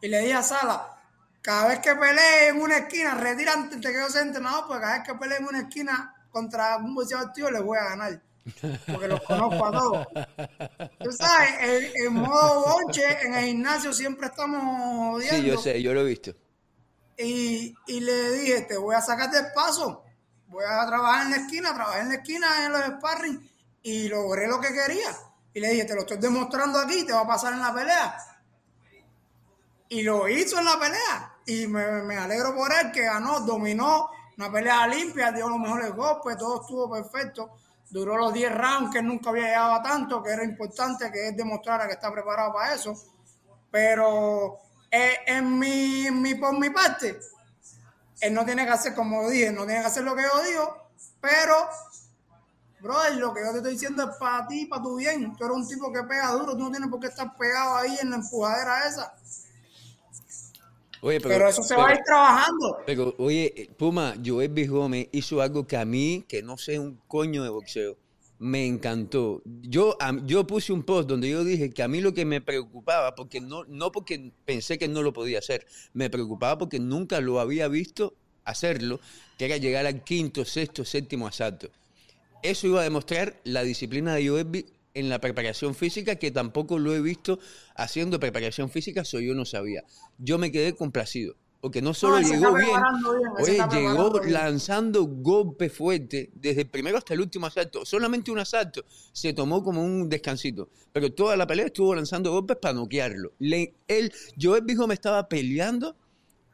Y 0.00 0.08
le 0.08 0.20
dije 0.20 0.34
a 0.34 0.42
Sala, 0.42 0.97
cada 1.42 1.68
vez 1.68 1.78
que 1.80 1.94
pelee 1.94 2.48
en 2.48 2.60
una 2.60 2.78
esquina, 2.78 3.14
retírate 3.14 3.76
te 3.76 3.92
quedo 3.92 4.08
ser 4.08 4.26
entrenador, 4.26 4.64
porque 4.66 4.82
cada 4.82 4.98
vez 4.98 5.08
que 5.08 5.14
pelee 5.14 5.38
en 5.38 5.44
una 5.46 5.60
esquina 5.60 6.14
contra 6.30 6.76
un 6.78 6.94
boxeador 6.94 7.32
tío, 7.32 7.50
le 7.50 7.60
voy 7.60 7.78
a 7.78 7.84
ganar 7.84 8.20
porque 8.86 9.08
los 9.08 9.20
conozco 9.22 9.66
a 9.66 9.72
todos. 9.72 10.06
Tú 11.02 11.12
sabes, 11.12 11.50
en, 11.94 12.14
modo 12.14 12.64
bonche, 12.64 13.02
en 13.22 13.34
el 13.34 13.44
gimnasio 13.46 13.92
siempre 13.92 14.26
estamos 14.26 15.16
odiando. 15.16 15.42
Sí, 15.42 15.46
yo 15.46 15.58
sé, 15.58 15.82
yo 15.82 15.94
lo 15.94 16.00
he 16.00 16.04
visto. 16.04 16.32
Y, 17.16 17.74
y 17.86 18.00
le 18.00 18.30
dije, 18.32 18.62
te 18.62 18.76
voy 18.76 18.94
a 18.94 19.00
sacar 19.00 19.30
del 19.30 19.52
paso, 19.52 20.04
voy 20.46 20.64
a 20.64 20.86
trabajar 20.86 21.26
en 21.26 21.32
la 21.32 21.36
esquina, 21.38 21.74
trabajé 21.74 22.00
en 22.00 22.08
la 22.08 22.14
esquina 22.14 22.66
en 22.66 22.72
los 22.72 22.80
sparring 22.82 23.50
y 23.82 24.08
logré 24.08 24.46
lo 24.46 24.60
que 24.60 24.68
quería. 24.68 25.10
Y 25.52 25.60
le 25.60 25.70
dije, 25.70 25.84
te 25.84 25.94
lo 25.94 26.02
estoy 26.02 26.18
demostrando 26.18 26.78
aquí, 26.78 27.04
te 27.04 27.12
va 27.12 27.20
a 27.20 27.26
pasar 27.26 27.52
en 27.54 27.60
la 27.60 27.74
pelea. 27.74 28.16
Y 29.88 30.02
lo 30.02 30.28
hizo 30.28 30.58
en 30.58 30.64
la 30.64 30.78
pelea. 30.78 31.38
Y 31.46 31.66
me, 31.66 32.02
me 32.02 32.16
alegro 32.16 32.54
por 32.54 32.70
él 32.72 32.92
que 32.92 33.02
ganó, 33.02 33.40
dominó 33.40 34.10
una 34.36 34.52
pelea 34.52 34.86
limpia, 34.86 35.32
dio 35.32 35.48
los 35.48 35.58
mejores 35.58 35.94
golpes, 35.94 36.36
todo 36.36 36.60
estuvo 36.60 36.90
perfecto 36.90 37.50
duró 37.90 38.16
los 38.16 38.32
10 38.32 38.54
rounds, 38.54 38.90
que 38.92 39.02
nunca 39.02 39.30
había 39.30 39.44
llegado 39.44 39.74
a 39.74 39.82
tanto, 39.82 40.22
que 40.22 40.30
era 40.30 40.44
importante 40.44 41.10
que 41.10 41.28
él 41.28 41.36
demostrara 41.36 41.86
que 41.86 41.94
está 41.94 42.12
preparado 42.12 42.52
para 42.52 42.74
eso. 42.74 42.94
Pero 43.70 44.58
eh, 44.90 45.18
en, 45.26 45.58
mi, 45.58 46.34
por 46.34 46.58
mi 46.58 46.70
parte, 46.70 47.18
él 48.20 48.34
no 48.34 48.44
tiene 48.44 48.64
que 48.64 48.72
hacer, 48.72 48.94
como 48.94 49.28
dije, 49.28 49.52
no 49.52 49.64
tiene 49.64 49.80
que 49.80 49.86
hacer 49.86 50.04
lo 50.04 50.14
que 50.14 50.22
yo 50.22 50.42
digo, 50.42 50.90
pero, 51.20 51.68
brother, 52.80 53.16
lo 53.16 53.32
que 53.32 53.40
yo 53.40 53.52
te 53.52 53.58
estoy 53.58 53.72
diciendo 53.72 54.10
es 54.10 54.16
para 54.16 54.46
ti, 54.46 54.66
para 54.66 54.82
tu 54.82 54.96
bien. 54.96 55.34
Tú 55.36 55.44
eres 55.44 55.56
un 55.56 55.68
tipo 55.68 55.92
que 55.92 56.02
pega 56.02 56.32
duro, 56.32 56.52
tú 56.52 56.58
no 56.58 56.70
tienes 56.70 56.90
por 56.90 57.00
qué 57.00 57.08
estar 57.08 57.36
pegado 57.36 57.76
ahí 57.76 57.96
en 58.00 58.10
la 58.10 58.16
empujadera 58.16 58.86
esa. 58.86 59.14
Pero, 61.00 61.48
eso 61.48 61.62
se 61.62 61.76
va 61.76 61.88
a 61.88 61.94
ir 61.94 62.00
trabajando. 62.04 62.78
Pero, 62.86 63.14
oye, 63.18 63.70
Puma, 63.76 64.14
Joel. 64.24 64.68
Gómez 64.68 65.08
hizo 65.12 65.40
algo 65.40 65.66
que 65.66 65.76
a 65.76 65.84
mí, 65.84 66.24
que 66.28 66.42
no 66.42 66.58
sé 66.58 66.78
un 66.78 67.00
coño 67.06 67.42
de 67.42 67.50
boxeo, 67.50 67.96
me 68.38 68.66
encantó. 68.66 69.42
Yo, 69.44 69.96
yo 70.24 70.46
puse 70.46 70.72
un 70.72 70.82
post 70.82 71.08
donde 71.08 71.28
yo 71.28 71.44
dije 71.44 71.70
que 71.70 71.82
a 71.82 71.88
mí 71.88 72.00
lo 72.00 72.14
que 72.14 72.24
me 72.24 72.40
preocupaba, 72.40 73.14
porque 73.14 73.40
no, 73.40 73.64
no 73.64 73.92
porque 73.92 74.32
pensé 74.44 74.78
que 74.78 74.88
no 74.88 75.02
lo 75.02 75.12
podía 75.12 75.38
hacer, 75.38 75.66
me 75.92 76.10
preocupaba 76.10 76.58
porque 76.58 76.78
nunca 76.78 77.20
lo 77.20 77.40
había 77.40 77.68
visto 77.68 78.14
hacerlo, 78.44 79.00
que 79.36 79.44
era 79.44 79.56
llegar 79.56 79.86
al 79.86 80.02
quinto, 80.04 80.44
sexto, 80.44 80.84
séptimo 80.84 81.26
asalto. 81.26 81.70
Eso 82.42 82.68
iba 82.68 82.80
a 82.80 82.84
demostrar 82.84 83.40
la 83.44 83.62
disciplina 83.62 84.14
de 84.14 84.28
Joel 84.28 84.66
en 84.98 85.08
la 85.08 85.20
preparación 85.20 85.74
física, 85.74 86.16
que 86.16 86.30
tampoco 86.30 86.78
lo 86.78 86.94
he 86.94 87.00
visto 87.00 87.38
haciendo 87.76 88.18
preparación 88.18 88.68
física, 88.68 89.02
eso 89.02 89.20
yo 89.20 89.34
no 89.34 89.44
sabía. 89.44 89.84
Yo 90.18 90.38
me 90.38 90.50
quedé 90.50 90.74
complacido, 90.74 91.36
porque 91.60 91.80
no 91.80 91.94
solo 91.94 92.20
llegó 92.20 92.52
bien, 92.54 92.80
oye, 93.40 93.58
llegó 93.70 94.20
lanzando 94.24 95.04
golpes 95.04 95.72
fuertes 95.72 96.30
desde 96.34 96.62
el 96.62 96.68
primero 96.68 96.98
hasta 96.98 97.14
el 97.14 97.20
último 97.20 97.46
asalto. 97.46 97.84
Solamente 97.84 98.30
un 98.30 98.40
asalto 98.40 98.84
se 99.12 99.32
tomó 99.32 99.62
como 99.62 99.84
un 99.84 100.08
descansito, 100.08 100.68
pero 100.92 101.12
toda 101.12 101.36
la 101.36 101.46
pelea 101.46 101.66
estuvo 101.66 101.94
lanzando 101.94 102.32
golpes 102.32 102.56
para 102.60 102.74
noquearlo. 102.74 103.34
Le, 103.38 103.74
él, 103.86 104.12
Joel 104.40 104.64
Bijo 104.64 104.86
me 104.88 104.94
estaba 104.94 105.28
peleando, 105.28 105.96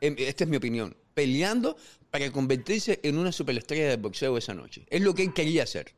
esta 0.00 0.44
es 0.44 0.50
mi 0.50 0.59
opinión, 0.59 0.94
peleando 1.14 1.76
para 2.11 2.30
convertirse 2.30 3.00
en 3.02 3.16
una 3.16 3.33
superestrella 3.33 3.88
de 3.88 3.96
boxeo 3.96 4.37
esa 4.37 4.52
noche. 4.52 4.87
Es 4.90 5.00
lo 5.00 5.14
que 5.14 5.22
él 5.22 5.33
quería 5.33 5.62
hacer. 5.62 5.94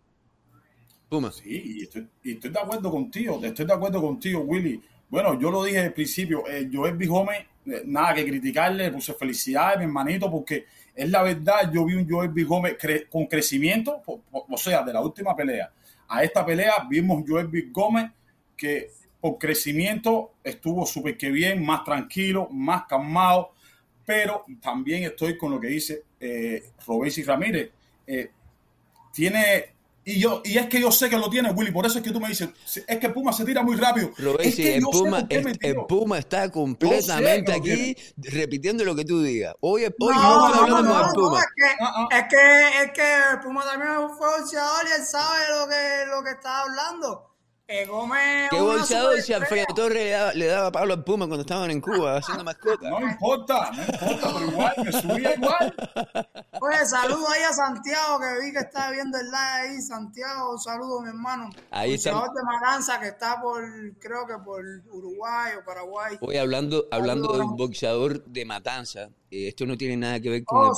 Puma. 1.09 1.31
Sí, 1.33 1.79
y 1.79 1.83
estoy, 1.83 2.09
de 2.23 2.59
acuerdo 2.59 2.91
contigo, 2.91 3.41
estoy 3.43 3.67
de 3.67 3.73
acuerdo 3.73 4.01
contigo, 4.01 4.41
Willy. 4.41 4.83
Bueno, 5.09 5.39
yo 5.39 5.51
lo 5.51 5.63
dije 5.65 5.79
al 5.79 5.93
principio, 5.93 6.45
eh, 6.49 6.69
Joel 6.73 6.97
B. 6.97 7.07
Eh, 7.67 7.83
nada 7.85 8.15
que 8.15 8.25
criticarle, 8.25 8.91
puse 8.91 9.15
felicidades, 9.15 9.79
mi 9.79 9.85
hermanito, 9.85 10.31
porque 10.31 10.67
es 10.95 11.09
la 11.09 11.23
verdad, 11.23 11.71
yo 11.73 11.85
vi 11.85 11.95
un 11.95 12.09
Joel 12.09 12.31
B. 12.31 12.47
con 13.09 13.27
crecimiento, 13.27 14.03
o 14.07 14.57
sea, 14.57 14.83
de 14.83 14.93
la 14.93 15.01
última 15.01 15.35
pelea 15.35 15.71
a 16.09 16.23
esta 16.23 16.45
pelea, 16.45 16.87
vimos 16.89 17.25
Joel. 17.27 17.49
Gómez 17.73 18.11
que 18.57 18.91
por 19.21 19.39
crecimiento 19.39 20.35
estuvo 20.43 20.87
súper 20.87 21.17
que 21.17 21.31
bien, 21.31 21.65
más 21.65 21.85
tranquilo, 21.85 22.49
más 22.51 22.85
calmado, 22.87 23.53
pero 24.05 24.45
también 24.61 25.05
estoy 25.05 25.37
con 25.37 25.51
lo 25.51 25.61
que 25.61 25.69
dice 25.69 26.05
eh, 26.21 26.71
Ramírez. 27.27 27.71
Eh, 28.07 28.31
tiene 29.13 29.76
y 30.09 30.21
yo, 30.21 30.41
y 30.45 30.57
es 30.57 30.69
que 30.69 30.81
yo 30.81 30.93
sé 30.93 31.11
que 31.11 31.19
lo 31.19 31.29
tiene, 31.29 31.51
Willy, 31.51 31.73
por 31.73 31.85
eso 31.85 31.99
es 31.99 32.05
que 32.05 32.13
tú 32.13 32.21
me 32.21 32.29
dices, 32.29 32.49
es 32.87 32.99
que 33.01 33.09
Puma 33.09 33.33
se 33.33 33.45
tira 33.45 33.65
muy 33.65 33.75
rápido. 33.75 34.13
es 34.39 34.55
que 34.55 34.77
el, 34.77 34.83
Puma, 34.85 35.27
el, 35.29 35.77
Puma 35.89 36.19
está 36.21 36.49
completamente 36.49 37.53
aquí 37.53 37.97
repitiendo 38.17 38.85
lo 38.85 38.95
que 38.95 39.05
tú 39.05 39.21
digas. 39.21 39.57
Hoy, 39.59 39.83
hoy 39.83 39.93
no, 39.99 40.49
no, 40.55 40.67
no, 40.69 40.83
no, 40.83 40.99
del 40.99 41.13
Puma. 41.13 41.41
es, 41.41 41.47
que, 41.57 41.77
ah, 41.81 41.93
ah. 41.97 42.09
es, 42.13 42.25
que, 42.31 42.85
es 42.85 42.93
que 42.93 43.17
el 43.33 43.41
Puma 43.41 43.65
también 43.65 44.09
fue 44.17 44.39
boxeador 44.39 44.87
y 44.87 45.01
él 45.01 45.05
sabe 45.05 45.39
lo 45.59 45.69
que, 45.69 46.07
lo 46.09 46.23
que 46.23 46.31
está 46.31 46.61
hablando. 46.61 47.36
¿Qué 47.69 48.61
bolseador 48.61 49.21
si 49.21 49.33
Alfredo 49.33 49.67
Torres 49.75 50.37
le 50.37 50.47
daba, 50.47 50.71
Pablo 50.71 50.95
al 50.95 51.03
Puma 51.03 51.27
cuando 51.27 51.41
estaban 51.41 51.69
en 51.73 51.81
Cuba 51.81 52.19
haciendo 52.19 52.45
mascota? 52.45 52.89
No 52.89 53.01
importa, 53.01 53.73
no 53.73 53.83
importa, 53.83 54.29
pero 54.35 54.51
igual, 54.53 54.75
me 54.85 54.93
subía 54.93 55.35
igual. 55.35 55.75
Oye, 56.61 56.87
saludo 56.87 57.29
ahí 57.29 57.43
a 57.43 57.53
Santiago, 57.53 58.21
que 58.21 58.47
vi 58.47 58.53
que 58.53 58.61
está 58.61 58.93
viendo 58.93 59.19
el 59.19 59.27
live 59.27 59.37
ahí. 59.37 59.81
Santiago, 59.81 60.57
saludo, 60.59 61.01
mi 61.01 61.09
hermano. 61.09 61.51
Ahí 61.73 61.95
está. 61.95 62.13
de 62.13 62.43
Maranza, 62.45 63.01
que 63.01 63.09
está 63.09 63.41
por, 63.41 63.65
creo 63.99 64.29
que 64.29 64.35
por 64.45 64.65
Uruguay 64.93 65.55
o 65.61 65.65
Paraguay. 65.65 66.19
Oye, 66.21 66.39
hablando, 66.39 66.87
hablando 66.93 67.33
de 67.33 67.41
un 67.41 67.57
boxeador 67.57 68.25
de 68.27 68.45
Matanza, 68.45 69.11
eh, 69.31 69.49
esto 69.49 69.67
no 69.67 69.77
tiene 69.77 69.97
nada 69.97 70.21
que 70.21 70.31
ver 70.31 70.45
con, 70.45 70.69
oh, 70.69 70.73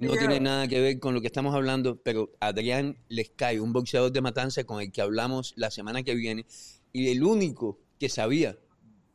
no 0.00 0.12
tiene 0.12 0.40
nada 0.40 0.66
que 0.66 0.80
ver 0.80 0.98
con 0.98 1.12
lo 1.12 1.20
que 1.20 1.26
estamos 1.26 1.54
hablando, 1.54 2.00
pero 2.02 2.30
Adrián 2.40 2.96
Lescay, 3.08 3.58
un 3.58 3.74
boxeador 3.74 4.12
de 4.12 4.22
Matanza 4.22 4.64
con 4.64 4.80
el 4.80 4.90
que 4.90 5.02
hablamos 5.02 5.52
la 5.56 5.70
semana 5.70 6.02
que 6.06 6.14
viene, 6.14 6.46
y 6.94 7.10
el 7.10 7.22
único 7.22 7.78
que 8.00 8.08
sabía 8.08 8.56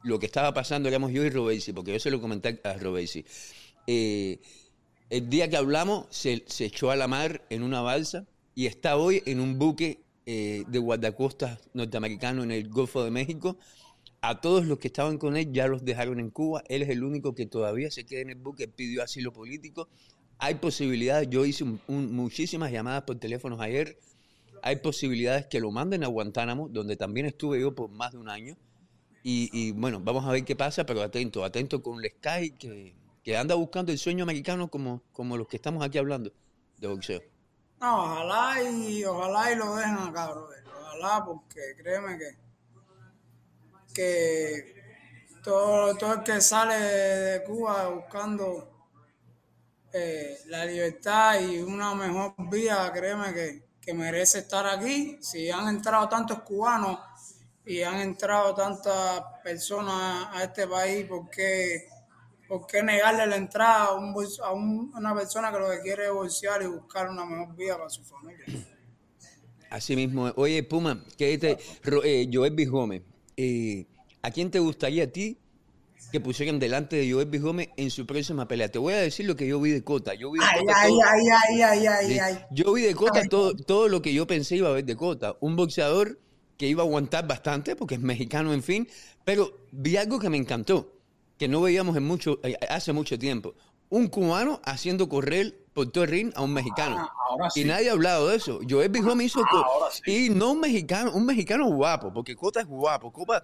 lo 0.03 0.19
que 0.19 0.27
estaba 0.27 0.53
pasando 0.53 0.87
éramos 0.87 1.11
yo 1.11 1.23
y 1.25 1.29
Robesi, 1.31 1.73
porque 1.73 1.93
yo 1.93 1.99
se 1.99 2.11
lo 2.11 2.21
comenté 2.21 2.61
a 2.63 2.73
Robesi. 2.73 3.25
Eh, 3.87 4.39
el 5.09 5.29
día 5.29 5.49
que 5.49 5.57
hablamos 5.57 6.05
se, 6.11 6.43
echó 6.59 6.91
a 6.91 6.95
la 6.95 7.07
mar 7.07 7.43
en 7.49 7.63
una 7.63 7.81
balsa 7.81 8.27
y 8.53 8.67
está 8.67 8.97
hoy 8.97 9.23
en 9.25 9.39
un 9.39 9.57
buque 9.57 10.03
eh, 10.27 10.63
de 10.67 10.79
guardacostas 10.79 11.59
norteamericano 11.73 12.43
en 12.43 12.51
el 12.51 12.69
Golfo 12.69 13.03
de 13.03 13.09
México 13.09 13.57
a 14.21 14.39
todos 14.39 14.65
los 14.65 14.77
que 14.77 14.87
estaban 14.87 15.17
con 15.17 15.35
él 15.35 15.51
ya 15.51 15.67
los 15.67 15.83
dejaron 15.83 16.19
en 16.19 16.29
Cuba. 16.29 16.63
Él 16.69 16.83
es 16.83 16.89
el 16.89 17.03
único 17.03 17.33
que 17.33 17.47
todavía 17.47 17.89
se 17.89 18.05
queda 18.05 18.21
en 18.21 18.29
el 18.29 18.35
buque, 18.35 18.67
pidió 18.67 19.03
asilo 19.03 19.33
político. 19.33 19.89
Hay 20.37 20.55
posibilidades, 20.55 21.27
yo 21.29 21.45
hice 21.45 21.65
muchísimas 21.87 22.71
llamadas 22.71 23.03
por 23.03 23.17
teléfonos 23.19 23.59
ayer. 23.59 23.97
Hay 24.63 24.77
posibilidades 24.77 25.47
que 25.47 25.59
lo 25.59 25.71
manden 25.71 26.03
a 26.03 26.07
Guantánamo, 26.07 26.69
donde 26.69 26.95
también 26.95 27.25
estuve 27.25 27.59
yo 27.61 27.73
por 27.73 27.89
más 27.89 28.11
de 28.11 28.17
un 28.17 28.29
año. 28.29 28.57
Y, 29.23 29.71
bueno, 29.73 29.99
vamos 29.99 30.25
a 30.25 30.31
ver 30.31 30.43
qué 30.43 30.55
pasa, 30.55 30.85
pero 30.85 31.03
atento, 31.03 31.43
atento 31.43 31.83
con 31.83 32.03
el 32.03 32.09
Sky 32.09 32.51
que, 32.57 33.37
anda 33.37 33.53
buscando 33.55 33.91
el 33.91 33.99
sueño 33.99 34.23
americano 34.23 34.67
como, 34.69 35.03
como 35.11 35.37
los 35.37 35.47
que 35.47 35.57
estamos 35.57 35.83
aquí 35.83 35.99
hablando 35.99 36.33
de 36.77 36.87
boxeo. 36.87 37.21
No, 37.79 38.03
ojalá 38.03 38.63
y 38.63 39.03
ojalá 39.03 39.51
y 39.51 39.55
lo 39.55 39.75
dejen 39.75 39.95
acá, 39.95 40.33
Ojalá, 40.33 41.23
porque 41.25 41.61
créeme 41.77 42.17
que 42.17 42.41
que 43.93 44.75
todo, 45.43 45.95
todo 45.95 46.13
el 46.15 46.23
que 46.23 46.41
sale 46.41 46.75
de 46.75 47.43
Cuba 47.43 47.89
buscando 47.89 48.87
eh, 49.93 50.37
la 50.47 50.65
libertad 50.65 51.39
y 51.41 51.59
una 51.59 51.93
mejor 51.95 52.33
vida, 52.49 52.91
créeme 52.93 53.33
que, 53.33 53.70
que, 53.81 53.93
merece 53.93 54.39
estar 54.39 54.65
aquí. 54.67 55.17
Si 55.21 55.49
han 55.49 55.67
entrado 55.67 56.07
tantos 56.07 56.41
cubanos 56.43 56.99
y 57.65 57.81
han 57.81 57.99
entrado 57.99 58.53
tantas 58.53 59.23
personas 59.43 60.27
a 60.31 60.43
este 60.43 60.67
país, 60.67 61.05
¿por 61.05 61.29
qué, 61.29 61.87
por 62.47 62.67
qué 62.67 62.83
negarle 62.83 63.25
la 63.27 63.35
entrada 63.35 63.85
a, 63.85 63.93
un, 63.93 64.91
a 64.93 64.99
una 64.99 65.15
persona 65.15 65.51
que 65.51 65.59
lo 65.59 65.69
que 65.69 65.81
quiere 65.81 66.05
es 66.05 66.11
bolsear 66.11 66.61
y 66.61 66.67
buscar 66.67 67.09
una 67.09 67.25
mejor 67.25 67.55
vida 67.55 67.77
para 67.77 67.89
su 67.89 68.03
familia? 68.03 68.45
Así 69.69 69.95
mismo. 69.95 70.31
Oye, 70.35 70.61
Puma, 70.63 71.03
que 71.17 71.33
este, 71.33 71.57
eh, 72.03 72.29
Joel 72.31 72.53
B. 72.53 73.03
Eh, 73.37 73.87
¿a 74.21 74.29
quién 74.29 74.51
te 74.51 74.59
gustaría 74.59 75.05
a 75.05 75.07
ti 75.07 75.40
que 76.11 76.19
pusieran 76.19 76.59
delante 76.59 76.95
de 76.95 77.11
Joel 77.11 77.27
B. 77.27 77.39
Gómez 77.39 77.69
en 77.77 77.89
su 77.89 78.05
próxima 78.05 78.47
pelea? 78.47 78.69
Te 78.69 78.79
voy 78.79 78.93
a 78.93 78.97
decir 78.97 79.25
lo 79.25 79.35
que 79.35 79.47
yo 79.47 79.59
vi 79.59 79.71
de 79.71 79.83
Cota. 79.83 80.13
Yo 80.13 80.31
vi 80.31 80.39
de 80.39 80.45
Cota 80.59 80.73
ay, 80.75 80.89
todo, 80.89 81.01
ay, 81.03 81.61
ay, 81.61 81.85
ay, 81.85 82.19
ay, 82.19 82.39
Yo 82.51 82.73
vi 82.73 82.83
de 82.83 82.95
Cota 82.95 83.23
todo, 83.29 83.55
todo 83.55 83.87
lo 83.87 84.01
que 84.01 84.13
yo 84.13 84.27
pensé 84.27 84.57
iba 84.57 84.69
a 84.69 84.73
ver 84.73 84.85
de 84.85 84.95
Cota. 84.95 85.35
Un 85.39 85.55
boxeador 85.55 86.19
que 86.57 86.67
iba 86.67 86.83
a 86.83 86.85
aguantar 86.85 87.27
bastante, 87.27 87.75
porque 87.75 87.95
es 87.95 88.01
mexicano, 88.01 88.53
en 88.53 88.61
fin, 88.61 88.87
pero 89.25 89.65
vi 89.71 89.97
algo 89.97 90.19
que 90.19 90.29
me 90.29 90.37
encantó, 90.37 90.93
que 91.39 91.47
no 91.47 91.59
veíamos 91.59 91.97
en 91.97 92.03
mucho, 92.03 92.39
eh, 92.43 92.55
hace 92.69 92.93
mucho 92.93 93.17
tiempo. 93.17 93.55
Un 93.89 94.07
cubano 94.07 94.61
haciendo 94.63 95.09
correr 95.09 95.60
por 95.73 95.91
todo 95.91 96.03
el 96.03 96.09
ring 96.09 96.33
a 96.35 96.41
un 96.41 96.53
mexicano. 96.53 96.97
Ah, 96.97 97.47
y 97.55 97.63
nadie 97.63 97.89
ha 97.89 97.93
hablado 97.93 98.27
de 98.27 98.37
eso. 98.37 98.59
Joel 98.69 98.89
B. 98.89 99.01
Gómez 99.01 99.27
hizo... 99.27 99.41
Ah, 99.41 99.89
y 100.05 100.29
no 100.29 100.51
un 100.51 100.59
mexicano, 100.59 101.11
un 101.13 101.25
mexicano 101.25 101.67
guapo, 101.67 102.11
porque 102.13 102.35
Cota 102.35 102.61
es 102.61 102.67
guapo. 102.67 103.11
Cota, 103.11 103.43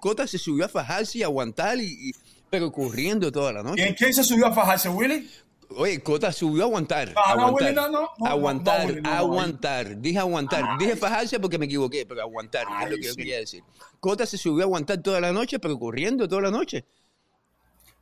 Cota 0.00 0.26
se 0.26 0.38
subió 0.38 0.64
a 0.64 0.68
fajarse 0.68 1.18
y 1.18 1.22
aguantar, 1.22 1.78
y, 1.78 2.12
pero 2.50 2.70
corriendo 2.70 3.32
toda 3.32 3.52
la 3.52 3.62
noche. 3.62 3.86
¿En 3.86 3.94
quién 3.94 4.14
se 4.14 4.22
subió 4.22 4.46
a 4.46 4.52
fajarse, 4.52 4.88
Willy? 4.88 5.28
Oye, 5.76 6.00
Cota 6.02 6.30
subió 6.30 6.62
a 6.62 6.66
aguantar. 6.66 7.12
Ah, 7.16 7.32
aguantar, 7.32 7.74
no, 7.74 7.88
no, 7.88 8.10
no, 8.16 8.26
aguantar, 8.26 9.00
aguantar. 9.04 10.00
Dije 10.00 10.18
aguantar. 10.18 10.78
Dije 10.78 10.94
fajarse 10.94 11.40
porque 11.40 11.58
me 11.58 11.66
equivoqué, 11.66 12.06
pero 12.06 12.22
aguantar, 12.22 12.66
es 12.82 12.90
lo 12.90 12.96
que 12.96 13.02
yo 13.02 13.14
quería 13.16 13.38
decir. 13.38 13.64
Cota 13.98 14.24
se 14.24 14.38
subió 14.38 14.62
a 14.62 14.66
aguantar 14.66 14.98
toda 15.02 15.20
la 15.20 15.32
noche, 15.32 15.58
pero 15.58 15.78
corriendo 15.78 16.28
toda 16.28 16.42
la 16.42 16.50
noche. 16.50 16.84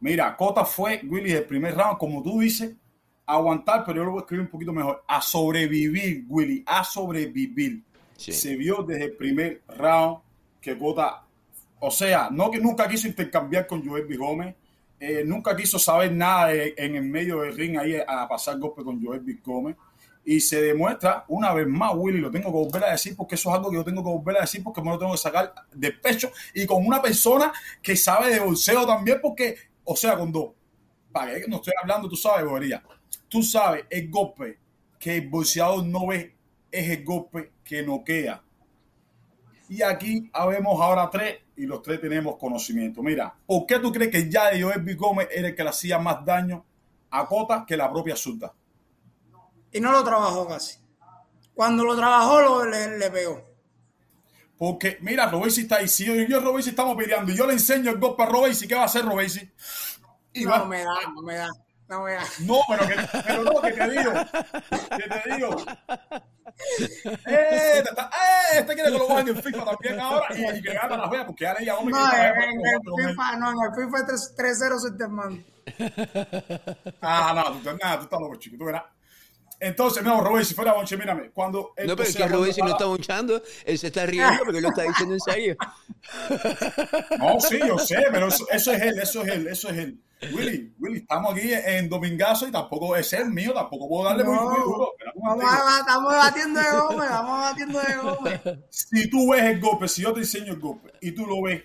Mira, 0.00 0.36
Cota 0.36 0.64
fue, 0.64 1.00
Willy, 1.08 1.32
el 1.32 1.44
primer 1.44 1.76
round, 1.76 1.96
como 1.96 2.22
tú 2.22 2.40
dices, 2.40 2.74
aguantar, 3.34 3.84
pero 3.84 3.98
yo 3.98 4.04
lo 4.04 4.10
voy 4.12 4.20
a 4.20 4.22
escribir 4.22 4.44
un 4.44 4.50
poquito 4.50 4.72
mejor. 4.72 5.04
A 5.06 5.20
sobrevivir, 5.20 6.24
Willy, 6.28 6.62
a 6.66 6.84
sobrevivir. 6.84 7.82
Se 8.16 8.56
vio 8.56 8.82
desde 8.82 9.06
el 9.06 9.16
primer 9.16 9.62
round 9.76 10.18
que 10.60 10.78
Cota, 10.78 11.24
o 11.80 11.90
sea, 11.90 12.28
no 12.30 12.50
que 12.50 12.60
nunca 12.60 12.88
quiso 12.88 13.08
intercambiar 13.08 13.66
con 13.66 13.86
Joel 13.86 14.06
B. 14.06 14.16
Gómez, 14.16 14.54
eh, 15.00 15.24
nunca 15.26 15.56
quiso 15.56 15.80
saber 15.80 16.12
nada 16.12 16.52
en 16.54 16.94
el 16.94 17.02
medio 17.02 17.40
del 17.40 17.56
ring 17.56 17.76
ahí 17.76 17.96
a 18.06 18.28
pasar 18.28 18.56
golpe 18.60 18.84
con 18.84 19.04
Joel 19.04 19.20
B. 19.20 19.38
Gómez. 19.44 19.76
Y 20.24 20.38
se 20.38 20.62
demuestra 20.62 21.24
una 21.26 21.52
vez 21.52 21.66
más, 21.66 21.90
Willy, 21.96 22.20
lo 22.20 22.30
tengo 22.30 22.46
que 22.46 22.52
volver 22.52 22.84
a 22.84 22.92
decir 22.92 23.16
porque 23.16 23.34
eso 23.34 23.50
es 23.50 23.56
algo 23.56 23.70
que 23.70 23.76
yo 23.76 23.84
tengo 23.84 24.04
que 24.04 24.10
volver 24.10 24.36
a 24.36 24.42
decir 24.42 24.62
porque 24.62 24.80
me 24.80 24.90
lo 24.90 24.98
tengo 24.98 25.10
que 25.10 25.18
sacar 25.18 25.52
de 25.72 25.90
pecho 25.90 26.30
y 26.54 26.64
con 26.64 26.86
una 26.86 27.02
persona 27.02 27.52
que 27.82 27.96
sabe 27.96 28.32
de 28.32 28.38
bolseo 28.38 28.86
también 28.86 29.18
porque, 29.20 29.56
o 29.82 29.96
sea, 29.96 30.16
con 30.16 30.30
dos. 30.30 30.52
Para 31.10 31.34
que 31.34 31.48
no 31.48 31.56
estoy 31.56 31.74
hablando, 31.82 32.08
tú 32.08 32.14
sabes, 32.14 32.46
bobería. 32.46 32.80
Tú 33.28 33.42
sabes, 33.42 33.84
el 33.90 34.10
golpe 34.10 34.58
que 34.98 35.16
el 35.16 35.28
bolseador 35.28 35.84
no 35.84 36.06
ve 36.06 36.36
es 36.70 36.90
el 36.90 37.04
golpe 37.04 37.52
que 37.64 37.82
noquea 37.82 38.42
Y 39.68 39.82
aquí 39.82 40.30
habemos 40.32 40.80
ahora 40.80 41.08
tres 41.10 41.40
y 41.56 41.66
los 41.66 41.82
tres 41.82 42.00
tenemos 42.00 42.36
conocimiento. 42.36 43.02
Mira, 43.02 43.34
¿por 43.46 43.66
qué 43.66 43.78
tú 43.78 43.92
crees 43.92 44.10
que 44.10 44.28
ya 44.30 44.50
de 44.50 44.62
Joel 44.62 44.96
Gómez 44.96 45.28
era 45.30 45.48
el 45.48 45.54
que 45.54 45.62
le 45.62 45.70
hacía 45.70 45.98
más 45.98 46.24
daño 46.24 46.64
a 47.10 47.26
Cota 47.26 47.64
que 47.66 47.76
la 47.76 47.90
propia 47.90 48.16
Zulta? 48.16 48.52
Y 49.72 49.80
no 49.80 49.92
lo 49.92 50.04
trabajó 50.04 50.46
casi. 50.46 50.78
Cuando 51.54 51.84
lo 51.84 51.96
trabajó, 51.96 52.40
lo, 52.40 52.64
le, 52.66 52.98
le 52.98 53.10
pegó. 53.10 53.42
Porque, 54.56 54.98
mira, 55.00 55.26
Robesi 55.28 55.62
está 55.62 55.76
ahí. 55.76 55.88
Si 55.88 56.04
yo 56.04 56.14
y 56.14 56.28
yo 56.28 56.40
Robesi 56.40 56.70
estamos 56.70 56.96
peleando 56.96 57.32
y 57.32 57.36
yo 57.36 57.46
le 57.46 57.54
enseño 57.54 57.90
el 57.90 57.98
golpe 57.98 58.22
a 58.22 58.26
Robesi, 58.26 58.68
¿qué 58.68 58.74
va 58.74 58.82
a 58.82 58.84
hacer 58.84 59.04
Robesi? 59.04 59.50
Y 60.32 60.44
no 60.44 60.50
va, 60.50 60.64
me 60.64 60.78
da, 60.84 60.94
no 61.14 61.22
me 61.22 61.34
da. 61.34 61.48
No, 61.88 62.02
me 62.04 62.12
da. 62.12 62.22
no 62.40 62.60
pero, 62.68 62.88
que, 62.88 62.94
pero 63.26 63.42
no, 63.44 63.60
que 63.60 63.72
te 63.72 63.90
digo. 63.90 64.12
Que 64.96 65.08
te 65.08 65.34
digo. 65.34 65.56
Eh, 67.26 67.78
está, 67.78 68.04
eh, 68.04 68.58
este 68.58 68.74
quiere 68.74 68.92
que 68.92 68.98
lo 68.98 69.08
bajen 69.08 69.28
en 69.28 69.42
FIFA 69.42 69.64
también 69.64 70.00
ahora 70.00 70.26
y, 70.36 70.58
y 70.58 70.62
que 70.62 70.74
gana 70.74 70.96
las 70.96 71.10
veas 71.10 71.24
porque 71.24 71.44
ya 71.44 71.54
leía 71.54 71.76
hombre. 71.76 71.94
No, 71.94 72.12
en, 72.12 72.42
en, 72.42 72.60
el 72.66 73.08
FIFA, 73.08 73.36
no, 73.36 73.50
en 73.50 73.56
el 73.58 73.74
FIFA 73.74 74.06
3-0 74.36 74.78
se 74.78 74.90
te 74.92 75.08
manda. 75.08 75.42
Ah, 77.00 77.32
no, 77.34 77.58
tú, 77.60 77.78
nada, 77.82 77.96
tú 77.98 78.04
estás 78.04 78.20
loco, 78.20 78.36
chico. 78.36 78.56
Tú 78.58 78.64
verás. 78.66 78.84
Entonces, 79.62 80.02
no, 80.02 80.20
Robey, 80.20 80.44
si 80.44 80.54
fuera 80.54 80.72
bonche, 80.72 80.96
mírame. 80.96 81.30
Cuando 81.30 81.72
no, 81.86 81.94
pero 81.94 82.02
es 82.02 82.16
que 82.16 82.26
Robey, 82.26 82.52
si 82.52 82.60
no 82.62 82.70
está 82.70 82.86
bonchando, 82.86 83.40
él 83.64 83.78
se 83.78 83.86
está 83.86 84.04
riendo 84.04 84.42
porque 84.44 84.60
lo 84.60 84.70
está 84.70 84.82
diciendo 84.82 85.14
en 85.14 85.20
serio. 85.20 85.56
No, 87.18 87.38
sí, 87.38 87.60
yo 87.64 87.78
sé, 87.78 88.04
pero 88.10 88.26
eso, 88.26 88.44
eso, 88.50 88.72
es 88.72 88.82
él, 88.82 88.98
eso 88.98 89.22
es 89.22 89.28
él, 89.28 89.46
eso 89.46 89.68
es 89.68 89.78
él. 89.78 90.00
Willy, 90.32 90.74
Willy, 90.80 90.98
estamos 90.98 91.32
aquí 91.32 91.52
en 91.52 91.88
Domingazo 91.88 92.48
y 92.48 92.50
tampoco 92.50 92.96
es 92.96 93.12
el 93.12 93.30
mío, 93.30 93.52
tampoco 93.54 93.88
puedo 93.88 94.04
darle 94.06 94.24
no, 94.24 94.32
muy, 94.32 94.42
muy 94.42 94.60
duro. 94.62 94.92
Vamos 95.14 95.44
a, 95.44 95.78
estamos 95.78 96.12
batiendo 96.12 96.60
de 96.60 96.70
golpe, 96.72 97.06
vamos 97.08 97.40
batiendo 97.40 97.80
de 97.80 97.96
golpe. 97.96 98.64
Si 98.68 99.08
tú 99.08 99.30
ves 99.30 99.44
el 99.44 99.60
golpe, 99.60 99.86
si 99.86 100.02
yo 100.02 100.12
te 100.12 100.20
enseño 100.20 100.54
el 100.54 100.58
golpe 100.58 100.92
y 101.00 101.12
tú 101.12 101.24
lo 101.24 101.40
ves, 101.40 101.62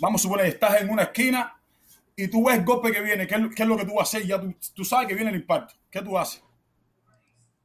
vamos 0.00 0.20
a 0.20 0.22
suponer, 0.22 0.46
estás 0.46 0.80
en 0.80 0.90
una 0.90 1.02
esquina 1.02 1.56
y 2.14 2.28
tú 2.28 2.46
ves 2.46 2.58
el 2.58 2.64
golpe 2.64 2.92
que 2.92 3.00
viene, 3.00 3.26
¿qué, 3.26 3.50
qué 3.54 3.64
es 3.64 3.68
lo 3.68 3.76
que 3.76 3.84
tú 3.84 3.94
vas 3.94 4.14
a 4.14 4.16
hacer? 4.16 4.28
Ya 4.28 4.40
tú, 4.40 4.54
tú 4.74 4.84
sabes 4.84 5.08
que 5.08 5.14
viene 5.14 5.30
el 5.30 5.36
impacto. 5.36 5.74
¿Qué 5.90 6.00
tú 6.02 6.16
haces? 6.16 6.40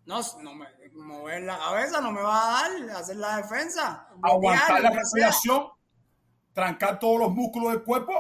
No, 0.08 0.22
no 0.42 0.56
me 0.56 0.66
mover 0.94 1.44
la 1.44 1.58
cabeza, 1.58 2.00
no 2.00 2.14
me 2.14 2.22
va 2.22 2.64
a 2.64 2.70
dar, 2.70 2.90
hacer 2.92 3.18
la 3.18 3.38
defensa. 3.38 4.08
Aguantar 4.24 4.82
la 4.82 4.90
respiración, 4.90 5.68
trancar 6.54 6.98
todos 6.98 7.20
los 7.20 7.32
músculos 7.32 7.74
del 7.74 7.84
cuerpo 7.84 8.14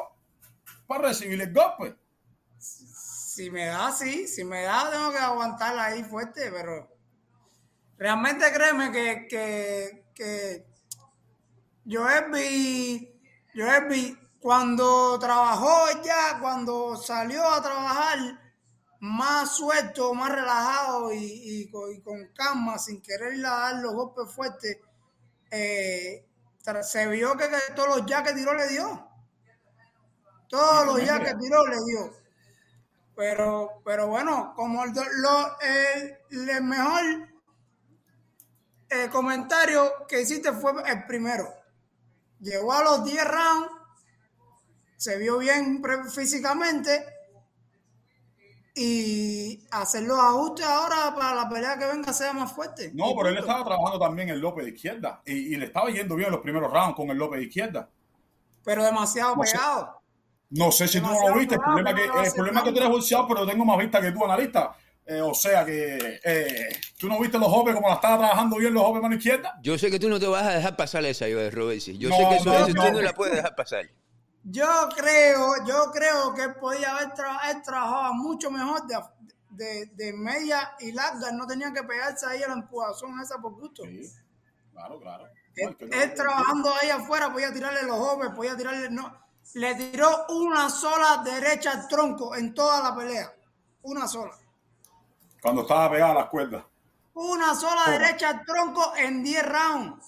para 0.86 1.08
recibir 1.08 1.42
el 1.42 1.54
golpe. 1.54 1.98
Si 2.60 3.50
me 3.50 3.68
da, 3.68 3.90
sí, 3.94 4.28
si 4.28 4.44
me 4.44 4.64
da, 4.64 4.92
tengo 4.92 5.12
que 5.12 5.18
aguantarla 5.18 5.86
ahí 5.86 6.04
fuerte, 6.04 6.52
pero 6.52 6.90
realmente 7.98 8.52
créeme 8.52 8.92
que, 8.92 9.28
que, 9.30 10.12
que 10.14 10.68
Joelby, 11.90 13.18
Joelby, 13.56 14.18
cuando 14.42 15.18
trabajó 15.20 15.86
ya, 16.04 16.38
cuando 16.42 16.98
salió 16.98 17.50
a 17.50 17.62
trabajar, 17.62 18.18
más 19.00 19.56
suelto, 19.56 20.14
más 20.14 20.32
relajado 20.32 21.12
y, 21.14 21.70
con, 22.04 22.28
calma, 22.34 22.80
sin 22.80 23.02
querer 23.02 23.40
dar 23.42 23.76
los 23.76 23.94
golpes 23.94 24.34
fuertes, 24.34 24.78
eh, 25.52 26.26
se 26.82 27.08
vio 27.08 27.38
que, 27.38 27.48
todos 27.76 27.98
los 27.98 28.06
ya 28.06 28.24
que 28.24 28.34
tiró 28.34 28.54
le 28.54 28.68
dio. 28.68 29.08
Todos 30.50 30.86
los 30.86 31.06
ya 31.06 31.20
que 31.20 31.36
tiró 31.36 31.66
le 31.68 31.78
dio. 31.86 32.14
Pero, 33.16 33.82
pero 33.84 34.08
bueno, 34.08 34.54
como 34.56 34.84
el, 34.84 34.92
lo, 34.94 35.60
el 35.60 36.64
mejor 36.64 37.04
eh, 38.90 39.10
comentario 39.12 40.06
que 40.08 40.22
hiciste 40.22 40.54
fue 40.54 40.74
el 40.86 41.06
primero. 41.06 41.54
Llegó 42.40 42.74
a 42.74 42.84
los 42.84 43.04
10 43.04 43.26
rounds, 43.26 43.72
se 44.98 45.18
vio 45.18 45.40
bien 45.40 45.82
físicamente 46.14 47.17
y 48.80 49.60
hacer 49.72 50.04
los 50.04 50.20
ajustes 50.20 50.66
ahora 50.66 51.16
para 51.16 51.34
la 51.34 51.50
pelea 51.50 51.80
que 51.80 51.88
venga 51.88 52.14
sea 52.14 52.32
más 52.32 52.52
fuerte. 52.52 52.92
No, 52.94 53.16
pero 53.18 53.30
él 53.30 53.38
estaba 53.38 53.64
trabajando 53.64 54.00
también 54.00 54.30
el 54.30 54.40
López 54.40 54.66
de 54.66 54.72
izquierda 54.72 55.22
y, 55.26 55.54
y, 55.54 55.56
le 55.56 55.66
estaba 55.66 55.90
yendo 55.90 56.16
bien 56.16 56.30
los 56.30 56.42
primeros 56.42 56.72
rounds 56.72 56.96
con 56.96 57.10
el 57.10 57.18
López 57.18 57.40
de 57.40 57.46
izquierda. 57.48 57.90
Pero 58.64 58.84
demasiado 58.84 59.36
no 59.36 59.42
pegado. 59.42 60.02
Sé, 60.52 60.60
no 60.60 60.72
sé 60.72 60.88
si 60.88 61.00
demasiado 61.00 61.24
tú 61.24 61.28
no 61.28 61.34
lo 61.34 61.40
viste. 61.40 61.58
Pegado, 61.58 61.78
el 61.80 61.84
problema, 61.84 61.96
que, 61.96 62.28
el 62.28 62.34
problema 62.34 62.60
es 62.60 62.66
que 62.66 62.72
tú 62.72 62.78
eres 62.78 62.90
bolseado, 62.90 63.28
pero 63.28 63.48
tengo 63.48 63.66
más 63.66 63.78
vista 63.80 64.00
que 64.00 64.12
tú, 64.12 64.24
analista. 64.24 64.76
Eh, 65.08 65.22
o 65.22 65.34
sea 65.34 65.66
que 65.66 66.20
eh, 66.24 66.70
tú 67.00 67.08
no 67.08 67.18
viste 67.20 67.40
los 67.40 67.48
jóvenes 67.48 67.76
como 67.76 67.88
la 67.88 67.96
estaba 67.96 68.18
trabajando 68.18 68.58
bien 68.58 68.74
los 68.74 68.84
jóvenes 68.84 69.04
mano 69.04 69.16
izquierda. 69.16 69.58
Yo 69.64 69.78
sé 69.78 69.90
que 69.90 70.00
tú 70.00 70.08
no 70.10 70.20
te 70.20 70.28
vas 70.28 70.46
a 70.46 70.52
dejar 70.52 70.76
pasar 70.76 71.04
esa, 71.06 71.28
yo 71.28 71.40
de 71.40 71.50
Robesi. 71.50 71.98
Yo 71.98 72.10
no, 72.10 72.18
sé 72.18 72.28
que 72.30 72.36
eso, 72.36 72.46
no, 72.46 72.54
eso 72.58 72.68
no, 72.76 72.86
tú 72.86 72.92
no 72.92 73.02
la 73.02 73.14
puedes 73.14 73.36
dejar 73.36 73.56
pasar. 73.56 73.90
Yo 74.50 74.88
creo, 74.96 75.66
yo 75.66 75.92
creo 75.92 76.34
que 76.34 76.44
él 76.44 76.56
podía 76.56 76.96
haber 76.96 77.14
tra 77.14 77.38
trabajado 77.66 78.14
mucho 78.14 78.50
mejor 78.50 78.88
de, 78.88 78.98
de, 79.50 79.86
de, 79.88 80.14
media 80.14 80.74
y 80.80 80.94
larga. 80.94 81.34
No 81.34 81.46
tenía 81.46 81.74
que 81.74 81.84
pegarse 81.84 82.26
ahí 82.26 82.44
a 82.44 82.48
la 82.48 82.54
empujazón 82.54 83.20
esa 83.20 83.40
por 83.40 83.56
gusto. 83.56 83.84
Sí, 83.84 84.10
claro, 84.72 85.02
claro. 85.02 85.26
Él, 85.54 85.76
no, 85.78 85.88
él 85.88 86.14
trabajando 86.14 86.74
ahí 86.82 86.90
afuera 86.90 87.30
podía 87.30 87.52
tirarle 87.52 87.84
los 87.84 87.98
jóvenes, 87.98 88.34
podía 88.36 88.56
tirarle. 88.56 88.90
No, 88.90 89.20
le 89.56 89.76
tiró 89.76 90.28
una 90.30 90.70
sola 90.70 91.22
derecha 91.26 91.72
al 91.72 91.88
tronco 91.90 92.34
en 92.34 92.54
toda 92.54 92.82
la 92.82 92.96
pelea. 92.96 93.34
Una 93.82 94.08
sola. 94.08 94.32
Cuando 95.42 95.64
estaba 95.64 95.92
pegada 95.92 96.12
a 96.12 96.16
las 96.16 96.30
cuerdas. 96.30 96.64
Una 97.16 97.54
sola 97.54 97.84
oh. 97.86 97.92
derecha 97.92 98.30
al 98.30 98.46
tronco 98.46 98.94
en 98.96 99.24
10 99.24 99.46
rounds. 99.46 100.06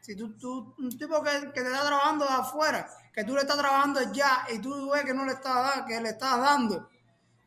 Si 0.00 0.16
tú, 0.16 0.36
tú 0.36 0.74
un 0.76 0.98
tipo 0.98 1.22
que, 1.22 1.30
que 1.52 1.60
te 1.60 1.68
está 1.68 1.86
trabajando 1.86 2.24
de 2.24 2.32
afuera 2.32 2.88
que 3.12 3.24
tú 3.24 3.34
le 3.34 3.42
estás 3.42 3.58
trabajando 3.58 4.00
ya 4.12 4.46
y 4.52 4.58
tú 4.58 4.90
ves 4.90 5.04
que 5.04 5.14
no 5.14 5.24
le 5.24 5.32
estás 5.32 5.82
que 5.86 6.00
le 6.00 6.10
estás 6.10 6.40
dando 6.40 6.88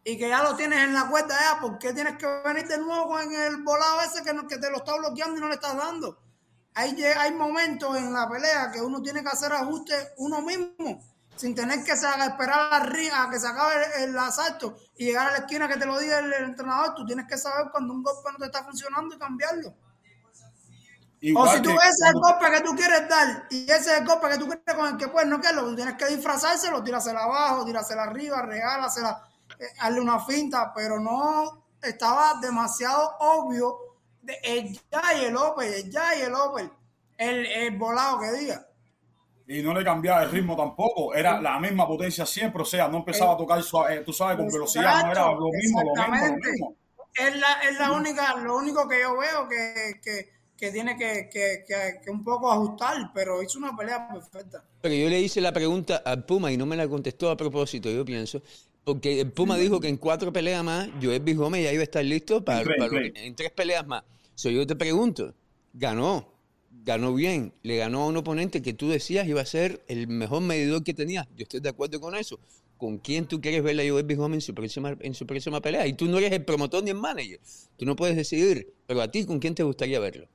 y 0.07 0.19
que 0.19 0.29
ya 0.29 0.43
lo 0.43 0.55
tienes 0.55 0.83
en 0.83 0.93
la 0.93 1.09
cuenta 1.09 1.35
ya, 1.39 1.59
¿por 1.59 1.79
qué 1.79 1.91
tienes 1.91 2.15
que 2.17 2.27
venir 2.45 2.67
de 2.67 2.77
nuevo 2.77 3.07
con 3.07 3.33
el 3.33 3.63
volado 3.63 4.01
ese 4.01 4.23
que, 4.23 4.33
no, 4.33 4.47
que 4.47 4.59
te 4.59 4.69
lo 4.69 4.77
está 4.77 4.95
bloqueando 4.95 5.37
y 5.37 5.41
no 5.41 5.47
le 5.47 5.55
estás 5.55 5.75
dando? 5.75 6.19
Hay, 6.75 7.03
hay 7.03 7.33
momentos 7.33 7.97
en 7.97 8.13
la 8.13 8.29
pelea 8.29 8.71
que 8.71 8.81
uno 8.81 9.01
tiene 9.01 9.23
que 9.23 9.29
hacer 9.29 9.51
ajustes 9.51 10.11
uno 10.17 10.41
mismo, 10.41 11.01
sin 11.35 11.55
tener 11.55 11.83
que 11.83 11.93
esperar 11.93 12.69
a, 12.71 13.29
que 13.31 13.39
se 13.39 13.47
acabe 13.47 13.73
el, 13.97 14.09
el, 14.09 14.19
asalto 14.19 14.77
y 14.95 15.05
llegar 15.05 15.29
a 15.29 15.31
la 15.31 15.37
esquina 15.39 15.67
que 15.67 15.77
te 15.77 15.87
lo 15.87 15.97
diga 15.97 16.19
el 16.19 16.31
entrenador. 16.33 16.93
Tú 16.93 17.03
tienes 17.03 17.25
que 17.27 17.37
saber 17.37 17.71
cuando 17.71 17.91
un 17.91 18.03
golpe 18.03 18.31
no 18.31 18.37
te 18.37 18.45
está 18.45 18.63
funcionando 18.63 19.15
y 19.15 19.17
cambiarlo. 19.17 19.73
Igual 21.25 21.47
o 21.47 21.51
si 21.53 21.61
tú 21.63 21.69
que, 21.69 21.75
ves 21.75 22.01
el 22.07 22.13
golpe 22.13 22.51
que 22.51 22.61
tú 22.61 22.75
quieres 22.75 23.09
dar 23.09 23.47
y 23.49 23.63
ese 23.63 23.93
es 23.93 23.99
el 23.99 24.05
golpe 24.05 24.29
que 24.29 24.37
tú 24.37 24.45
quieres 24.45 24.75
con 24.75 24.87
el 24.89 24.95
que 24.95 25.07
puedes 25.07 25.27
no 25.27 25.41
tú 25.41 25.75
tienes 25.75 25.95
que 25.95 26.05
disfrazárselo, 26.05 26.83
tirársela 26.83 27.23
abajo, 27.23 27.65
tirársela 27.65 28.03
arriba, 28.03 28.43
regálasela, 28.43 29.23
eh, 29.59 29.65
darle 29.81 30.01
una 30.01 30.19
finta, 30.19 30.71
pero 30.75 30.99
no 30.99 31.65
estaba 31.81 32.35
demasiado 32.39 33.15
obvio 33.21 33.75
de 34.21 34.37
el 34.43 34.79
ya 34.91 35.01
y 35.19 35.25
el 35.25 35.35
open, 35.35 35.73
el 35.73 35.89
ya 35.89 36.15
y 36.15 36.21
el 36.21 36.35
open, 36.35 36.71
el, 37.17 37.45
el 37.47 37.75
volado 37.75 38.19
que 38.19 38.31
diga. 38.33 38.67
Y 39.47 39.63
no 39.63 39.73
le 39.73 39.83
cambiaba 39.83 40.21
el 40.21 40.29
ritmo 40.29 40.55
tampoco, 40.55 41.15
era 41.15 41.41
la 41.41 41.59
misma 41.59 41.87
potencia 41.87 42.23
siempre, 42.27 42.61
o 42.61 42.65
sea, 42.65 42.87
no 42.87 42.97
empezaba 42.97 43.33
a 43.33 43.37
tocar 43.37 43.63
suave, 43.63 44.01
tú 44.01 44.13
sabes, 44.13 44.37
con 44.37 44.47
velocidad, 44.47 45.05
no 45.05 45.11
era 45.11 45.25
lo 45.25 45.49
mismo, 45.51 45.81
lo 45.81 46.11
mismo, 46.11 46.27
lo 46.27 46.33
mismo. 46.35 46.75
Es 47.15 47.35
la, 47.35 47.53
es 47.63 47.79
la 47.79 47.91
única, 47.93 48.35
lo 48.35 48.57
único 48.57 48.87
que 48.87 49.01
yo 49.01 49.17
veo 49.17 49.47
que, 49.47 49.99
que 50.03 50.34
que 50.57 50.71
tiene 50.71 50.97
que, 50.97 51.29
que, 51.31 51.65
que, 51.67 51.99
que, 52.03 52.11
un 52.11 52.23
poco 52.23 52.51
ajustar, 52.51 53.11
pero 53.13 53.43
hizo 53.43 53.57
una 53.59 53.75
pelea 53.75 54.07
perfecta. 54.07 54.63
Pero 54.81 54.95
yo 54.95 55.09
le 55.09 55.21
hice 55.21 55.41
la 55.41 55.51
pregunta 55.51 55.97
al 55.97 56.25
Puma 56.25 56.51
y 56.51 56.57
no 56.57 56.65
me 56.65 56.75
la 56.75 56.87
contestó 56.87 57.29
a 57.29 57.37
propósito, 57.37 57.89
yo 57.89 58.05
pienso, 58.05 58.41
porque 58.83 59.19
el 59.21 59.31
Puma 59.31 59.57
dijo 59.57 59.79
que 59.79 59.87
en 59.87 59.97
cuatro 59.97 60.31
peleas 60.31 60.63
más, 60.63 60.89
Joel 61.01 61.35
Gómez 61.35 61.63
ya 61.63 61.73
iba 61.73 61.81
a 61.81 61.83
estar 61.83 62.05
listo 62.05 62.45
para, 62.45 62.61
en, 62.61 62.67
para 62.77 62.89
tres, 62.89 63.13
en 63.15 63.35
tres 63.35 63.51
peleas 63.51 63.85
más. 63.85 64.03
So, 64.35 64.49
yo 64.49 64.67
te 64.67 64.75
pregunto, 64.75 65.33
ganó, 65.73 66.31
ganó 66.83 67.13
bien, 67.13 67.53
le 67.63 67.77
ganó 67.77 68.03
a 68.03 68.07
un 68.07 68.17
oponente 68.17 68.61
que 68.61 68.73
tú 68.73 68.89
decías 68.89 69.27
iba 69.27 69.41
a 69.41 69.45
ser 69.45 69.83
el 69.87 70.07
mejor 70.07 70.41
medidor 70.41 70.83
que 70.83 70.93
tenías. 70.93 71.27
Yo 71.35 71.43
estoy 71.43 71.61
de 71.61 71.69
acuerdo 71.69 71.99
con 71.99 72.15
eso. 72.15 72.39
¿Con 72.77 72.97
quién 72.97 73.25
tú 73.25 73.39
quieres 73.39 73.63
ver 73.63 73.79
a 73.79 73.89
Joel 73.89 74.15
Gómez 74.15 74.37
en 74.37 74.41
su, 74.41 74.53
próxima, 74.53 74.95
en 74.99 75.13
su 75.13 75.25
próxima 75.25 75.61
pelea? 75.61 75.87
Y 75.87 75.93
tú 75.93 76.05
no 76.05 76.17
eres 76.17 76.33
el 76.33 76.43
promotor 76.43 76.83
ni 76.83 76.91
el 76.91 76.97
manager. 76.97 77.39
Tú 77.77 77.85
no 77.85 77.95
puedes 77.95 78.17
decidir. 78.17 78.73
Pero 78.85 79.01
a 79.01 79.09
ti, 79.09 79.25
¿con 79.25 79.39
quién 79.39 79.55
te 79.55 79.63
gustaría 79.63 79.99
verlo? 79.99 80.27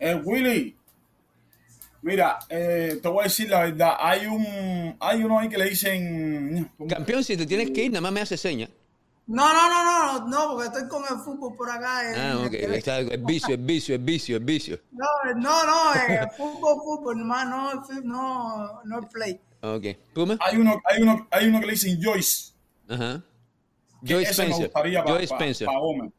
Eh, 0.00 0.14
Willy, 0.14 0.74
mira, 2.00 2.38
eh, 2.48 2.98
te 3.02 3.08
voy 3.08 3.20
a 3.20 3.24
decir 3.24 3.50
la 3.50 3.60
verdad. 3.64 3.96
Hay 4.00 4.26
un, 4.26 4.96
hay 4.98 5.22
uno 5.22 5.38
ahí 5.38 5.48
que 5.48 5.58
le 5.58 5.68
dicen. 5.68 6.72
Campeón, 6.88 7.22
si 7.22 7.36
te 7.36 7.46
tienes 7.46 7.70
que 7.70 7.84
ir, 7.84 7.92
nada 7.92 8.00
más 8.00 8.12
me 8.12 8.22
hace 8.22 8.38
seña. 8.38 8.68
No, 9.26 9.52
no, 9.52 9.68
no, 9.68 9.84
no, 9.84 10.26
no, 10.26 10.54
porque 10.54 10.68
estoy 10.68 10.88
con 10.88 11.02
el 11.02 11.22
fútbol 11.22 11.54
por 11.54 11.70
acá. 11.70 12.00
ah, 12.16 12.42
ok, 12.46 12.54
está 12.54 12.98
el 12.98 13.22
vicio, 13.22 13.54
el 13.54 13.62
vicio, 13.62 13.94
el 13.94 14.00
vicio, 14.00 14.36
el 14.38 14.44
vicio. 14.44 14.80
No, 14.90 15.06
no, 15.36 15.66
no, 15.66 15.94
el 15.94 16.30
fútbol, 16.30 16.80
fútbol, 16.82 17.18
nomás 17.18 17.46
no, 17.46 17.74
no, 18.02 18.82
no 18.82 18.98
el 18.98 19.06
play. 19.06 19.40
Ok, 19.60 19.84
¿Puma? 20.14 20.38
Hay 20.40 20.56
uno, 20.56 20.80
hay 20.84 21.02
uno, 21.02 21.28
hay 21.30 21.46
uno 21.46 21.60
que 21.60 21.66
le 21.66 21.72
dicen 21.72 22.00
Joyce. 22.02 22.54
Ajá. 22.88 23.22
Joyce 24.02 24.30
Spencer. 24.30 24.72
Joyce 24.72 25.24
Spencer. 25.26 25.66
Para, 25.66 25.78
para 25.78 26.10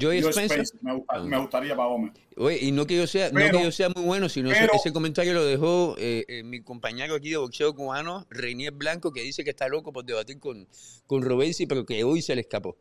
Joey 0.00 0.20
Spencer. 0.20 0.64
Spence, 0.66 0.78
me, 0.80 0.94
gusta- 0.94 1.18
me 1.20 1.38
gustaría 1.38 1.76
para 1.76 1.88
Gómez. 1.88 2.12
Oye, 2.38 2.58
y 2.62 2.72
no 2.72 2.86
que 2.86 2.96
yo 2.96 3.06
sea, 3.06 3.30
no 3.30 3.38
que 3.40 3.62
yo 3.62 3.70
sea 3.72 3.88
muy 3.90 4.04
bueno, 4.04 4.28
sino 4.28 4.48
pero- 4.50 4.72
ese 4.74 4.92
comentario 4.92 5.34
lo 5.34 5.44
dejó 5.44 5.94
eh, 5.98 6.24
eh, 6.28 6.42
mi 6.42 6.62
compañero 6.62 7.14
aquí 7.14 7.30
de 7.30 7.36
boxeo 7.36 7.74
cubano, 7.74 8.26
Reinier 8.30 8.72
Blanco, 8.72 9.12
que 9.12 9.20
dice 9.22 9.44
que 9.44 9.50
está 9.50 9.68
loco 9.68 9.92
por 9.92 10.04
debatir 10.04 10.38
con, 10.40 10.66
con 11.06 11.22
Robesi, 11.22 11.66
pero 11.66 11.84
que 11.84 12.02
hoy 12.04 12.22
se 12.22 12.34
le 12.34 12.40
escapó. 12.40 12.76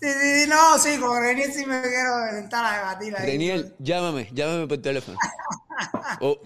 Sí, 0.00 0.08
sí, 0.10 0.42
sí, 0.42 0.48
no, 0.50 0.78
sí, 0.78 0.98
con 1.00 1.18
Renier 1.22 1.50
sí 1.52 1.64
me 1.64 1.80
quiero 1.80 2.10
sentar 2.32 2.64
a 2.66 2.76
debatir 2.78 3.16
ahí. 3.16 3.26
Reinier, 3.26 3.74
llámame, 3.78 4.28
llámame 4.32 4.66
por 4.66 4.78
teléfono. 4.78 5.16
Oh, 6.20 6.38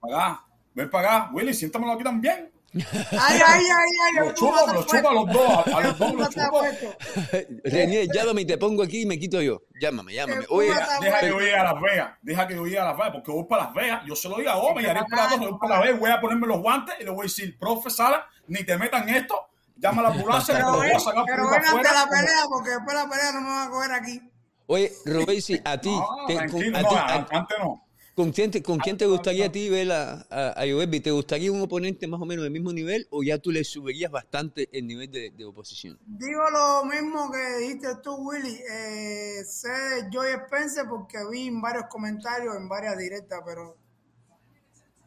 Para 0.00 0.16
acá, 0.32 0.44
ven 0.74 0.88
para 0.90 1.16
acá. 1.24 1.30
Willy, 1.34 1.52
siéntamelo 1.52 1.92
aquí 1.92 2.04
también. 2.04 2.50
Ay, 2.72 2.82
ay, 3.12 3.40
ay, 3.46 3.64
ay. 4.04 4.14
Lo 4.16 4.24
el 4.28 4.34
chupa, 4.34 4.50
Puma 4.60 4.66
me 4.66 4.72
lo 4.74 4.80
está 4.80 4.96
chupa 4.98 5.10
a 5.10 5.14
los 5.14 5.26
dos. 5.32 5.66
A, 5.74 5.80
los 5.80 5.98
dos 5.98 6.08
me 6.14 6.14
Puma 6.14 6.22
lo 6.22 6.28
está 6.28 6.50
chupa. 6.50 7.38
Reinier, 7.64 8.08
llámame 8.14 8.40
y 8.42 8.44
te 8.46 8.58
pongo 8.58 8.82
aquí 8.82 9.02
y 9.02 9.06
me 9.06 9.18
quito 9.18 9.40
yo. 9.42 9.62
Llámame, 9.80 10.14
llámame. 10.14 10.44
Oye, 10.50 10.68
Deja 11.00 11.20
que 11.20 11.28
yo 11.28 11.38
llegue 11.40 11.56
a 11.56 11.64
Las 11.64 11.80
Vegas. 11.80 12.10
Deja 12.22 12.46
que 12.46 12.54
yo 12.54 12.64
llegue 12.64 12.78
a 12.78 12.84
Las 12.84 12.96
Vegas. 12.96 13.10
Porque 13.12 13.30
voy 13.32 13.44
para 13.48 13.64
Las 13.64 13.74
Vegas. 13.74 14.02
Yo 14.06 14.14
se 14.14 14.28
lo 14.28 14.36
digo 14.36 14.50
a 14.50 14.54
Gómez 14.56 14.84
y 14.84 14.88
haré 14.88 15.00
para 15.10 15.28
dos. 15.28 15.38
Voy 15.40 15.58
para 15.58 15.74
Las 15.76 15.84
Vegas. 15.84 16.00
Voy 16.00 16.10
a 16.10 16.20
ponerme 16.20 16.46
los 16.46 16.60
guantes 16.60 16.94
y 17.00 17.04
le 17.04 17.10
voy 17.10 17.20
a 17.20 17.22
decir, 17.24 17.58
profe 17.58 17.90
Sala, 17.90 18.24
ni 18.46 18.62
te 18.64 18.76
metan 18.78 19.08
esto. 19.08 19.36
Llama 19.76 20.00
a 20.00 20.04
la 20.04 20.10
ambulancia 20.10 20.54
Pero 20.54 20.66
lo 20.72 20.76
voy 20.76 20.86
ven, 20.88 20.96
a 20.96 21.00
sacar 21.00 21.24
por 21.24 21.26
pero 21.26 21.50
ven 21.50 21.64
afuera. 21.64 21.92
la 21.94 22.06
pelea, 22.10 22.42
porque 22.50 22.70
después 22.70 22.94
la 22.96 23.08
pelea 23.08 23.32
no 23.32 23.40
me 23.40 23.48
va 23.48 23.64
a 23.64 23.70
coger 23.70 23.92
aquí. 23.92 24.20
oye, 24.66 24.92
Robesi, 25.06 25.60
a 25.64 25.78
ti, 25.80 25.88
No, 25.90 26.06
tranquilo, 26.28 26.78
a 26.78 26.82
no, 26.82 26.88
ti- 26.90 26.94
a- 26.96 27.00
a- 27.00 27.26
antes 27.30 27.58
no. 27.58 27.86
¿Con 28.14 28.32
quién 28.32 28.50
te, 28.50 28.62
con 28.62 28.78
quién 28.78 28.96
te 28.96 29.06
gustaría 29.06 29.46
a 29.46 29.52
ti 29.52 29.68
ver 29.68 29.90
a, 29.92 30.26
a, 30.30 30.60
a? 30.60 30.90
¿Te 31.02 31.10
gustaría 31.10 31.52
un 31.52 31.60
oponente 31.60 32.06
más 32.06 32.20
o 32.20 32.24
menos 32.24 32.42
del 32.42 32.52
mismo 32.52 32.72
nivel 32.72 33.06
o 33.10 33.22
ya 33.22 33.38
tú 33.38 33.50
le 33.50 33.64
subirías 33.64 34.10
bastante 34.10 34.68
el 34.72 34.86
nivel 34.86 35.10
de, 35.10 35.30
de 35.30 35.44
oposición? 35.44 35.98
Digo 36.06 36.42
lo 36.50 36.84
mismo 36.84 37.30
que 37.30 37.58
dijiste 37.64 37.88
tú, 38.02 38.14
Willy. 38.16 38.58
Eh, 38.70 39.44
sé 39.46 39.68
de 39.68 40.10
Joy 40.12 40.28
Spencer 40.44 40.86
porque 40.88 41.18
vi 41.30 41.48
en 41.48 41.60
varios 41.60 41.86
comentarios, 41.88 42.56
en 42.56 42.68
varias 42.68 42.98
directas, 42.98 43.40
pero 43.44 43.76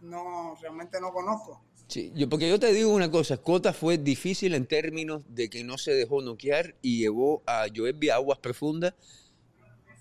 no, 0.01 0.55
realmente 0.61 0.99
no 0.99 1.11
conozco. 1.11 1.61
Sí, 1.87 2.11
yo, 2.15 2.29
porque 2.29 2.49
yo 2.49 2.59
te 2.59 2.73
digo 2.73 2.93
una 2.93 3.11
cosa, 3.11 3.37
Cota 3.37 3.73
fue 3.73 3.97
difícil 3.97 4.55
en 4.55 4.65
términos 4.65 5.21
de 5.27 5.49
que 5.49 5.63
no 5.63 5.77
se 5.77 5.93
dejó 5.93 6.21
noquear 6.21 6.75
y 6.81 6.99
llevó 6.99 7.43
a 7.45 7.65
Joelby 7.73 8.09
a 8.09 8.15
aguas 8.15 8.39
profundas 8.39 8.93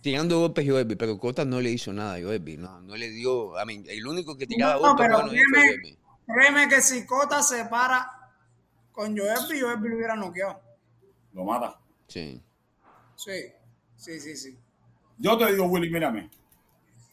tirando 0.02 0.40
golpes 0.40 0.68
Joelby, 0.68 0.96
pero 0.96 1.18
Cota 1.18 1.44
no 1.44 1.60
le 1.60 1.70
hizo 1.70 1.92
nada 1.92 2.16
a 2.16 2.20
Joelby, 2.20 2.58
no, 2.58 2.80
no 2.82 2.96
le 2.96 3.08
dio, 3.08 3.56
a 3.56 3.64
mí, 3.64 3.82
el 3.88 4.06
único 4.06 4.36
que 4.36 4.46
tiraba 4.46 4.74
No, 4.74 4.80
golpes 4.80 5.06
pero 5.06 5.22
bueno 5.22 5.32
créeme, 6.26 6.68
que 6.68 6.80
si 6.80 7.06
Cota 7.06 7.42
se 7.42 7.64
para 7.66 8.10
con 8.90 9.16
Joelby, 9.16 9.60
Joelby 9.60 9.88
lo 9.88 9.96
hubiera 9.96 10.16
noqueado. 10.16 10.60
Lo 11.32 11.44
mata. 11.44 11.78
Sí. 12.06 12.42
Sí, 13.16 13.52
sí, 13.96 14.20
sí, 14.20 14.36
sí. 14.36 14.58
Yo 15.18 15.38
te 15.38 15.50
digo, 15.52 15.64
Willy, 15.64 15.90
mírame. 15.90 16.28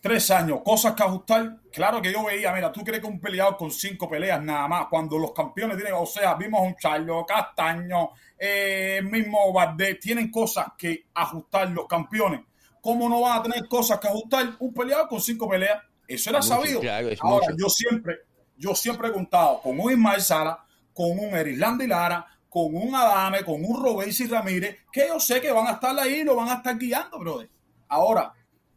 Tres 0.01 0.31
años, 0.31 0.61
cosas 0.63 0.93
que 0.93 1.03
ajustar. 1.03 1.57
Claro 1.71 2.01
que 2.01 2.11
yo 2.11 2.25
veía, 2.25 2.53
mira, 2.53 2.71
tú 2.71 2.83
crees 2.83 3.01
que 3.01 3.07
un 3.07 3.19
peleador 3.19 3.57
con 3.57 3.71
cinco 3.71 4.09
peleas 4.09 4.41
nada 4.41 4.67
más, 4.67 4.87
cuando 4.87 5.17
los 5.17 5.31
campeones 5.31 5.77
tienen, 5.77 5.93
o 5.95 6.05
sea, 6.05 6.35
vimos 6.35 6.61
a 6.61 6.63
un 6.63 6.75
Charlo, 6.75 7.25
Castaño, 7.25 8.11
eh, 8.37 8.97
el 8.99 9.05
mismo 9.05 9.51
Valdés, 9.53 9.99
tienen 9.99 10.31
cosas 10.31 10.67
que 10.77 11.05
ajustar 11.13 11.69
los 11.71 11.85
campeones. 11.87 12.41
¿Cómo 12.81 13.09
no 13.09 13.21
van 13.21 13.39
a 13.39 13.43
tener 13.43 13.67
cosas 13.67 13.99
que 13.99 14.07
ajustar 14.07 14.55
un 14.59 14.73
peleador 14.73 15.07
con 15.07 15.21
cinco 15.21 15.49
peleas? 15.49 15.81
Eso 16.07 16.29
era 16.29 16.39
Mucho, 16.39 16.49
sabido. 16.55 16.79
claro, 16.79 17.09
Ahora, 17.21 17.45
mucho. 17.51 17.57
yo 17.63 17.69
siempre, 17.69 18.15
yo 18.57 18.75
siempre 18.75 19.09
he 19.09 19.11
contado 19.11 19.61
con 19.61 19.79
un 19.79 19.91
Ismael 19.91 20.21
Sara, 20.21 20.57
con 20.93 21.11
un 21.11 21.35
Erislandi 21.35 21.87
Lara, 21.87 22.25
con 22.49 22.75
un 22.75 22.95
Adame, 22.95 23.43
con 23.43 23.63
un 23.63 23.81
Robesi 23.83 24.25
Ramírez, 24.25 24.77
que 24.91 25.07
yo 25.07 25.19
sé 25.19 25.39
que 25.39 25.51
van 25.51 25.67
a 25.67 25.71
estar 25.73 25.97
ahí 25.99 26.21
y 26.21 26.23
lo 26.23 26.35
van 26.35 26.49
a 26.49 26.53
estar 26.55 26.77
guiando, 26.77 27.19
brother. 27.19 27.49
Ahora, 27.87 28.33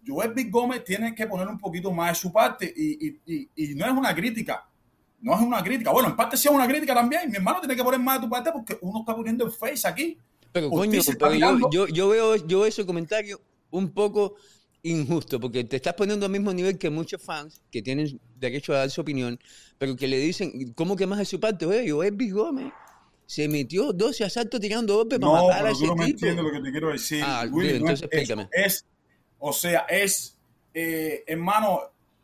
Joel 0.06 0.32
Big 0.34 0.50
Gómez 0.50 0.84
tiene 0.84 1.14
que 1.14 1.26
poner 1.26 1.46
un 1.48 1.58
poquito 1.58 1.90
más 1.92 2.10
de 2.10 2.14
su 2.16 2.32
parte 2.32 2.72
y, 2.76 3.06
y- 3.08 3.20
y- 3.26 3.48
y 3.72 3.74
no 3.74 3.86
es 3.86 3.92
una 3.92 4.14
crítica. 4.14 4.66
No 5.20 5.34
es 5.36 5.40
una 5.40 5.62
crítica. 5.62 5.92
Bueno, 5.92 6.08
en 6.08 6.16
parte 6.16 6.36
sí 6.36 6.48
es 6.48 6.54
una 6.54 6.66
crítica 6.66 6.92
también. 6.94 7.30
Mi 7.30 7.36
hermano 7.36 7.60
tiene 7.60 7.76
que 7.76 7.84
poner 7.84 8.00
más 8.00 8.16
de 8.20 8.26
tu 8.26 8.30
parte 8.30 8.50
porque 8.52 8.76
uno 8.82 9.00
está 9.00 9.14
poniendo 9.14 9.44
el 9.46 9.52
face 9.52 9.86
aquí. 9.86 10.18
Pero 10.50 10.68
Ortiz 10.68 11.06
coño, 11.06 11.16
pero 11.18 11.34
yo, 11.34 11.70
yo, 11.70 11.86
yo 11.86 12.08
veo 12.08 12.36
yo 12.36 12.66
ese 12.66 12.84
comentario 12.84 13.40
un 13.72 13.92
poco 13.92 14.36
injusto, 14.84 15.38
porque 15.38 15.64
te 15.64 15.76
estás 15.76 15.94
poniendo 15.94 16.26
al 16.26 16.32
mismo 16.32 16.52
nivel 16.52 16.78
que 16.78 16.90
muchos 16.90 17.22
fans 17.22 17.60
que 17.70 17.82
tienen 17.82 18.20
derecho 18.36 18.72
a 18.72 18.78
dar 18.78 18.90
su 18.90 19.00
opinión, 19.00 19.38
pero 19.78 19.94
que 19.96 20.08
le 20.08 20.18
dicen, 20.18 20.72
¿cómo 20.74 20.96
que 20.96 21.06
más 21.06 21.18
de 21.18 21.24
su 21.24 21.38
parte? 21.38 21.66
Oye, 21.66 21.90
Joelby 21.90 22.30
Gómez 22.30 22.72
se 23.26 23.48
metió 23.48 23.92
12 23.92 24.24
asaltos 24.24 24.60
tirando 24.60 24.96
golpes 24.96 25.18
para 25.18 25.32
No, 25.32 25.46
matar 25.48 25.60
a 25.60 25.62
pero 25.62 25.78
tú 25.78 25.84
ese 25.84 25.86
no 25.86 25.96
me 25.96 26.04
tipo. 26.06 26.16
entiendes 26.26 26.44
lo 26.44 26.50
que 26.52 26.60
te 26.60 26.70
quiero 26.70 26.90
decir. 26.90 27.22
Ah, 27.24 27.46
Willy, 27.50 27.72
dime, 27.74 27.80
no 27.80 27.90
entonces 27.90 28.08
es, 28.10 28.18
explícame. 28.18 28.48
es- 28.52 28.84
o 29.38 29.52
sea, 29.52 29.80
es, 29.88 30.36
eh, 30.74 31.22
hermano, 31.26 31.80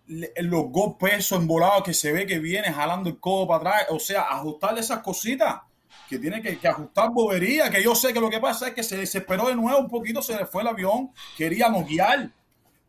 le- 0.09 0.33
los 0.43 0.65
golpes 0.71 1.15
esos 1.19 1.39
embolados 1.41 1.83
que 1.85 1.95
se 1.95 2.13
ve 2.13 2.27
que 2.27 2.39
viene 2.41 2.73
jalando 2.73 3.09
el 3.11 3.19
codo 3.21 3.47
para 3.47 3.59
atrás. 3.77 3.87
O 3.91 4.01
sea, 4.01 4.23
ajustarle 4.23 4.81
esas 4.81 5.01
cositas. 5.01 5.61
Que 6.09 6.19
tiene 6.19 6.41
que, 6.41 6.59
que 6.59 6.69
ajustar 6.69 7.11
bobería. 7.11 7.71
Que 7.71 7.83
yo 7.83 7.95
sé 7.95 8.13
que 8.13 8.21
lo 8.21 8.31
que 8.31 8.41
pasa 8.41 8.69
es 8.69 8.75
que 8.75 8.83
se 8.83 8.97
desesperó 8.97 9.49
de 9.49 9.57
nuevo 9.57 9.79
un 9.79 9.89
poquito, 9.89 10.23
se 10.23 10.37
le 10.37 10.47
fue 10.47 10.63
el 10.63 10.69
avión. 10.69 11.11
Quería 11.37 11.69
noquear. 11.69 12.31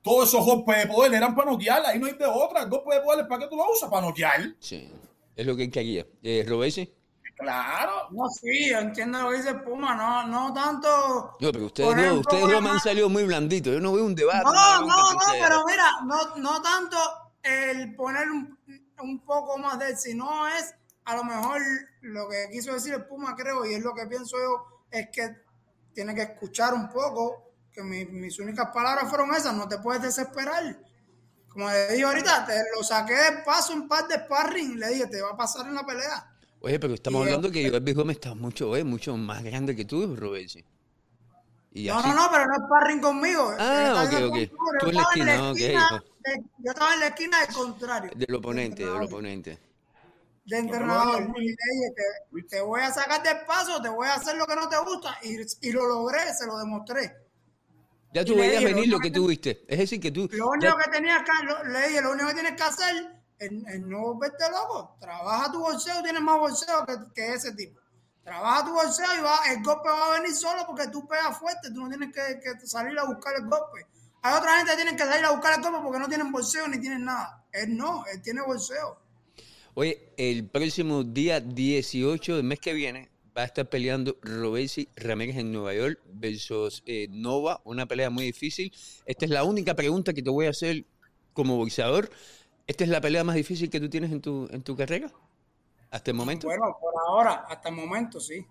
Todos 0.01 0.29
esos 0.29 0.45
golpes 0.45 0.77
de 0.77 0.87
poder 0.87 1.13
eran 1.13 1.35
para 1.35 1.51
noquear. 1.51 1.85
Ahí 1.85 1.99
no 1.99 2.05
hay 2.07 2.13
de 2.13 2.25
otra. 2.25 2.63
El 2.63 2.69
golpe 2.69 2.95
de 2.95 3.01
poder, 3.01 3.27
¿para 3.27 3.41
qué 3.43 3.49
tú 3.49 3.57
lo 3.57 3.69
usas? 3.71 3.89
Para 3.89 4.07
noquear. 4.07 4.41
Sí, 4.59 4.89
es 5.35 5.45
lo 5.45 5.55
que 5.55 5.63
él 5.63 5.71
quería. 5.71 6.05
Eh, 6.23 6.45
Robesi, 6.47 6.93
Claro. 7.35 8.09
No, 8.11 8.27
sí, 8.27 8.69
yo 8.69 8.79
entiendo 8.79 9.21
lo 9.21 9.29
que 9.29 9.37
dice 9.37 9.53
Puma, 9.55 9.95
no, 9.95 10.27
no 10.27 10.53
tanto. 10.53 11.37
no, 11.39 11.51
pero 11.53 11.65
ustedes 11.67 11.95
dos, 11.95 12.11
un 12.11 12.19
ustedes 12.19 12.51
dos 12.51 12.61
me 12.61 12.69
han 12.69 12.79
salido 12.81 13.07
muy 13.07 13.23
blanditos. 13.23 13.73
Yo 13.73 13.79
no 13.79 13.93
veo 13.93 14.05
un 14.05 14.13
debate. 14.13 14.43
No, 14.43 14.81
no, 14.81 15.13
no, 15.13 15.19
pero 15.31 15.63
mira, 15.65 15.85
no, 16.05 16.35
no 16.35 16.61
tanto 16.61 16.97
el 17.41 17.95
poner 17.95 18.29
un, 18.29 18.57
un 19.01 19.19
poco 19.21 19.57
más 19.57 19.79
de 19.79 19.91
él, 19.91 19.97
sino 19.97 20.47
es 20.49 20.75
a 21.05 21.15
lo 21.15 21.23
mejor 21.23 21.61
lo 22.01 22.29
que 22.29 22.47
quiso 22.51 22.73
decir 22.73 22.93
el 22.93 23.05
Puma, 23.05 23.35
creo, 23.35 23.65
y 23.65 23.73
es 23.73 23.83
lo 23.83 23.93
que 23.93 24.05
pienso 24.07 24.37
yo, 24.37 24.83
es 24.91 25.07
que 25.11 25.35
tiene 25.93 26.13
que 26.15 26.21
escuchar 26.23 26.73
un 26.73 26.89
poco, 26.89 27.51
que 27.71 27.83
mi- 27.83 28.05
mis 28.05 28.39
únicas 28.39 28.67
palabras 28.73 29.09
fueron 29.09 29.33
esas, 29.33 29.53
no 29.55 29.67
te 29.67 29.77
puedes 29.79 30.01
desesperar. 30.01 30.77
Como 31.47 31.67
le 31.69 31.91
dije 31.93 32.03
ahorita, 32.03 32.45
te 32.45 32.53
lo 32.75 32.83
saqué 32.83 33.13
de 33.13 33.31
paso 33.43 33.73
un 33.73 33.87
par 33.87 34.07
de 34.07 34.15
sparring, 34.15 34.79
le 34.79 34.87
dije, 34.89 35.07
te 35.07 35.21
va 35.21 35.31
a 35.31 35.37
pasar 35.37 35.65
en 35.67 35.75
la 35.75 35.85
pelea. 35.85 36.31
Oye, 36.61 36.79
pero 36.79 36.93
estamos 36.93 37.21
Y, 37.21 37.25
hablando 37.25 37.51
que 37.51 37.69
Joelby 37.69 37.93
Gómez 37.93 38.17
está 38.17 38.35
mucho, 38.35 38.75
eh, 38.75 38.83
mucho 38.83 39.15
más 39.17 39.43
grande 39.43 39.75
que 39.75 39.85
tú, 39.85 40.15
Robesi. 40.15 40.63
Y 41.71 41.87
No, 41.87 41.99
así- 41.99 42.09
no, 42.09 42.15
no, 42.15 42.27
pero 42.31 42.45
no 42.47 42.53
es 42.55 42.61
sparring 42.65 43.01
conmigo. 43.01 43.53
Ah, 43.57 44.03
ok, 44.05 44.13
ok. 44.29 44.37
Tú 44.79 44.89
en 44.89 44.95
la 44.95 45.01
esquina, 45.03 45.51
ok, 45.51 45.57
hijo. 45.57 45.95
de- 46.23 46.43
yo 46.59 46.71
estaba 46.71 46.93
en 46.95 46.99
la 46.99 47.07
esquina 47.07 47.39
del 47.45 47.55
contrario. 47.55 48.11
Del 48.15 48.35
oponente, 48.35 48.85
del 48.85 49.03
oponente. 49.03 49.59
De 50.49 50.57
entrenador. 50.57 51.21
no 51.29 51.33
Y 51.37 51.47
le 51.47 51.55
dije, 51.73 51.93
te, 51.95 52.43
te 52.49 52.61
voy 52.61 52.81
a 52.81 52.91
sacar 52.91 53.21
del 53.23 53.45
paso, 53.45 53.81
te 53.81 53.89
voy 53.89 54.07
a 54.07 54.15
hacer 54.15 54.35
lo 54.35 54.45
que 54.47 54.55
no 54.55 54.67
te 54.67 54.77
gusta. 54.79 55.17
Y, 55.23 55.37
y 55.67 55.71
lo 55.71 55.85
logré, 55.87 56.33
se 56.33 56.45
lo 56.45 56.57
demostré. 56.57 57.15
Ya 58.13 58.25
tú 58.25 58.35
veías 58.35 58.63
venir 58.63 58.89
lo 58.89 58.99
que 58.99 59.11
tuviste. 59.11 59.63
Es 59.67 59.77
decir, 59.77 59.99
que 60.01 60.11
tú. 60.11 60.27
Lo 60.31 60.37
ya- 60.59 60.73
único 60.73 60.77
que 60.77 60.91
tenías 60.91 61.23
que, 61.23 61.45
lo- 61.45 61.63
le 61.65 61.87
dije, 61.87 62.01
lo 62.01 62.11
único 62.11 62.27
que 62.29 62.33
tienes 62.33 62.53
que 62.55 62.63
hacer 62.63 62.95
es, 63.37 63.51
es 63.51 63.81
no 63.81 63.99
volverte 64.01 64.49
loco. 64.49 64.97
Trabaja 64.99 65.51
tu 65.51 65.59
bolseo, 65.59 66.01
tienes 66.01 66.21
más 66.21 66.39
bolseo 66.39 66.85
que, 66.85 66.95
que 67.13 67.33
ese 67.33 67.51
tipo. 67.53 67.79
Trabaja 68.23 68.65
tu 68.65 68.73
bolseo 68.73 69.05
y 69.17 69.21
va, 69.21 69.39
el 69.51 69.63
golpe 69.63 69.89
va 69.89 70.07
a 70.15 70.19
venir 70.19 70.35
solo 70.35 70.65
porque 70.65 70.87
tú 70.87 71.07
pegas 71.07 71.37
fuerte, 71.37 71.69
tú 71.73 71.81
no 71.83 71.89
tienes 71.89 72.13
que, 72.13 72.39
que 72.39 72.65
salir 72.67 72.97
a 72.97 73.05
buscar 73.05 73.33
el 73.35 73.43
golpe. 73.47 73.85
Hay 74.21 74.33
otra 74.37 74.57
gente 74.57 74.71
que 74.71 74.75
tiene 74.83 74.97
que 74.97 75.05
salir 75.05 75.25
a 75.25 75.31
buscar 75.31 75.53
el 75.57 75.61
golpe 75.63 75.79
porque 75.83 75.99
no 75.99 76.07
tienen 76.07 76.31
bolseo 76.31 76.67
ni 76.67 76.79
tienen 76.79 77.05
nada. 77.05 77.45
Él 77.51 77.75
no, 77.77 78.05
él 78.07 78.21
tiene 78.21 78.41
bolseo. 78.41 78.99
Oye, 79.75 80.13
el 80.17 80.47
próximo 80.47 81.03
día 81.03 81.39
18 81.39 82.35
del 82.35 82.43
mes 82.43 82.59
que 82.59 82.73
viene 82.73 83.09
va 83.37 83.43
a 83.43 83.45
estar 83.45 83.69
peleando 83.69 84.17
Robesi 84.21 84.89
Ramírez 84.95 85.37
en 85.37 85.51
Nueva 85.51 85.73
York 85.73 85.99
versus 86.11 86.81
eh, 86.85 87.07
Nova, 87.09 87.61
una 87.63 87.85
pelea 87.85 88.09
muy 88.09 88.25
difícil. 88.25 88.73
Esta 89.05 89.25
es 89.25 89.31
la 89.31 89.43
única 89.43 89.75
pregunta 89.75 90.13
que 90.13 90.23
te 90.23 90.29
voy 90.29 90.47
a 90.47 90.49
hacer 90.49 90.85
como 91.33 91.55
boxeador. 91.57 92.09
¿Esta 92.65 92.83
es 92.83 92.89
la 92.89 92.99
pelea 92.99 93.23
más 93.23 93.35
difícil 93.35 93.69
que 93.69 93.79
tú 93.79 93.89
tienes 93.89 94.11
en 94.11 94.21
tu, 94.21 94.47
en 94.51 94.63
tu 94.63 94.75
carrera? 94.75 95.11
Hasta 95.91 96.11
el 96.11 96.17
momento. 96.17 96.47
Bueno, 96.47 96.77
por 96.79 96.93
ahora, 97.07 97.45
hasta 97.47 97.69
el 97.69 97.75
momento, 97.75 98.19
sí. 98.19 98.45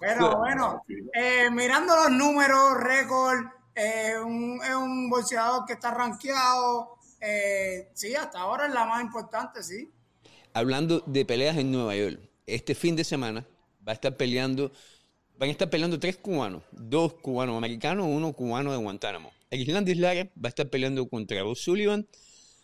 Pero 0.00 0.38
bueno, 0.38 0.84
eh, 1.14 1.50
mirando 1.50 1.94
los 1.96 2.10
números, 2.10 2.74
récord, 2.80 3.46
eh, 3.74 4.14
un- 4.24 4.60
es 4.62 4.74
un 4.74 5.10
boxeador 5.10 5.64
que 5.66 5.74
está 5.74 5.90
rankeado. 5.92 6.92
eh, 7.26 7.90
sí, 7.94 8.14
hasta 8.14 8.40
ahora 8.40 8.66
es 8.66 8.74
la 8.74 8.84
más 8.84 9.00
importante, 9.02 9.62
sí. 9.62 9.90
Hablando 10.54 11.00
de 11.06 11.24
peleas 11.26 11.56
en 11.58 11.72
Nueva 11.72 11.96
York, 11.96 12.20
este 12.46 12.74
fin 12.74 12.96
de 12.96 13.04
semana 13.04 13.46
va 13.86 13.92
a 13.92 13.94
estar 13.94 14.16
peleando, 14.16 14.72
van 15.38 15.50
a 15.50 15.52
estar 15.52 15.70
peleando 15.70 16.00
tres 16.00 16.16
cubanos, 16.18 16.64
dos 16.72 17.14
cubanos 17.14 17.58
americanos, 17.58 18.06
uno 18.08 18.32
cubano 18.34 18.72
de 18.72 18.78
Guantánamo. 18.78 19.33
Islandis 19.54 19.96
Lara 19.98 20.24
va 20.36 20.46
a 20.46 20.48
estar 20.48 20.68
peleando 20.68 21.08
contra 21.08 21.42
Bob 21.42 21.56
Sullivan, 21.56 22.06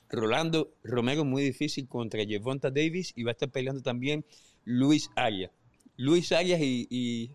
Rolando 0.09 0.75
Romero 0.83 1.25
muy 1.25 1.43
difícil 1.43 1.87
contra 1.89 2.25
Gervonta 2.25 2.71
Davis 2.71 3.13
y 3.15 3.23
va 3.23 3.31
a 3.31 3.33
estar 3.33 3.49
peleando 3.51 3.83
también 3.83 4.25
Luis 4.65 5.11
Arias. 5.15 5.51
Luis 5.97 6.33
Arias 6.33 6.61
y, 6.63 7.31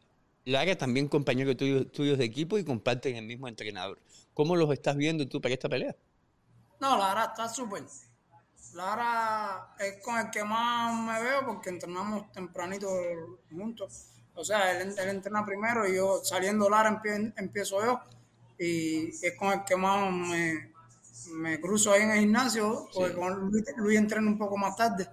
Lara 0.46 0.78
también 0.78 1.08
compañeros 1.08 1.58
tuyos, 1.58 2.18
de 2.18 2.24
equipo 2.26 2.58
y 2.60 2.64
comparten 2.64 3.16
el 3.16 3.26
mismo 3.26 3.48
entrenador. 3.48 4.00
¿Cómo 4.34 4.56
los 4.56 4.72
estás 4.72 4.96
viendo 4.96 5.28
tú 5.28 5.42
para 5.42 5.54
esta 5.54 5.68
pelea? 5.70 5.96
No, 6.80 6.98
Lara 6.98 7.26
está 7.26 7.50
súper. 7.50 7.84
Lara 8.74 9.74
es 9.80 10.04
con 10.04 10.20
el 10.20 10.30
que 10.30 10.44
más 10.44 10.94
me 11.02 11.24
veo 11.24 11.46
porque 11.46 11.70
entrenamos 11.70 12.32
tempranito 12.32 12.90
juntos. 13.52 14.10
O 14.36 14.44
sea, 14.44 14.80
él, 14.80 14.94
entrena 15.00 15.46
primero 15.46 15.88
y 15.88 15.96
yo 15.96 16.22
saliendo 16.24 16.70
Lara 16.70 16.92
empie- 16.92 17.34
empiezo 17.38 17.84
yo 17.84 18.02
y 18.60 19.10
es 19.26 19.34
con 19.38 19.52
el 19.54 19.64
que 19.66 19.76
más 19.76 20.12
me, 20.12 20.72
me 21.34 21.60
cruzo 21.60 21.92
ahí 21.92 22.04
en 22.04 22.12
el 22.12 22.20
gimnasio, 22.22 22.88
porque 22.94 23.14
Sí. 23.14 23.20
con 23.20 23.52
Luis, 23.52 23.64
Luis 23.78 23.98
entrena 24.00 24.28
un 24.28 24.38
poco 24.38 24.58
más 24.58 24.76
tarde. 24.76 25.08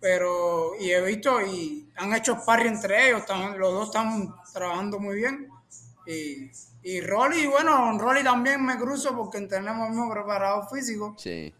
Pero, 0.00 0.72
y 0.78 0.90
he 0.90 1.00
visto, 1.02 1.40
y 1.42 1.88
han 1.96 2.14
hecho 2.14 2.34
sparring 2.40 2.74
entre 2.74 3.08
ellos, 3.08 3.20
están- 3.20 3.58
los 3.58 3.72
dos 3.72 3.86
están 3.88 4.34
trabajando 4.52 4.98
muy 5.00 5.16
bien. 5.16 5.48
Y, 6.06 6.50
y 6.82 7.00
Rolly, 7.00 7.46
bueno, 7.46 7.76
con 7.76 7.98
Rolly 7.98 8.22
también 8.22 8.64
me 8.64 8.76
cruzo 8.78 9.16
porque 9.16 9.40
tenemos 9.42 9.88
el 9.88 9.94
mismo 9.94 10.10
preparado 10.12 10.68
físico 10.68 11.14
Sí. 11.18 11.52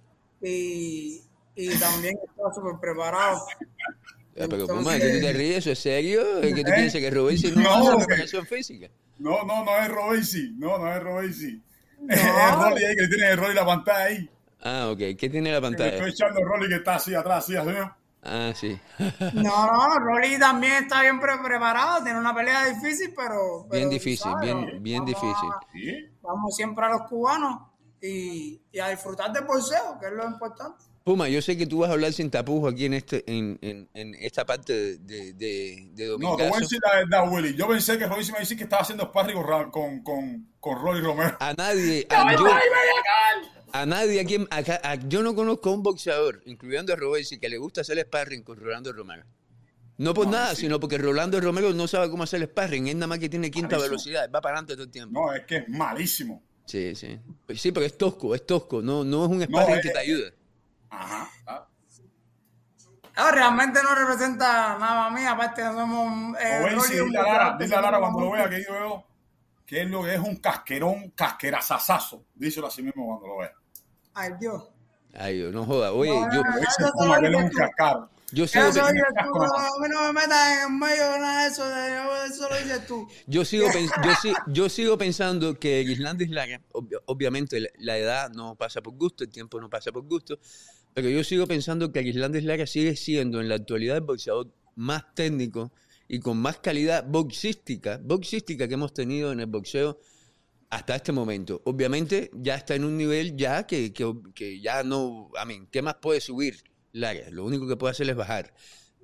y, 0.43 1.23
y 1.57 1.79
también 1.79 2.17
está 2.25 2.55
súper 2.55 2.79
preparado. 2.81 3.45
Pero 4.35 4.45
Entonces- 4.45 4.77
Puma, 4.77 4.99
¿que 4.99 5.09
tú 5.15 5.21
te 5.21 5.33
ríes? 5.33 5.57
¿Eso 5.59 5.71
es 5.73 5.79
serio? 5.79 6.39
¿Es 6.41 6.55
que 6.55 6.63
tú 6.63 6.71
piensas 6.75 7.01
que 7.01 7.11
Robinson 7.11 7.55
no, 7.55 7.63
No, 7.63 7.89
hace 7.97 8.07
preparación 8.07 8.47
física? 8.47 8.89
No, 9.19 9.43
no, 9.45 9.65
no 9.65 9.77
es 9.79 9.89
Robesi. 9.89 10.53
No, 10.57 10.79
no 10.79 10.93
es 10.93 11.03
Robesi. 11.03 11.63
No. 12.01 12.15
Es 12.15 12.55
Rolly 12.57 12.85
ahí 12.85 12.95
que 12.97 13.09
tiene 13.09 13.31
el 13.31 13.39
Rolly 13.39 13.55
la 13.55 13.65
pantalla 13.65 14.05
ahí. 14.05 14.31
Ah, 14.63 14.89
ok. 14.91 14.99
¿Qué 15.19 15.29
tiene 15.31 15.51
la 15.51 15.57
Que 15.61 15.63
le 15.63 15.71
pantalla? 15.71 15.95
estoy 15.97 16.11
echando 16.11 16.41
el 16.41 16.47
Rolly 16.47 16.69
que 16.69 16.75
está 16.77 16.95
así 16.97 17.15
atrás, 17.15 17.45
así, 17.45 17.57
así. 17.57 17.71
¿no? 17.71 17.97
Ah, 18.23 18.53
sí. 18.55 18.79
No, 19.35 19.67
no, 19.67 19.99
Rolly 20.01 20.39
también 20.39 20.85
está 20.85 21.01
bien 21.03 21.19
pre- 21.21 21.39
preparado, 21.43 22.03
tiene 22.05 22.19
una 22.19 22.35
pelea 22.35 22.65
difícil, 22.67 23.13
pero... 23.17 23.67
pero 23.69 23.79
Bien 23.79 23.89
difícil, 23.91 24.19
sabes, 24.33 24.41
bien, 24.43 24.83
bien 24.83 25.05
vamos 25.05 25.09
difícil. 25.15 25.51
a- 25.51 25.73
Sí. 25.73 26.11
vamos 26.23 26.57
siempre 26.57 26.85
a 26.85 26.89
los 26.91 27.03
cubanos 27.09 27.61
y, 28.03 28.61
y 28.73 28.79
a 28.79 28.89
disfrutar 28.89 29.33
del 29.33 29.45
boxeo, 29.45 29.99
que 30.01 30.07
es 30.07 30.13
lo 30.13 30.25
importante. 30.27 30.85
Puma, 31.07 31.29
yo 31.29 31.41
sé 31.41 31.57
que 31.57 31.69
tú 31.69 31.79
vas 31.79 31.91
a 31.91 31.93
hablar 31.93 32.13
sin 32.13 32.33
tapujos 32.33 32.73
aquí 32.73 32.87
en 32.87 32.95
este, 32.95 33.23
en, 33.29 33.57
en, 33.63 33.89
en 33.95 34.17
esta 34.17 34.45
parte 34.45 34.73
de, 34.73 34.99
de, 34.99 35.33
de, 35.35 35.89
de 35.95 36.09
No, 36.09 36.17
te 36.17 36.17
voy 36.19 36.27
a 36.27 36.37
Domingazo. 36.49 36.61
decir 36.63 36.81
la 36.83 36.97
verdad, 36.97 37.33
Willy. 37.33 37.55
Yo 37.55 37.69
pensé 37.69 37.97
que 37.97 38.07
Robesi 38.09 38.33
me 38.33 38.39
iba 38.39 38.39
a 38.39 38.41
decir 38.41 38.57
que 38.59 38.65
estaba 38.65 38.83
haciendo 38.83 39.05
sparring 39.05 39.41
con, 39.71 40.03
con, 40.03 40.49
con, 40.59 40.83
Rolly 40.83 41.01
Romero. 41.03 41.37
A 41.39 41.53
nadie, 41.57 42.05
a, 42.11 42.35
yo, 42.37 42.47
a 43.73 43.87
nadie 43.87 44.19
aquí, 44.19 44.45
acá, 44.51 44.81
a- 44.83 44.97
yo 44.97 45.23
no 45.23 45.37
conozco 45.37 45.71
a 45.71 45.75
un 45.75 45.85
boxeador, 45.85 46.43
incluyendo 46.45 46.93
a 46.93 46.97
Robesi, 46.97 47.39
que 47.39 47.49
le 47.49 47.59
gusta 47.59 47.83
hacer 47.83 48.01
sparring 48.01 48.43
con 48.43 48.59
Rolando 48.59 48.93
Romero. 48.93 49.23
No 49.99 50.13
por 50.13 50.27
No, 50.27 50.33
nada, 50.33 50.57
sí. 50.57 50.63
sino 50.63 50.81
porque 50.81 50.99
Rolando 50.99 51.41
Romero 51.41 51.73
no 51.73 51.87
sabe 51.87 52.11
cómo 52.11 52.25
hacer 52.25 52.43
sparring, 52.47 52.89
es 52.89 52.97
nada 52.97 53.07
más 53.07 53.21
que 53.21 53.29
tiene 53.29 53.49
quinta 53.53 53.77
Malísimo. 53.77 53.91
velocidad, 53.91 54.29
va 54.35 54.41
para 54.41 54.55
adelante 54.57 54.73
todo 54.75 54.83
el 54.87 54.91
tiempo. 54.91 55.21
No, 55.21 55.33
es 55.33 55.45
que 55.45 55.59
es 55.59 55.69
malísimo. 55.69 56.43
Sí, 56.65 56.97
sí. 56.97 57.17
Sí, 57.55 57.71
pero 57.71 57.87
es 57.87 57.97
tosco, 57.97 58.35
es 58.35 58.45
tosco, 58.45 58.83
no, 58.83 59.05
no 59.05 59.25
es 59.25 59.31
un 59.31 59.41
sparring 59.45 59.77
eh, 59.77 59.81
que 59.81 59.91
te 59.91 59.99
ayuda. 60.01 60.31
Ajá. 60.99 61.31
ah. 61.47 61.67
No, 63.17 63.31
realmente 63.31 63.83
no 63.83 63.95
representa 63.95 64.77
nada 64.79 65.07
a 65.07 65.11
mí, 65.11 65.25
aparte 65.25 65.63
no 65.65 65.73
somos... 65.75 66.39
eh, 66.39 66.59
O 66.61 66.65
ven, 66.67 66.77
Rolly 66.77 66.89
sí, 66.89 66.95
dile 67.05 67.19
a 67.19 67.23
Lara, 67.23 67.57
dile 67.59 67.75
a 67.77 67.81
Lara 67.81 67.99
cuando 67.99 68.21
lo 68.21 68.31
vea 68.33 68.49
que 68.51 68.63
yo 68.63 68.73
veo 68.73 69.07
que 69.65 69.83
es 69.83 69.89
lo 69.91 70.03
que 70.05 70.15
es 70.15 70.21
un 70.21 70.37
casquerón, 70.37 71.11
casquerazazazo. 71.11 72.25
Díselo 72.35 72.67
así 72.69 72.83
mismo 72.83 73.05
cuando 73.07 73.27
lo 73.27 73.39
vea. 73.39 73.53
Ay, 74.15 74.31
Dios. 74.39 74.63
Ay, 75.19 75.39
Dios, 75.39 75.53
no 75.53 75.65
joda. 75.65 75.93
Oye, 75.93 76.11
No, 76.13 76.33
yo, 76.33 76.43
no, 76.45 77.31
no. 77.31 77.39
Un 77.39 77.49
cascaro. 77.51 78.11
yo 78.31 78.47
sigo, 78.47 78.67
Eso 78.67 78.87
dices 78.87 79.07
tú, 79.25 79.89
no 79.89 80.13
me 80.13 80.21
metas 80.21 80.59
en 80.59 80.73
el 80.73 80.79
medio 80.79 81.11
de 81.11 81.19
nada 81.19 81.43
de 81.43 81.49
eso, 81.49 81.69
de, 81.69 82.27
eso 82.27 82.49
lo 82.51 82.57
dices 82.59 82.87
tú. 82.87 83.09
yo 83.27 83.45
sigo, 83.45 83.67
pens- 83.69 83.91
yo, 84.05 84.15
si- 84.23 84.35
yo 84.49 84.69
sigo 84.69 84.99
pensando 84.99 85.59
que 85.59 85.81
Islandia 85.81 86.27
Lara, 86.31 86.61
obvio- 86.73 87.03
obviamente 87.07 87.73
la 87.79 87.97
edad 87.97 88.31
no 88.31 88.55
pasa 88.57 88.83
por 88.83 88.93
gusto, 88.95 89.25
el 89.25 89.31
tiempo 89.31 89.59
no 89.61 89.69
pasa 89.71 89.91
por 89.91 90.05
gusto, 90.05 90.39
pero 90.97 91.11
yo 91.11 91.23
sigo 91.23 91.47
pensando 91.47 91.93
que 91.93 92.01
Islandia 92.01 92.41
Lara 92.41 92.67
sigue 92.67 92.97
siendo 92.97 93.43
en 93.43 93.51
la 93.51 93.57
actualidad 93.57 93.99
el 93.99 94.03
boxeador 94.03 94.51
más 94.77 95.15
técnico 95.15 95.71
y 96.09 96.21
con 96.21 96.39
más 96.39 96.57
calidad 96.61 97.05
boxística, 97.07 98.01
boxística 98.03 98.67
que 98.67 98.73
hemos 98.73 98.95
tenido 98.95 99.31
en 99.31 99.41
el 99.41 99.47
boxeo 99.47 99.99
hasta 100.71 100.97
este 100.97 101.13
momento. 101.13 101.61
Obviamente 101.67 102.31
ya 102.33 102.55
está 102.55 102.77
en 102.77 102.85
un 102.85 102.97
nivel 102.97 103.37
ya 103.37 103.67
que, 103.67 103.93
que, 103.93 104.59
ya 104.59 104.83
no, 104.85 105.31
a 105.37 105.45
mí, 105.45 105.69
¿qué 105.71 105.83
más 105.83 105.97
puede 105.97 106.23
subir 106.23 106.65
Lara? 106.93 107.29
Lo 107.31 107.45
único 107.45 107.69
que 107.69 107.77
puede 107.77 107.91
hacer 107.91 108.09
es 108.09 108.17
bajar. 108.17 108.55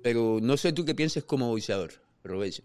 Pero 0.01 0.39
no 0.41 0.57
sé 0.57 0.73
tú 0.73 0.85
qué 0.85 0.95
pienses 0.95 1.23
como 1.25 1.49
boxeador, 1.49 1.91
Roberto. 2.23 2.63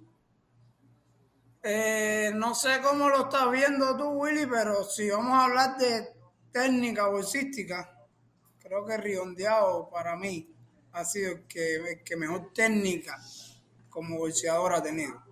Eh, 1.62 2.30
no 2.34 2.54
sé 2.54 2.80
cómo 2.82 3.10
lo 3.10 3.24
estás 3.24 3.52
viendo 3.52 3.94
tú, 3.94 4.08
Willy, 4.08 4.46
pero 4.46 4.84
si 4.84 5.10
vamos 5.10 5.34
a 5.34 5.44
hablar 5.44 5.76
de 5.76 6.08
técnica 6.50 7.08
bolsística, 7.08 7.97
creo 8.68 8.84
que 8.84 8.98
Riondeado 8.98 9.88
para 9.88 10.14
mí 10.14 10.54
ha 10.92 11.04
sido 11.04 11.32
el 11.32 11.46
que, 11.46 12.02
que 12.04 12.16
mejor 12.16 12.52
técnica 12.52 13.18
como 13.88 14.18
bolseador 14.18 14.74
ha 14.74 14.82
tenido. 14.82 15.22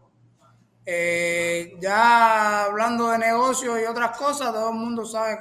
Eh, 0.87 1.75
ya 1.79 2.65
hablando 2.65 3.11
de 3.11 3.19
negocios 3.19 3.79
y 3.81 3.85
otras 3.85 4.17
cosas, 4.17 4.53
todo 4.53 4.71
el 4.71 4.77
mundo 4.77 5.05
sabe 5.05 5.39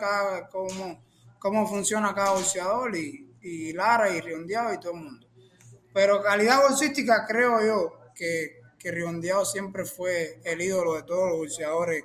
cómo, 0.51 1.03
cómo 1.39 1.67
funciona 1.67 2.13
cada 2.13 2.31
bolseador 2.31 2.95
y, 2.97 3.33
y 3.41 3.71
Lara 3.71 4.09
y 4.09 4.19
Riondeado 4.19 4.73
y 4.73 4.79
todo 4.79 4.93
el 4.93 4.99
mundo. 4.99 5.27
Pero 5.93 6.21
calidad 6.21 6.63
bolsística 6.63 7.25
creo 7.25 7.65
yo 7.65 8.11
que, 8.13 8.59
que 8.77 8.91
Riondeado 8.91 9.45
siempre 9.45 9.85
fue 9.85 10.41
el 10.43 10.61
ídolo 10.61 10.95
de 10.95 11.03
todos 11.03 11.29
los 11.29 11.37
bolseadores 11.37 12.03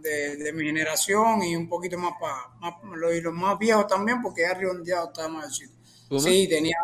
de, 0.00 0.36
de 0.36 0.52
mi 0.52 0.64
generación 0.64 1.42
y 1.42 1.56
un 1.56 1.68
poquito 1.68 1.96
más 1.98 2.12
para 2.20 2.48
más, 2.60 2.74
los, 2.96 3.14
y 3.14 3.20
los 3.20 3.34
más 3.34 3.58
viejos 3.58 3.86
también, 3.86 4.20
porque 4.22 4.42
ya 4.42 4.54
Riondeado 4.54 5.08
estaba 5.08 5.28
más. 5.28 5.60
¿Puma? 6.08 6.20
Sí, 6.20 6.48
tenía. 6.48 6.76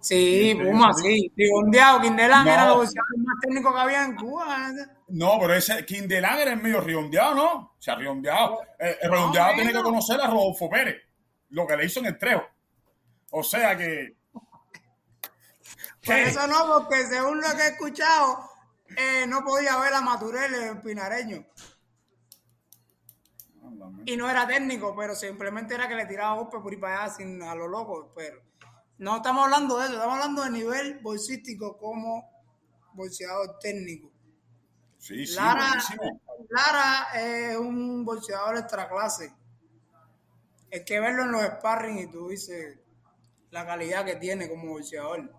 Sí, 0.00 0.56
Puma, 0.62 0.92
sí. 0.94 1.32
Riondeado, 1.36 2.00
Quindelán 2.00 2.44
No. 2.44 2.52
era 2.52 2.68
los 2.68 2.78
más 2.84 3.36
técnicos 3.42 3.74
que 3.74 3.80
había 3.80 4.04
en 4.04 4.14
Cuba. 4.16 4.70
¿eh? 4.70 4.86
No, 5.08 5.36
pero 5.40 5.54
ese 5.54 5.84
Quindelán 5.84 6.38
era 6.38 6.52
el 6.52 6.62
medio 6.62 6.80
redondeado, 6.80 7.34
¿no? 7.34 7.52
O 7.54 7.76
sea, 7.80 7.96
redondeado. 7.96 8.60
Eh, 8.78 8.98
el 9.02 9.10
redondeado 9.10 9.48
No, 9.50 9.54
tiene 9.56 9.72
que 9.72 9.82
conocer 9.82 10.20
a 10.20 10.26
Rodolfo 10.28 10.70
Pérez, 10.70 11.02
lo 11.50 11.66
que 11.66 11.76
le 11.76 11.86
hizo 11.86 12.00
en 12.00 12.06
el 12.06 12.18
Trejo. 12.18 12.44
O 13.30 13.42
sea 13.42 13.76
que. 13.76 14.14
Por 14.32 16.14
¿Qué? 16.14 16.22
eso 16.28 16.46
no, 16.46 16.66
porque 16.84 17.04
según 17.06 17.40
lo 17.40 17.48
que 17.56 17.62
he 17.62 17.68
escuchado, 17.70 18.48
eh, 18.96 19.26
no 19.26 19.42
podía 19.42 19.76
ver 19.78 19.92
a 19.92 20.00
Maturel 20.00 20.54
el 20.54 20.80
pinareño. 20.80 21.44
Y 24.04 24.16
no 24.16 24.30
era 24.30 24.46
técnico, 24.46 24.94
pero 24.96 25.14
simplemente 25.14 25.74
era 25.74 25.88
que 25.88 25.94
le 25.94 26.06
tiraba 26.06 26.36
golpes 26.36 26.60
por 26.60 26.72
ir 26.72 26.80
para 26.80 27.04
allá 27.04 27.14
sin, 27.14 27.42
a 27.42 27.54
lo 27.54 27.68
loco. 27.68 28.12
Pero 28.14 28.40
no 28.98 29.16
estamos 29.16 29.44
hablando 29.44 29.78
de 29.78 29.86
eso, 29.86 29.94
estamos 29.94 30.14
hablando 30.14 30.44
de 30.44 30.50
nivel 30.50 30.98
bolsístico 31.00 31.76
como 31.76 32.30
bolseador 32.92 33.58
técnico. 33.58 34.10
Sí, 34.98 35.26
sí, 35.26 35.34
Lara, 35.34 35.68
buenísimo. 35.68 36.20
Lara 36.48 37.20
es 37.20 37.56
un 37.56 38.04
bolseador 38.04 38.58
extra 38.58 38.88
clase. 38.88 39.34
Es 40.70 40.82
que 40.84 41.00
verlo 41.00 41.24
en 41.24 41.32
los 41.32 41.42
sparring 41.42 41.98
y 41.98 42.06
tú 42.08 42.28
dices 42.28 42.78
la 43.50 43.64
calidad 43.64 44.04
que 44.04 44.16
tiene 44.16 44.48
como 44.48 44.70
bolseador. 44.70 45.32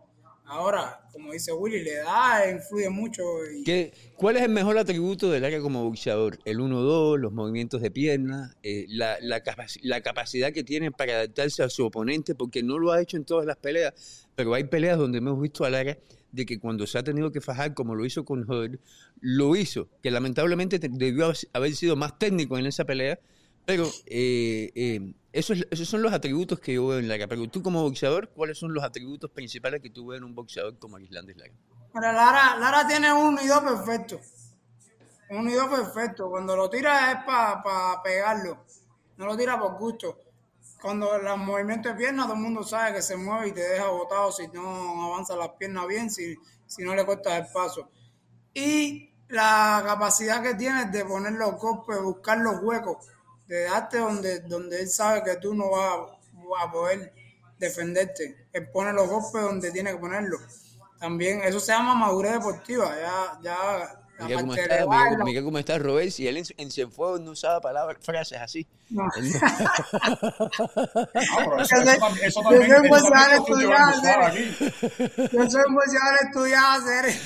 Ahora, 0.49 1.01
como 1.11 1.33
dice 1.33 1.51
Willy, 1.51 1.83
la 1.83 1.91
edad 1.91 2.49
influye 2.55 2.89
mucho. 2.89 3.21
Y, 3.53 3.63
¿Qué, 3.65 3.91
¿Cuál 4.15 4.37
es 4.37 4.43
el 4.43 4.49
mejor 4.49 4.77
atributo 4.77 5.29
del 5.29 5.43
área 5.43 5.59
como 5.59 5.83
boxeador? 5.83 6.39
El 6.45 6.59
1-2, 6.59 7.17
los 7.17 7.33
movimientos 7.33 7.81
de 7.81 7.91
pierna, 7.91 8.55
eh, 8.63 8.85
la, 8.87 9.17
la, 9.21 9.43
capaci- 9.43 9.79
la 9.83 9.99
capacidad 10.01 10.53
que 10.53 10.63
tiene 10.63 10.91
para 10.91 11.13
adaptarse 11.15 11.63
a 11.63 11.69
su 11.69 11.85
oponente, 11.85 12.33
porque 12.33 12.63
no 12.63 12.77
lo 12.79 12.93
ha 12.93 13.01
hecho 13.01 13.17
en 13.17 13.25
todas 13.25 13.45
las 13.45 13.57
peleas, 13.57 14.27
pero 14.35 14.53
hay 14.53 14.63
peleas 14.63 14.97
donde 14.97 15.17
hemos 15.17 15.39
visto 15.41 15.65
a 15.65 15.69
Lara 15.69 15.97
de 16.31 16.45
que 16.45 16.59
cuando 16.59 16.87
se 16.87 16.97
ha 16.97 17.03
tenido 17.03 17.31
que 17.31 17.41
fajar, 17.41 17.73
como 17.73 17.93
lo 17.95 18.05
hizo 18.05 18.23
con 18.23 18.45
Hood, 18.45 18.77
lo 19.19 19.55
hizo, 19.55 19.89
que 20.01 20.11
lamentablemente 20.11 20.79
te- 20.79 20.89
debió 20.89 21.33
haber 21.53 21.73
sido 21.75 21.95
más 21.97 22.17
técnico 22.19 22.57
en 22.57 22.67
esa 22.67 22.85
pelea, 22.85 23.19
pero 23.67 23.85
eh, 24.05 24.71
eh, 24.75 25.13
eso 25.33 25.51
es- 25.53 25.67
esos 25.69 25.87
son 25.89 26.01
los 26.01 26.13
atributos 26.13 26.57
que 26.59 26.73
yo 26.73 26.87
veo 26.87 26.99
en 26.99 27.07
Lara. 27.09 27.27
Pero 27.27 27.47
tú 27.49 27.61
como 27.61 27.83
boxeador, 27.83 28.29
¿cuáles 28.29 28.57
son 28.57 28.73
los 28.73 28.81
atributos 28.83 29.29
principales 29.29 29.81
que 29.81 29.89
tú 29.89 30.07
ves 30.07 30.17
en 30.19 30.23
un 30.23 30.33
boxeador 30.33 30.79
como 30.79 30.97
Islandes 30.97 31.35
Lara? 31.37 31.51
Mira, 31.93 32.13
Lara, 32.13 32.57
Lara 32.57 32.87
tiene 32.87 33.11
un 33.11 33.37
y 33.43 33.47
dos 33.47 33.59
perfecto. 33.59 34.19
Un 35.29 35.49
y 35.49 35.53
dos 35.53 35.67
perfecto. 35.67 36.29
Cuando 36.29 36.55
lo 36.55 36.69
tira 36.69 37.11
es 37.11 37.17
para 37.25 38.01
pegarlo. 38.01 38.63
No 39.17 39.25
lo 39.25 39.35
tira 39.35 39.59
por 39.59 39.77
gusto. 39.77 40.17
Cuando 40.81 41.17
los 41.17 41.37
movimientos 41.37 41.91
de 41.91 41.97
piernas, 41.97 42.27
todo 42.27 42.35
el 42.35 42.41
mundo 42.41 42.63
sabe 42.63 42.93
que 42.95 43.01
se 43.01 43.17
mueve 43.17 43.49
y 43.49 43.51
te 43.51 43.61
deja 43.67 43.89
botado 43.89 44.31
si 44.31 44.47
no 44.47 45.03
avanza 45.11 45.35
las 45.35 45.49
piernas 45.49 45.87
bien, 45.87 46.09
si, 46.09 46.35
si 46.67 46.83
no 46.83 46.95
le 46.95 47.05
cortas 47.05 47.33
el 47.45 47.51
paso. 47.51 47.89
Y 48.53 49.11
la 49.27 49.83
capacidad 49.85 50.41
que 50.41 50.53
tienes 50.55 50.91
de 50.91 51.03
poner 51.03 51.33
los 51.33 51.55
golpes, 51.59 52.01
buscar 52.01 52.37
los 52.37 52.61
huecos, 52.61 52.97
de 53.47 53.63
darte 53.63 53.97
donde, 53.97 54.39
donde 54.41 54.81
él 54.81 54.89
sabe 54.89 55.23
que 55.23 55.37
tú 55.37 55.55
no 55.55 55.71
vas, 55.71 56.11
a 56.61 56.71
poder 56.71 57.13
defenderte. 57.57 58.47
Él 58.53 58.69
pone 58.71 58.93
los 58.93 59.09
golpes 59.09 59.41
donde 59.41 59.71
tiene 59.71 59.91
que 59.91 59.97
ponerlos. 59.97 60.41
También 60.99 61.41
eso 61.43 61.59
se 61.59 61.71
llama 61.71 61.95
madurez 61.95 62.33
deportiva. 62.33 62.95
Ya, 62.95 63.39
ya 63.41 64.06
Mira 64.19 64.39
cómo, 64.41 64.55
está, 64.55 64.85
mira, 64.87 65.23
mira 65.23 65.43
cómo 65.43 65.59
está 65.59 65.77
Robert, 65.77 66.19
y 66.19 66.27
él 66.27 66.37
en, 66.37 66.45
en 66.57 66.71
Cienfuegos 66.71 67.21
no 67.21 67.31
usaba 67.31 67.61
palabras, 67.61 67.97
frases 68.01 68.39
así. 68.39 68.67
No. 68.89 69.03
Eso, 71.59 71.75
eso, 72.23 72.51
yo 72.51 72.61
soy 72.61 72.99
suave 72.99 73.35
estudiado. 73.35 73.91
Yo 75.31 75.49
soy 75.49 75.63
un 75.67 75.75
bolsador 75.75 76.15
estudiado, 76.23 76.81
hacer. 76.81 77.05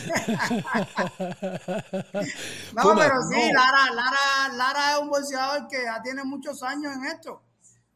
No, 2.74 2.82
Puma, 2.84 3.02
pero 3.04 3.22
sí, 3.30 3.52
no. 3.52 3.60
Lara, 3.60 3.94
Lara, 3.94 4.54
Lara 4.54 4.94
es 4.94 5.00
un 5.00 5.10
bolseador 5.10 5.68
que 5.68 5.84
ya 5.84 6.02
tiene 6.02 6.24
muchos 6.24 6.64
años 6.64 6.94
en 6.96 7.06
esto. 7.06 7.44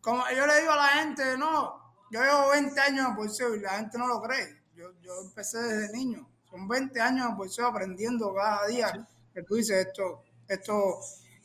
Como 0.02 0.24
yo 0.36 0.46
le 0.46 0.60
digo 0.60 0.72
a 0.72 0.78
la 0.78 0.88
gente, 0.88 1.38
no, 1.38 1.96
yo 2.12 2.22
llevo 2.22 2.50
20 2.52 2.80
años 2.80 3.08
en 3.08 3.16
bolseo 3.16 3.56
y 3.56 3.62
la 3.62 3.72
gente 3.72 3.98
no 3.98 4.08
lo 4.08 4.22
cree. 4.22 4.62
Yo, 4.76 4.92
yo 5.02 5.22
empecé 5.22 5.58
desde 5.58 5.98
niño. 5.98 6.28
Son 6.56 6.68
20 6.70 7.02
años 7.02 7.28
en 7.30 7.36
bolseo 7.36 7.68
aprendiendo 7.68 8.34
cada 8.34 8.66
día. 8.68 9.08
Que 9.34 9.44
tú 9.44 9.56
dices 9.56 9.88
esto, 9.88 10.24
esto, 10.48 11.00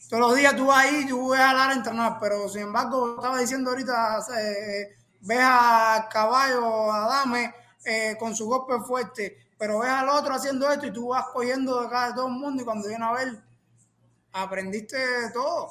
todos 0.08 0.20
los 0.20 0.36
días 0.36 0.54
tú 0.54 0.66
vas 0.66 0.84
ahí 0.86 1.02
y 1.04 1.08
tú 1.08 1.30
ves 1.30 1.40
a 1.40 1.52
Lara 1.52 1.72
entrenar, 1.74 2.18
pero 2.20 2.48
sin 2.48 2.62
embargo, 2.62 3.16
estaba 3.16 3.38
diciendo 3.38 3.70
ahorita, 3.70 4.18
eh, 4.40 4.96
ves 5.22 5.38
a 5.42 6.08
caballo, 6.08 6.92
a 6.92 7.08
Dame, 7.08 7.52
eh, 7.84 8.16
con 8.20 8.36
su 8.36 8.46
golpe 8.46 8.78
fuerte, 8.86 9.36
pero 9.58 9.80
ves 9.80 9.90
al 9.90 10.08
otro 10.10 10.34
haciendo 10.34 10.70
esto 10.70 10.86
y 10.86 10.92
tú 10.92 11.08
vas 11.08 11.24
cogiendo 11.32 11.82
de 11.82 11.88
cada 11.88 12.08
de 12.10 12.14
todo 12.14 12.26
el 12.28 12.34
mundo 12.34 12.62
y 12.62 12.64
cuando 12.64 12.86
viene 12.86 13.04
a 13.04 13.12
ver, 13.12 13.42
aprendiste 14.32 14.96
todo. 15.34 15.70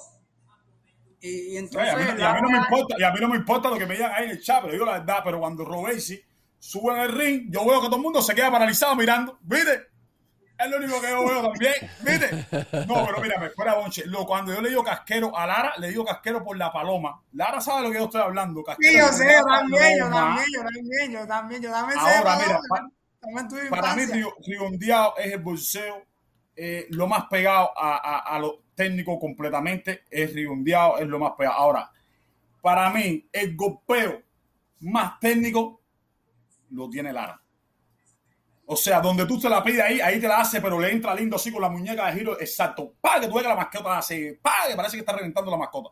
Y, 1.22 1.56
entonces... 1.56 1.94
a, 1.94 1.98
mí, 1.98 2.04
no- 2.04 2.10
y 2.10 2.12
a 2.12 2.16
mí 2.16 2.20
Lara- 2.22 2.42
no 2.42 2.50
me 2.50 2.58
importa, 2.58 2.96
y 3.00 3.04
a 3.04 3.12
mí 3.12 3.20
no 3.22 3.28
me 3.30 3.38
importa 3.38 3.70
lo 3.70 3.78
que 3.78 3.86
me 3.86 3.94
digan 3.96 4.12
ahí 4.14 4.26
en 4.26 4.32
el 4.32 4.42
chat, 4.42 4.60
pero 4.62 4.74
digo 4.74 4.86
la 4.86 5.00
verdad, 5.00 5.20
pero 5.24 5.40
cuando 5.40 5.64
Robesi 5.64 6.22
sube 6.60 6.94
en 6.94 7.00
el 7.00 7.12
ring, 7.12 7.48
yo 7.50 7.66
veo 7.66 7.82
que 7.82 7.88
todo 7.88 7.96
el 7.98 8.02
mundo 8.04 8.22
se 8.22 8.36
queda 8.36 8.52
paralizado 8.52 8.96
mirando, 8.96 9.38
¿viste? 9.42 9.88
Es 10.58 10.70
lo 10.70 10.76
único 10.78 11.00
que 11.00 11.10
yo 11.10 11.26
veo 11.26 11.42
también, 11.42 11.74
¿viste? 12.02 12.86
No, 12.86 13.06
pero 13.06 13.22
mírame, 13.22 13.50
fuera 13.52 13.76
bonche. 13.76 14.06
Lo, 14.06 14.26
cuando 14.26 14.54
yo 14.54 14.60
le 14.62 14.68
digo 14.70 14.84
casquero 14.84 15.36
a 15.38 15.48
Lara, 15.48 15.74
le 15.78 15.88
digo 15.88 16.04
casquero 16.04 16.44
por 16.44 16.58
la 16.58 16.70
paloma. 16.74 17.22
Lara 17.32 17.62
sabe 17.62 17.84
lo 17.84 17.92
que 17.92 17.98
yo 17.98 18.04
estoy 18.06 18.22
hablando, 18.22 18.62
casquero. 18.62 18.92
Sí, 18.92 18.98
yo 19.00 19.14
sé, 19.14 19.24
yo 19.34 19.46
también, 19.46 19.98
yo 20.00 20.10
también, 20.10 20.46
yo 20.54 20.62
también, 20.64 21.12
yo 21.14 21.28
también, 21.28 21.62
yo 21.62 21.72
también 21.72 22.00
sé 22.00 22.06
Ahora, 22.06 22.36
mira, 22.36 22.60
palabras, 22.60 22.62
pa- 22.70 22.90
también 23.22 23.48
tuve 23.48 23.70
Para 23.70 23.96
mí, 23.96 24.04
Rigondeado 24.46 25.14
es 25.18 25.32
el 25.32 25.40
bolseo 25.40 26.04
eh, 26.58 26.88
lo 26.90 27.08
más 27.08 27.28
pegado 27.28 27.72
a, 27.78 27.96
a, 27.96 28.20
a 28.36 28.40
lo 28.40 28.64
técnico 28.76 29.18
completamente. 29.18 30.04
Es 30.12 30.34
Rigondeado, 30.34 30.98
es 30.98 31.08
lo 31.08 31.20
más 31.20 31.32
pegado. 31.38 31.56
Ahora, 31.56 31.90
para 32.62 32.90
mí, 32.90 33.30
el 33.32 33.56
golpeo 33.56 34.22
más 34.82 35.20
técnico 35.22 35.79
lo 36.72 36.90
tiene 36.90 37.12
Lara. 37.14 37.42
O 38.66 38.76
sea, 38.76 39.02
donde 39.02 39.26
tú 39.26 39.40
te 39.40 39.50
la 39.50 39.64
pides 39.64 39.82
ahí, 39.82 40.00
ahí 40.00 40.20
te 40.20 40.28
la 40.28 40.42
hace, 40.42 40.62
pero 40.62 40.80
le 40.80 40.92
entra 40.92 41.16
lindo 41.16 41.36
así 41.38 41.52
con 41.52 41.62
la 41.62 41.70
muñeca 41.70 42.06
de 42.08 42.14
giro. 42.20 42.40
Exacto. 42.40 42.94
Para 43.02 43.20
que 43.22 43.28
tú 43.28 43.34
veas 43.34 43.44
que 43.44 43.50
la 43.50 43.56
mascota 43.56 43.98
hace. 43.98 44.40
Para 44.42 44.68
que 44.68 44.76
parece 44.76 44.96
que 44.98 45.00
está 45.00 45.14
reventando 45.14 45.50
la 45.50 45.58
mascota. 45.58 45.90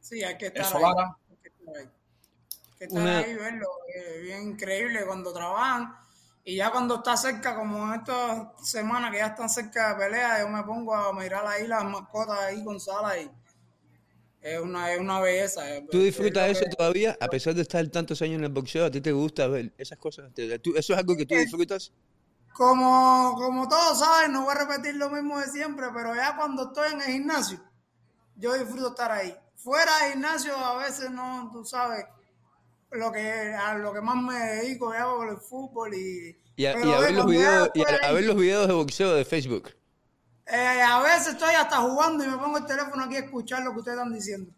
Sí, 0.00 0.22
hay 0.24 0.36
que 0.36 0.46
estar 0.46 0.62
Eso, 0.62 0.76
ahí. 0.78 0.82
Lara. 0.82 1.16
Hay 1.30 1.36
que 1.36 1.48
estar 1.48 1.76
ahí. 1.76 1.82
Hay 1.84 2.78
que 2.78 2.84
estar 2.86 3.00
Una- 3.02 3.18
ahí 3.18 3.30
y 3.30 3.34
verlo. 3.34 3.68
eh, 3.94 4.18
bien 4.22 4.42
increíble 4.42 5.06
cuando 5.06 5.32
trabajan. 5.32 5.94
Y 6.42 6.56
ya 6.56 6.70
cuando 6.72 6.96
está 6.96 7.16
cerca, 7.16 7.54
como 7.54 7.86
en 7.86 8.00
estas 8.00 8.48
semanas 8.68 9.12
que 9.12 9.18
ya 9.18 9.26
están 9.28 9.48
cerca 9.48 9.90
de 9.90 10.04
pelea, 10.04 10.40
yo 10.40 10.48
me 10.48 10.62
pongo 10.64 10.94
a 10.94 11.12
mirar 11.14 11.46
ahí 11.46 11.66
las 11.68 11.84
mascotas 11.84 12.38
ahí 12.40 12.62
con 12.64 12.78
Sala 12.80 13.16
y 13.18 13.30
es 14.44 14.60
una, 14.60 14.92
es 14.92 15.00
una 15.00 15.20
belleza. 15.20 15.74
es- 15.74 15.88
¿Tú 15.88 16.00
disfrutas 16.00 16.50
es 16.50 16.58
eso 16.58 16.66
que- 16.70 16.76
todavía? 16.76 17.16
A 17.18 17.28
pesar 17.28 17.54
de 17.54 17.62
estar 17.62 17.86
tantos 17.88 18.20
años 18.20 18.36
en 18.38 18.44
el 18.44 18.50
boxeo, 18.52 18.84
¿a 18.84 18.90
ti 18.90 19.00
te 19.00 19.10
gusta 19.12 19.46
ver 19.48 19.72
esas 19.78 19.96
cosas? 19.98 20.32
¿Te- 20.34 20.58
tú- 20.58 20.74
¿Eso 20.76 20.92
es 20.92 20.98
algo 20.98 21.16
que 21.16 21.24
tú 21.24 21.34
disfrutas? 21.34 21.90
Como, 22.52 23.34
como 23.36 23.66
todos 23.68 23.98
saben, 23.98 24.32
no 24.32 24.42
voy 24.44 24.54
a 24.54 24.58
repetir 24.66 24.94
lo 24.96 25.10
mismo 25.10 25.40
de 25.40 25.46
siempre, 25.46 25.86
pero 25.94 26.14
ya 26.14 26.36
cuando 26.36 26.66
estoy 26.66 26.92
en 26.92 27.00
el 27.00 27.06
gimnasio, 27.08 27.58
yo 28.36 28.54
disfruto 28.54 28.88
estar 28.90 29.10
ahí. 29.10 29.34
Fuera 29.56 29.90
del 30.02 30.12
gimnasio 30.12 30.54
a 30.56 30.76
veces 30.76 31.10
no, 31.10 31.50
tú 31.52 31.64
sabes, 31.64 32.04
lo 32.92 33.10
que, 33.10 33.28
a 33.54 33.74
lo 33.78 33.92
que 33.92 34.00
más 34.00 34.22
me 34.22 34.38
dedico 34.38 34.92
por 35.16 35.28
el 35.28 35.38
fútbol 35.38 35.94
y... 35.94 36.36
Y 36.56 36.66
a, 36.66 36.72
y 36.78 36.86
ver 37.00 37.12
los 37.12 37.24
ya 37.24 37.30
videos, 37.30 37.70
y 37.74 37.82
a, 37.82 38.12
ver 38.12 38.24
los 38.24 38.36
videos 38.36 38.68
de 38.68 38.74
boxeo 38.74 39.14
de 39.14 39.24
Facebook. 39.24 39.70
Eh, 40.46 40.82
a 40.82 41.02
veces 41.02 41.34
estoy 41.34 41.54
hasta 41.54 41.78
jugando 41.78 42.24
y 42.24 42.28
me 42.28 42.36
pongo 42.36 42.58
el 42.58 42.66
teléfono 42.66 43.04
aquí 43.04 43.16
a 43.16 43.20
escuchar 43.20 43.62
lo 43.62 43.72
que 43.72 43.78
ustedes 43.78 43.98
están 43.98 44.12
diciendo. 44.12 44.52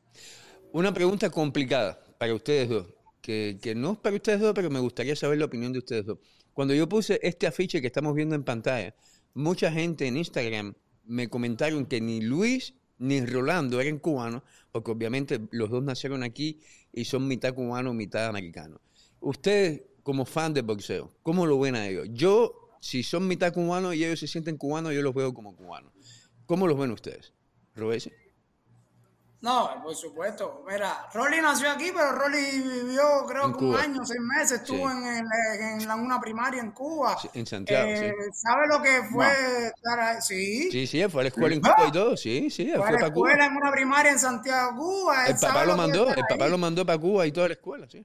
Una 0.73 0.93
pregunta 0.93 1.31
complicada 1.31 1.99
para 2.19 2.35
ustedes 2.35 2.69
dos, 2.69 2.87
que, 3.21 3.59
que 3.61 3.75
no 3.75 3.93
es 3.93 3.99
para 3.99 4.17
ustedes 4.17 4.41
dos, 4.41 4.53
pero 4.55 4.71
me 4.71 4.81
gustaría 4.81 5.17
saber 5.17 5.39
la 5.39 5.47
opinión 5.47 5.73
de 5.73 5.79
ustedes 5.79 6.07
dos. 6.07 6.19
Cuando 6.53 6.75
yo 6.75 6.89
puse 6.89 7.21
este 7.23 7.47
afiche 7.47 7.81
que 7.81 7.87
estamos 7.87 8.15
viendo 8.15 8.35
en 8.35 8.43
pantalla, 8.43 8.95
mucha 9.35 9.71
gente 9.71 10.07
en 10.07 10.17
Instagram 10.17 10.75
me 11.05 11.29
comentaron 11.29 11.87
que 11.87 12.01
ni 12.01 12.21
Luis 12.21 12.75
ni 12.99 13.25
Rolando 13.25 13.81
eran 13.81 13.99
cubanos, 13.99 14.43
porque 14.73 14.91
obviamente 14.91 15.41
los 15.51 15.71
dos 15.71 15.83
nacieron 15.83 16.23
aquí 16.23 16.61
y 16.93 17.05
son 17.05 17.29
mitad 17.29 17.55
cubano, 17.55 17.93
mitad 17.93 18.27
americano. 18.27 18.81
Ustedes, 19.21 19.83
como 20.03 20.25
fan 20.25 20.55
de 20.55 20.63
boxeo, 20.63 21.13
¿cómo 21.23 21.47
lo 21.47 21.59
ven 21.59 21.77
a 21.77 21.87
ellos? 21.87 22.09
Yo, 22.13 22.66
si 22.87 23.03
son 23.03 23.27
mitad 23.27 23.53
cubanos 23.53 23.95
y 23.95 24.05
ellos 24.05 24.21
se 24.21 24.27
sienten 24.27 24.57
cubanos, 24.57 24.93
yo 24.93 25.03
los 25.03 25.15
veo 25.15 25.35
como 25.35 25.55
cubanos. 25.57 25.93
¿Cómo 26.47 26.67
los 26.67 26.79
ven 26.79 26.91
ustedes? 26.93 27.33
¿Robesi? 27.75 28.11
No, 29.43 29.71
por 29.83 29.95
supuesto. 29.95 30.65
Mira, 30.67 31.07
Rolly 31.13 31.41
nació 31.41 31.71
aquí, 31.71 31.91
pero 31.95 32.13
Rolly 32.13 32.59
vivió 32.63 33.05
creo 33.29 33.45
En 33.47 33.53
que 33.55 33.65
un 33.65 33.77
año, 33.77 34.01
seis 34.05 34.19
meses, 34.21 34.61
estuvo 34.63 34.89
Sí. 34.91 34.97
en, 34.97 35.07
el- 35.07 35.83
en 35.83 35.87
la- 35.87 35.95
una 35.95 36.19
primaria 36.21 36.61
en 36.61 36.73
Cuba. 36.73 37.17
Sí, 37.21 37.29
en 37.35 37.47
Santiago, 37.47 37.87
Eh, 37.89 38.13
¿Sabe 38.33 38.67
lo 38.69 38.83
que 38.83 39.03
fue 39.13 39.27
estar 39.67 40.01
ahí? 40.01 40.23
Sí, 40.23 40.71
Sí, 40.73 40.87
sí, 40.87 41.05
fue 41.09 41.21
a 41.21 41.25
la 41.25 41.29
escuela 41.29 41.55
en. 41.55 41.61
Cuba 41.61 41.85
y 41.87 41.93
todo, 41.93 42.17
sí, 42.17 42.49
sí, 42.51 42.63
él 42.63 42.77
fue 42.77 42.79
a 42.79 42.83
fue 42.89 42.93
la 42.93 42.99
para 43.01 43.13
Cuba. 43.13 43.29
escuela 43.31 43.47
en 43.47 43.57
una 43.57 43.71
primaria 43.73 44.13
en 44.13 44.19
Santiago, 44.19 44.77
Cuba. 44.79 45.27
El 45.27 45.37
papá 45.37 45.65
lo 45.65 45.77
mandó, 45.77 46.09
el 46.09 46.25
papá 46.29 46.49
lo 46.49 46.59
mandó 46.59 46.87
para 46.87 46.99
Cuba 46.99 47.27
y 47.27 47.33
toda 47.33 47.49
la 47.49 47.55
escuela, 47.55 47.87
sí. 47.89 48.05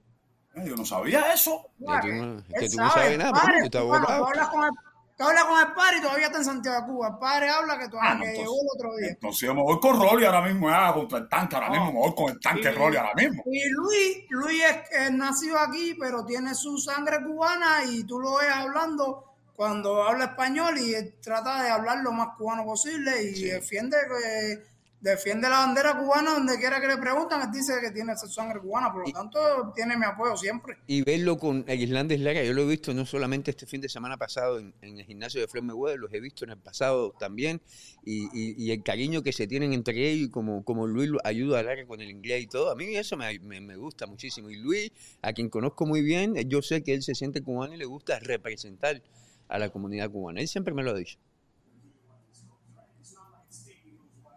Eh, 0.55 0.63
Yo 0.65 0.75
no 0.75 0.85
sabía 0.85 1.33
eso. 1.33 1.69
Tú 1.79 1.85
Claro, 1.85 2.07
no- 2.07 2.37
él 2.37 2.43
que 2.59 2.69
tú 2.69 2.77
no 2.77 2.89
sabes 2.91 3.17
nada, 3.17 3.31
padre, 3.31 3.59
tú 3.59 3.65
estás 3.65 3.83
bueno, 3.83 4.05
tú 4.05 4.11
hablas 4.25 4.47
con 4.49 4.63
el, 4.65 4.69
tú 5.17 5.23
hablas 5.23 5.43
con 5.45 5.59
el 5.59 5.73
padre 5.73 5.97
y 5.97 6.01
todavía 6.01 6.25
está 6.25 6.37
en 6.39 6.45
Santiago 6.45 6.81
de 6.81 6.85
Cuba. 6.91 7.07
El 7.07 7.17
padre 7.19 7.49
habla 7.49 7.79
que, 7.79 7.87
todavía 7.89 8.11
Ah, 8.11 8.15
no, 8.15 8.21
que 8.23 8.29
entonces- 8.29 8.43
llegó 8.43 8.61
el 8.61 8.67
otro 8.75 8.95
día. 8.97 9.07
Entonces 9.09 9.41
yo 9.41 9.53
me 9.55 9.61
voy 9.61 9.79
con 9.79 9.99
Rolly 10.01 10.25
ahora 10.25 10.41
mismo, 10.41 10.69
ah, 10.69 10.93
contra 10.93 11.17
el 11.19 11.29
tanque, 11.29 11.55
ahora 11.55 11.67
No. 11.69 11.73
mismo 11.75 11.91
me 11.93 11.99
voy 11.99 12.15
con 12.15 12.29
el 12.31 12.39
tanque 12.39 12.69
Y- 12.69 12.75
Rolly 12.75 12.97
ahora 12.97 13.13
mismo. 13.15 13.43
Y 13.45 13.69
Luis, 13.69 14.17
Luis 14.29 14.63
es, 14.63 14.99
es 15.01 15.11
nacido 15.11 15.57
aquí, 15.59 15.95
pero 15.99 16.25
tiene 16.25 16.53
su 16.53 16.77
sangre 16.77 17.23
cubana 17.23 17.83
y 17.85 18.03
tú 18.03 18.19
lo 18.19 18.35
ves 18.35 18.49
hablando 18.53 19.25
cuando 19.55 20.03
habla 20.03 20.25
español 20.25 20.77
y 20.79 20.95
él 20.95 21.15
trata 21.21 21.61
de 21.63 21.69
hablar 21.69 21.99
lo 21.99 22.11
más 22.11 22.29
cubano 22.37 22.65
posible 22.65 23.21
y 23.23 23.43
defiende 23.43 23.95
que 24.09 24.71
defiende 25.01 25.49
la 25.49 25.59
bandera 25.65 25.97
cubana 25.97 26.33
donde 26.33 26.57
quiera 26.59 26.79
que 26.79 26.87
le 26.87 26.97
preguntan, 26.97 27.41
él 27.41 27.51
dice 27.51 27.73
que 27.81 27.89
tiene 27.91 28.13
esa 28.13 28.27
sangre 28.27 28.59
cubana, 28.59 28.91
por 28.93 29.05
lo 29.07 29.11
tanto 29.11 29.39
tiene 29.75 29.97
mi 29.97 30.05
apoyo 30.05 30.37
siempre. 30.37 30.77
Y 30.87 31.01
verlo 31.01 31.37
con 31.37 31.65
el 31.67 31.81
Islandes 31.81 32.19
Lara, 32.19 32.43
yo 32.43 32.53
lo 32.53 32.61
he 32.61 32.67
visto 32.67 32.93
no 32.93 33.05
solamente 33.05 33.49
este 33.51 33.65
fin 33.65 33.81
de 33.81 33.89
semana 33.89 34.17
pasado 34.17 34.59
en, 34.59 34.73
en 34.81 34.99
el 34.99 35.05
gimnasio 35.05 35.41
de 35.41 35.47
Floyd 35.47 35.63
Mayweather, 35.63 35.99
los 35.99 36.13
he 36.13 36.19
visto 36.19 36.45
en 36.45 36.51
el 36.51 36.57
pasado 36.59 37.13
también, 37.19 37.61
y, 38.05 38.25
y- 38.31 38.55
y 38.63 38.71
el 38.71 38.83
cariño 38.83 39.23
que 39.23 39.33
se 39.33 39.47
tienen 39.47 39.73
entre 39.73 40.09
ellos, 40.09 40.27
y 40.27 40.31
como, 40.31 40.63
como 40.63 40.85
Luis 40.85 41.09
ayuda 41.23 41.59
a 41.59 41.63
Lara 41.63 41.85
con 41.87 41.99
el 41.99 42.09
inglés 42.11 42.43
y 42.43 42.47
todo, 42.47 42.69
a 42.71 42.75
mí 42.75 42.95
eso 42.95 43.17
me, 43.17 43.39
me- 43.39 43.59
me 43.61 43.75
gusta 43.77 44.05
muchísimo. 44.05 44.49
Y 44.51 44.57
Luis, 44.57 44.91
a 45.23 45.33
quien 45.33 45.49
conozco 45.49 45.85
muy 45.87 46.01
bien, 46.03 46.35
yo 46.47 46.61
sé 46.61 46.83
que 46.83 46.93
él 46.93 47.01
se 47.01 47.15
siente 47.15 47.41
cubano 47.41 47.73
y 47.73 47.77
le 47.77 47.85
gusta 47.85 48.19
representar 48.19 49.01
a 49.47 49.57
la 49.59 49.69
comunidad 49.69 50.11
cubana. 50.11 50.41
Él 50.41 50.47
siempre 50.47 50.73
me 50.73 50.83
lo 50.83 50.91
ha 50.91 50.93
dicho. 50.93 51.17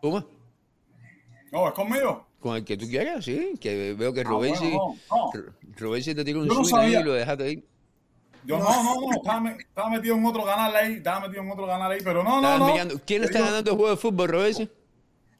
¿Cómo? 0.00 0.43
No, 1.54 1.68
es 1.68 1.74
conmigo. 1.74 2.26
Con 2.40 2.56
el 2.56 2.64
que 2.64 2.76
tú 2.76 2.86
quieras, 2.88 3.24
sí, 3.24 3.54
que 3.60 3.94
veo 3.94 4.12
que 4.12 4.20
Ah, 4.22 4.24
Robesi, 4.24 4.70
bueno, 4.72 4.96
no, 5.10 5.30
no. 5.32 5.52
Robesi 5.78 6.14
te 6.14 6.24
tira 6.24 6.40
un 6.40 6.48
swing 6.50 6.58
ahí 6.64 6.66
sabía. 6.70 7.00
y 7.00 7.04
lo 7.04 7.12
dejaste 7.14 7.44
ahí. 7.44 7.64
Yo 8.44 8.58
no, 8.58 8.64
no, 8.82 9.00
no, 9.00 9.12
estaba, 9.16 9.40
me- 9.40 9.52
estaba 9.56 9.88
metido 9.88 10.16
en 10.16 10.26
otro 10.26 10.44
canal 10.44 10.76
ahí, 10.76 10.94
estaba 10.94 11.20
metido 11.20 11.42
en 11.42 11.50
otro 11.52 11.66
canal 11.66 11.90
ahí, 11.92 12.00
pero 12.04 12.22
no, 12.22 12.40
no, 12.42 12.58
no. 12.58 12.66
mirando- 12.66 13.00
¿Quién 13.06 13.24
está 13.24 13.38
Yo- 13.38 13.44
ganando 13.46 13.70
el 13.70 13.76
juego 13.76 13.90
de 13.92 13.96
fútbol, 13.96 14.28
Robesi? 14.28 14.70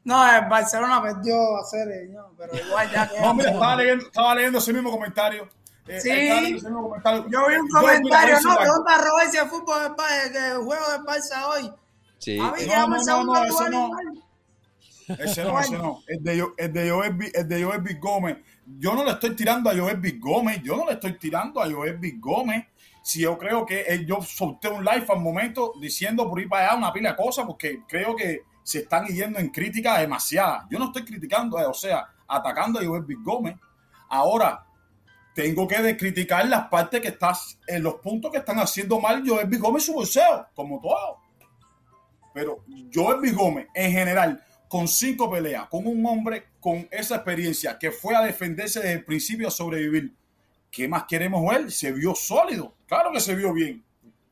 No, 0.05 0.25
el 0.35 0.45
Barcelona 0.49 1.01
perdió 1.03 1.57
a 1.57 1.61
hacer, 1.61 2.09
no, 2.11 2.31
pero 2.37 2.53
igual 2.65 2.89
ya 2.91 3.07
que 3.09 3.19
No, 3.21 3.33
mira, 3.35 3.51
estaba 3.51 3.75
leyendo, 3.75 4.05
estaba 4.05 4.35
leyendo 4.35 4.57
ese 4.59 4.73
mismo 4.73 4.91
comentario. 4.91 5.49
Eh, 5.87 6.01
Sí. 6.01 6.09
estaba 6.09 6.39
leyendo 6.41 6.57
ese 6.57 6.67
mismo 6.69 6.83
comentario. 6.89 7.25
Yo 7.29 7.47
vi 7.47 7.55
un 7.57 7.67
comentario, 7.69 8.35
no, 8.41 8.55
pregunta 8.57 8.95
a 8.95 8.97
Robert 8.99 9.31
si 9.31 9.37
el 9.37 9.47
fútbol 9.49 9.95
que 10.31 10.47
el 10.51 10.57
juego 10.57 10.91
del 10.91 11.01
Barça 11.01 11.45
hoy. 11.49 11.71
Sí. 12.17 12.39
A 12.39 12.51
mí 12.53 12.61
No, 12.67 12.87
no, 12.87 13.03
no, 13.03 13.23
no, 13.25 13.43
eso 13.43 13.69
no. 13.69 13.91
Ese 15.07 15.43
no, 15.43 15.59
ese 15.59 15.77
no. 15.77 15.99
El 16.07 16.23
de, 16.23 16.37
Yo- 16.37 16.53
el 16.57 16.73
de 16.73 16.89
Joel, 16.89 17.17
el 17.33 17.47
de 17.47 17.63
Joel 17.63 17.81
Big 17.81 17.99
Gómez. 17.99 18.37
Yo 18.79 18.95
no 18.95 19.03
le 19.03 19.11
estoy 19.11 19.35
tirando 19.35 19.69
a 19.69 19.75
Joel 19.77 19.97
Big 19.97 20.19
Gómez. 20.19 20.61
Yo 20.63 20.75
no 20.75 20.85
le 20.85 20.93
estoy 20.93 21.17
tirando 21.17 21.61
a 21.61 21.69
Joel 21.71 21.97
Big 21.97 22.19
Gómez. 22.19 22.65
Si 23.03 23.21
yo 23.21 23.37
creo 23.37 23.65
que 23.65 23.81
él- 23.81 24.05
yo 24.05 24.21
solté 24.21 24.67
un 24.67 24.83
live 24.83 25.05
al 25.07 25.19
momento 25.19 25.73
diciendo 25.79 26.27
por 26.27 26.39
ahí 26.39 26.47
para 26.47 26.69
allá 26.69 26.77
una 26.77 26.91
pila 26.93 27.11
de 27.11 27.15
cosas, 27.15 27.45
porque 27.45 27.81
creo 27.87 28.15
que 28.15 28.41
se 28.63 28.79
están 28.79 29.05
yendo 29.05 29.37
en 29.37 29.49
crítica 29.49 29.99
demasiada. 29.99 30.65
Yo 30.71 30.79
no 30.79 30.85
estoy 30.85 31.05
criticando, 31.05 31.59
eh, 31.59 31.65
o 31.65 31.73
sea, 31.73 32.07
atacando 32.27 32.79
a 32.79 32.83
Joel 32.85 33.03
Big 33.03 33.19
Gómez. 33.21 33.55
Ahora, 34.09 34.65
tengo 35.35 35.67
que 35.67 35.95
criticar 35.97 36.47
las 36.47 36.67
partes 36.67 36.99
que 37.01 37.09
estás, 37.09 37.59
en 37.67 37.83
los 37.83 37.95
puntos 37.95 38.31
que 38.31 38.37
están 38.39 38.57
haciendo 38.57 38.99
mal 38.99 39.21
Joel 39.27 39.47
B. 39.47 39.57
Gómez 39.57 39.85
su 39.85 39.93
bolseo, 39.93 40.47
como 40.55 40.79
todo. 40.81 41.19
Pero 42.33 42.63
Joel 42.93 43.21
B. 43.21 43.31
Gómez, 43.31 43.67
en 43.73 43.91
general, 43.91 44.43
con 44.67 44.87
cinco 44.87 45.29
peleas, 45.29 45.67
con 45.69 45.85
un 45.87 46.05
hombre 46.05 46.45
con 46.59 46.87
esa 46.91 47.15
experiencia 47.15 47.77
que 47.77 47.91
fue 47.91 48.15
a 48.15 48.21
defenderse 48.21 48.79
desde 48.79 48.93
el 48.93 49.05
principio 49.05 49.47
a 49.47 49.51
sobrevivir. 49.51 50.13
¿Qué 50.71 50.87
más 50.87 51.05
queremos 51.05 51.47
ver? 51.49 51.71
Se 51.71 51.91
vio 51.91 52.15
sólido. 52.15 52.73
Claro 52.87 53.11
que 53.13 53.19
se 53.19 53.35
vio 53.35 53.53
bien. 53.53 53.83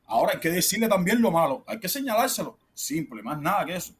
Ahora 0.07 0.33
hay 0.33 0.39
que 0.39 0.49
decirle 0.49 0.87
también 0.87 1.21
lo 1.21 1.31
malo. 1.31 1.63
Hay 1.67 1.79
que 1.79 1.87
señalárselo. 1.87 2.57
Simple, 2.73 3.21
más 3.21 3.39
nada 3.39 3.65
que 3.65 3.75
eso. 3.75 3.93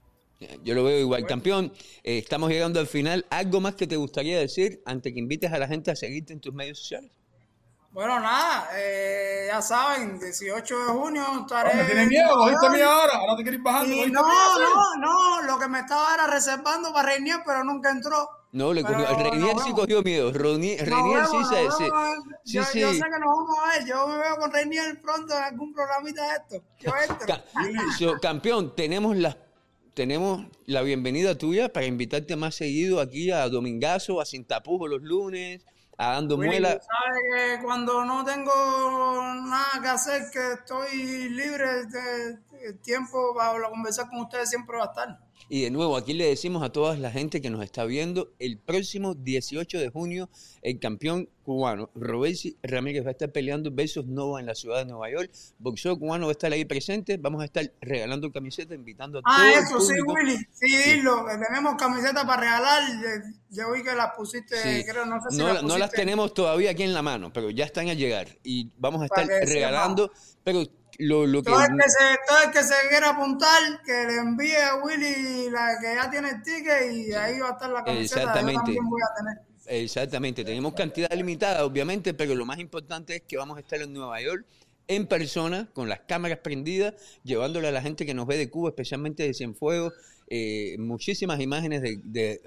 Yo 0.64 0.76
lo 0.76 0.84
veo 0.84 1.00
igual, 1.00 1.26
campeón. 1.26 1.72
Eh, 2.04 2.18
estamos 2.18 2.50
llegando 2.50 2.80
al 2.80 2.88
final. 2.88 3.26
¿Algo 3.30 3.62
más 3.62 3.76
que 3.76 3.88
te 3.88 3.96
gustaría 3.96 4.38
decir 4.40 4.82
antes 4.86 5.14
que 5.14 5.20
invites 5.20 5.52
a 5.52 5.58
la 5.58 5.68
gente 5.68 5.92
a 5.92 5.96
seguirte 5.96 6.34
en 6.34 6.40
tus 6.40 6.54
medios 6.54 6.80
sociales? 6.80 7.12
Bueno, 7.94 8.20
nada, 8.20 8.70
eh, 8.76 9.46
ya 9.48 9.62
saben, 9.62 10.20
18 10.20 10.80
de 10.80 10.86
junio 10.86 11.24
estaré. 11.41 11.76
¿Me 11.76 11.84
tienes 11.84 12.08
miedo? 12.08 12.30
¿Cogiste 12.34 12.70
miedo 12.72 12.89
ahora? 12.89 13.14
¿Ahora 13.18 13.36
te 13.38 13.44
quieres 13.44 13.62
bajar? 13.62 13.88
no, 13.88 14.60
no, 14.60 14.96
no, 14.98 15.41
lo 15.44 15.60
que 15.60 15.68
me 15.68 15.82
estaba 15.82 16.16
era 16.16 16.26
reservando 16.26 16.91
para 16.91 17.10
Reinier, 17.10 17.41
pero 17.46 17.64
nunca 17.64 17.91
entró. 17.91 18.28
No, 18.52 18.74
le 18.74 18.82
cogió, 18.82 19.06
Reinier 19.16 19.60
sí 19.64 19.74
cogió 19.74 20.02
miedo. 20.02 20.32
Reinier, 20.34 20.80
sí, 20.80 21.38
se, 21.48 21.72
sí, 21.72 21.86
yo, 22.46 22.64
sí. 22.64 22.80
yo 22.80 22.94
sé 22.94 23.00
que 23.00 23.20
nos 23.20 23.30
vamos 23.30 23.60
a 23.64 23.70
ver. 23.78 23.86
Yo 23.86 24.08
me 24.08 24.18
veo 24.18 24.38
con 24.38 24.52
Reinier 24.52 25.00
pronto 25.00 25.38
en 25.38 25.44
algún 25.44 25.72
programita 25.72 26.24
de 26.24 26.34
esto. 26.34 26.68
Yo 26.80 26.91
entro. 26.98 28.20
campeón, 28.20 28.76
tenemos 28.76 29.16
las 29.18 29.38
tenemos 29.94 30.48
la 30.66 30.82
bienvenida 30.82 31.38
tuya 31.38 31.72
para 31.72 31.86
invitarte 31.86 32.36
más 32.36 32.56
seguido 32.56 33.00
aquí 33.00 33.30
a 33.30 33.48
Domingazo, 33.48 34.20
a 34.20 34.26
Sin 34.26 34.48
los 34.50 35.02
lunes, 35.04 35.64
a 35.98 36.14
Dando 36.14 36.38
Muela. 36.38 36.70
Sabes 36.70 37.58
que 37.58 37.64
cuando 37.64 38.06
no 38.06 38.24
tengo 38.24 38.52
nada 39.46 39.82
que 39.82 39.88
hacer, 39.88 40.24
que 40.32 40.54
estoy 40.54 41.30
libre 41.30 41.86
de 41.86 42.74
tiempo 42.82 43.34
para 43.36 43.70
conversar 43.70 44.10
con 44.10 44.22
ustedes, 44.22 44.50
siempre 44.50 44.78
va 44.78 44.84
a 44.84 44.88
estar. 44.88 45.20
Y 45.50 45.64
de 45.64 45.72
nuevo, 45.72 45.98
aquí 45.98 46.14
le 46.14 46.26
decimos 46.26 46.64
a 46.64 46.72
toda 46.72 46.96
la 46.98 47.12
gente 47.12 47.42
que 47.42 47.50
nos 47.50 47.64
está 47.64 47.86
viendo, 47.86 48.34
el 48.40 48.58
próximo 48.58 49.14
18 49.14 49.78
de 49.78 49.90
junio, 49.90 50.30
el 50.62 50.80
campeón 50.80 51.30
cubano, 51.44 51.90
Robesi 51.96 52.58
Ramírez, 52.64 53.04
va 53.04 53.10
a 53.10 53.12
estar 53.12 53.32
peleando 53.32 53.70
versus 53.72 54.06
Nova 54.06 54.40
en 54.40 54.46
la 54.46 54.56
ciudad 54.56 54.80
de 54.80 54.86
Nueva 54.86 55.12
York. 55.12 55.32
Boxeo 55.60 56.00
cubano 56.00 56.28
va 56.28 56.32
a 56.32 56.34
estar 56.34 56.52
ahí 56.52 56.66
presente. 56.66 57.18
Vamos 57.18 57.42
a 57.42 57.46
estar 57.46 57.70
regalando 57.82 58.32
camisetas, 58.32 58.76
invitando 58.76 59.20
a 59.20 59.22
ah, 59.26 59.52
todo 59.64 59.80
eso, 59.80 59.94
sí, 59.94 60.02
Willy. 60.02 60.38
Sí, 60.54 60.76
dilo. 60.92 61.26
Tenemos 61.26 61.76
camisetas 61.76 62.26
para 62.26 62.42
regalar. 62.42 62.82
Yo 63.50 63.72
vi 63.74 63.84
que 63.84 63.94
las 63.94 64.16
pusiste, 64.16 64.86
creo, 64.88 65.06
no 65.06 65.22
sé 65.22 65.32
si 65.32 65.38
no, 65.38 65.48
las 65.48 65.54
pusiste. 65.58 65.68
No 65.68 65.78
las 65.78 65.92
tenemos 65.92 66.34
todavía 66.34 66.72
aquí 66.72 66.84
en 66.84 66.94
la 66.94 67.02
mano, 67.02 67.32
pero 67.34 67.50
ya 67.50 67.66
están 67.66 67.90
a 67.90 67.94
llegar. 67.94 68.28
Y 68.44 68.72
vamos 68.78 69.02
a 69.02 69.06
estar 69.06 69.28
regalando. 69.28 70.12
Pero 70.44 70.64
lo, 71.00 71.26
lo 71.26 71.44
todo, 71.44 71.62
el 71.62 71.78
que 71.78 71.89
se, 71.89 72.18
todo 72.28 72.44
el 72.44 72.52
que 72.52 72.64
se 72.64 72.76
quiera 72.89 73.10
apuntar, 73.12 73.82
que 73.86 73.91
le 73.91 74.18
envíe 74.18 74.56
a 74.56 74.76
Willy 74.84 75.50
la 75.50 75.78
que 75.82 75.96
ya 75.96 76.10
tiene 76.10 76.30
el 76.30 76.41
ticket 76.44 76.91
y 76.91 77.14
ahí 77.14 77.39
va 77.39 77.50
a 77.50 77.52
estar 77.54 77.70
la 77.70 77.84
camiseta. 77.84 78.22
Exactamente. 78.22 78.54
Yo 78.54 78.60
también 78.60 78.89
voy 78.89 79.02
a 79.02 79.18
tener. 79.18 79.54
Exactamente, 79.66 80.44
tenemos 80.44 80.74
cantidad 80.74 81.10
limitada, 81.14 81.64
obviamente, 81.64 82.14
pero 82.14 82.36
lo 82.36 82.46
más 82.46 82.60
importante 82.60 83.16
es 83.16 83.22
que 83.22 83.38
vamos 83.38 83.58
a 83.58 83.62
estar 83.62 83.82
en 83.82 83.94
Nueva 83.94 84.22
York 84.22 84.46
en 84.88 85.08
persona, 85.08 85.70
con 85.74 85.88
las 85.88 86.02
cámaras 86.02 86.39
prendidas, 86.39 86.96
llevándole 87.24 87.70
a 87.70 87.72
la 87.72 87.82
gente 87.82 88.06
que 88.06 88.14
nos 88.14 88.28
ve 88.28 88.38
de 88.38 88.50
Cuba, 88.50 88.70
especialmente 88.70 89.24
de 89.24 89.34
Cienfuegos, 89.34 89.94
eh, 90.28 90.76
muchísimas 90.80 91.40
imágenes 91.40 91.82
de, 91.82 92.00
de 92.04 92.42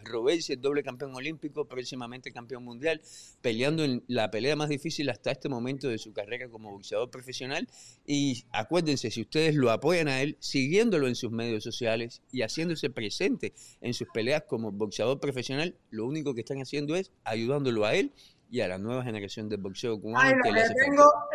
el 0.49 0.61
doble 0.61 0.83
campeón 0.83 1.15
olímpico, 1.15 1.67
próximamente 1.67 2.33
campeón 2.33 2.65
mundial, 2.65 3.01
peleando 3.41 3.85
en 3.85 4.03
la 4.09 4.31
pelea 4.31 4.57
más 4.57 4.69
difícil 4.69 5.09
hasta 5.11 5.31
este 5.31 5.49
momento 5.49 5.89
de 5.89 5.99
su 5.99 6.13
carrera 6.13 6.49
como 6.49 6.71
boxeador 6.73 7.11
profesional. 7.11 7.69
Y 8.07 8.45
acuérdense, 8.51 9.11
si 9.11 9.23
ustedes 9.23 9.55
lo 9.55 9.71
apoyan 9.71 10.09
a 10.09 10.23
él, 10.23 10.37
siguiéndolo 10.41 11.09
en 11.09 11.15
sus 11.15 11.31
medios 11.31 11.65
sociales 11.65 12.23
y 12.33 12.43
haciéndose 12.43 12.91
presente 12.91 13.53
en 13.81 13.95
sus 13.95 14.09
peleas 14.13 14.45
como 14.49 14.73
boxeador 14.73 15.21
profesional, 15.21 15.77
lo 15.91 16.07
único 16.07 16.35
que 16.35 16.41
están 16.41 16.59
haciendo 16.59 16.97
es 16.97 17.13
ayudándolo 17.25 17.85
a 17.85 17.95
él 17.95 18.13
y 18.51 18.61
a 18.61 18.69
la 18.69 18.79
nueva 18.79 19.03
generación 19.03 19.49
de 19.49 19.57
boxeo 19.57 20.01
cubano. 20.01 20.41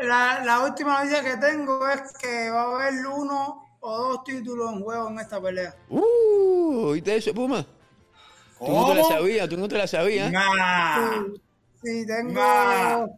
la, 0.01 0.43
la, 0.45 0.63
última 0.63 1.03
noticia 1.03 1.23
que 1.23 1.37
tengo 1.37 1.87
es 1.87 2.13
que 2.21 2.49
va 2.49 2.61
a 2.61 2.87
haber 2.87 3.05
uno 3.05 3.70
o 3.81 3.97
dos 3.97 4.23
títulos 4.23 4.71
en 4.73 4.83
juego 4.83 5.09
en 5.09 5.19
esta 5.19 5.41
pelea. 5.41 5.75
Uh, 5.89 6.85
¿oíste 6.87 7.15
eso, 7.15 7.33
Puma? 7.33 7.65
Tú 8.59 8.71
no 8.71 8.87
te 8.87 8.95
la 8.95 9.03
sabías, 9.03 9.49
tú 9.49 9.57
no 9.57 9.67
te 9.67 9.77
la 9.77 9.87
sabías. 9.87 10.31
Nah. 10.31 11.23
Sí, 11.83 12.05
tengo. 12.05 13.09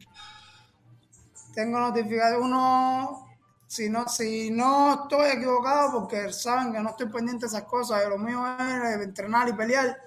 Tengo 1.54 1.80
notificado 1.80 2.42
uno. 2.42 3.28
Si 3.68 3.90
no, 3.90 4.08
si 4.08 4.52
no 4.52 5.04
estoy 5.04 5.32
equivocado, 5.32 6.00
porque 6.00 6.32
saben 6.32 6.72
que 6.72 6.80
no 6.80 6.92
estoy 6.92 7.08
pendiente 7.10 7.46
de 7.46 7.48
esas 7.48 7.64
cosas, 7.64 8.08
lo 8.08 8.20
mío 8.20 8.46
es 8.58 9.02
entrenar 9.02 9.50
y 9.50 9.54
pelear 9.54 9.98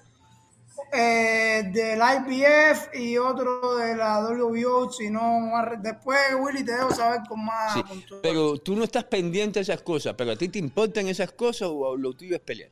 eh, 0.93 1.71
del 1.73 2.01
IPF 2.01 2.95
y 2.95 3.19
otro 3.19 3.77
de 3.77 3.97
la 3.97 4.21
WBO, 4.21 4.91
después 5.79 6.19
Willy 6.39 6.65
te 6.65 6.73
debo 6.77 6.93
saber 6.93 7.21
con 7.29 7.45
más. 7.45 7.83
pero 8.23 8.57
tú 8.59 8.77
no 8.77 8.85
estás 8.85 9.05
pendiente 9.05 9.59
de 9.59 9.63
esas 9.63 9.83
cosas, 9.83 10.15
pero 10.17 10.33
a 10.33 10.37
ti 10.37 10.49
te 10.49 10.59
importan 10.59 11.09
esas 11.09 11.33
cosas 11.33 11.69
o 11.73 11.97
lo 11.97 12.13
tuyo 12.13 12.37
es 12.37 12.43
pelear. 12.43 12.71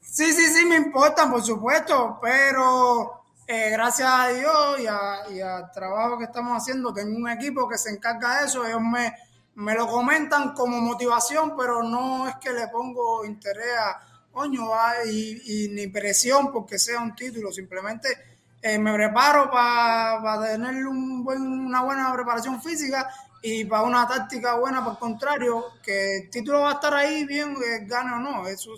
Sí, 0.00 0.32
sí, 0.32 0.46
sí, 0.52 0.64
me 0.66 0.76
importan, 0.76 1.30
por 1.30 1.42
supuesto, 1.42 2.18
pero 2.22 3.24
eh, 3.46 3.70
gracias 3.70 4.08
a 4.08 4.28
Dios 4.28 4.80
y, 4.80 5.40
al 5.40 5.70
trabajo 5.72 6.18
que 6.18 6.24
estamos 6.24 6.56
haciendo, 6.56 6.92
tengo 6.92 7.16
un 7.16 7.28
equipo 7.28 7.68
que 7.68 7.78
se 7.78 7.90
encarga 7.90 8.40
de 8.40 8.46
eso, 8.46 8.64
ellos 8.64 8.80
me, 8.80 9.14
me 9.54 9.74
lo 9.74 9.86
comentan 9.86 10.54
como 10.54 10.80
motivación, 10.80 11.54
pero 11.56 11.82
no 11.82 12.28
es 12.28 12.36
que 12.36 12.52
le 12.52 12.68
pongo 12.68 13.24
interés 13.24 13.76
a 13.78 14.13
coño, 14.34 14.68
y, 15.06 15.68
ni 15.70 15.86
presión 15.86 16.52
porque 16.52 16.78
sea 16.78 17.00
un 17.00 17.14
título, 17.14 17.52
simplemente 17.52 18.08
eh, 18.60 18.78
me 18.78 18.92
preparo 18.92 19.50
para 19.50 20.52
tener 20.52 20.86
un 20.86 21.22
buen, 21.24 21.40
una 21.40 21.82
buena 21.82 22.12
preparación 22.12 22.60
física 22.60 23.08
y 23.40 23.64
para 23.66 23.82
una 23.82 24.08
táctica 24.08 24.54
buena, 24.56 24.82
por 24.82 24.98
contrario, 24.98 25.66
que 25.82 26.16
el 26.16 26.30
título 26.30 26.62
va 26.62 26.70
a 26.70 26.74
estar 26.74 26.94
ahí 26.94 27.24
bien, 27.26 27.54
eh, 27.56 27.84
gane 27.86 28.12
o 28.14 28.18
no, 28.18 28.48
eso 28.48 28.72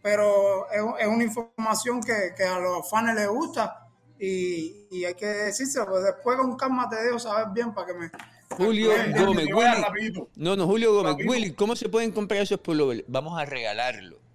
pero 0.00 0.70
es, 0.70 1.06
una 1.06 1.24
información 1.24 2.00
que, 2.00 2.44
a 2.44 2.58
los 2.60 2.88
fans 2.88 3.14
les 3.14 3.28
gusta 3.28 3.88
y, 4.18 5.04
hay 5.04 5.14
que 5.14 5.26
decirse, 5.26 5.80
pues 5.84 6.04
después 6.04 6.38
con 6.38 6.56
calma 6.56 6.88
te 6.88 6.96
dejo 6.96 7.18
saber 7.18 7.48
bien 7.52 7.74
para 7.74 7.88
que 7.88 7.94
me... 7.94 8.10
Julio 8.50 8.92
Gómez, 9.16 9.46
Willy, 9.52 10.26
no, 10.36 10.56
no, 10.56 10.66
Julio 10.66 10.94
Gómez, 10.94 11.26
Willy, 11.26 11.52
¿cómo 11.52 11.76
se 11.76 11.88
pueden 11.88 12.12
comprar 12.12 12.40
esos 12.40 12.60
pullovers? 12.60 13.04
Vamos 13.08 13.38
a 13.38 13.44
regalarlo. 13.44 14.27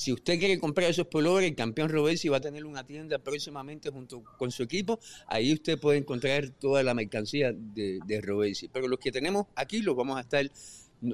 Si 0.00 0.14
usted 0.14 0.38
quiere 0.38 0.58
comprar 0.58 0.88
esos 0.88 1.08
pullovers, 1.08 1.46
el 1.46 1.54
campeón 1.54 1.90
Robersi 1.90 2.30
va 2.30 2.38
a 2.38 2.40
tener 2.40 2.64
una 2.64 2.86
tienda 2.86 3.18
próximamente 3.18 3.90
junto 3.90 4.24
con 4.38 4.50
su 4.50 4.62
equipo. 4.62 4.98
Ahí 5.26 5.52
usted 5.52 5.78
puede 5.78 5.98
encontrar 5.98 6.48
toda 6.58 6.82
la 6.82 6.94
mercancía 6.94 7.52
de, 7.52 8.00
de 8.06 8.20
Robersi. 8.22 8.68
Pero 8.68 8.88
los 8.88 8.98
que 8.98 9.12
tenemos 9.12 9.48
aquí 9.54 9.82
los 9.82 9.94
vamos 9.94 10.16
a 10.16 10.22
estar, 10.22 10.50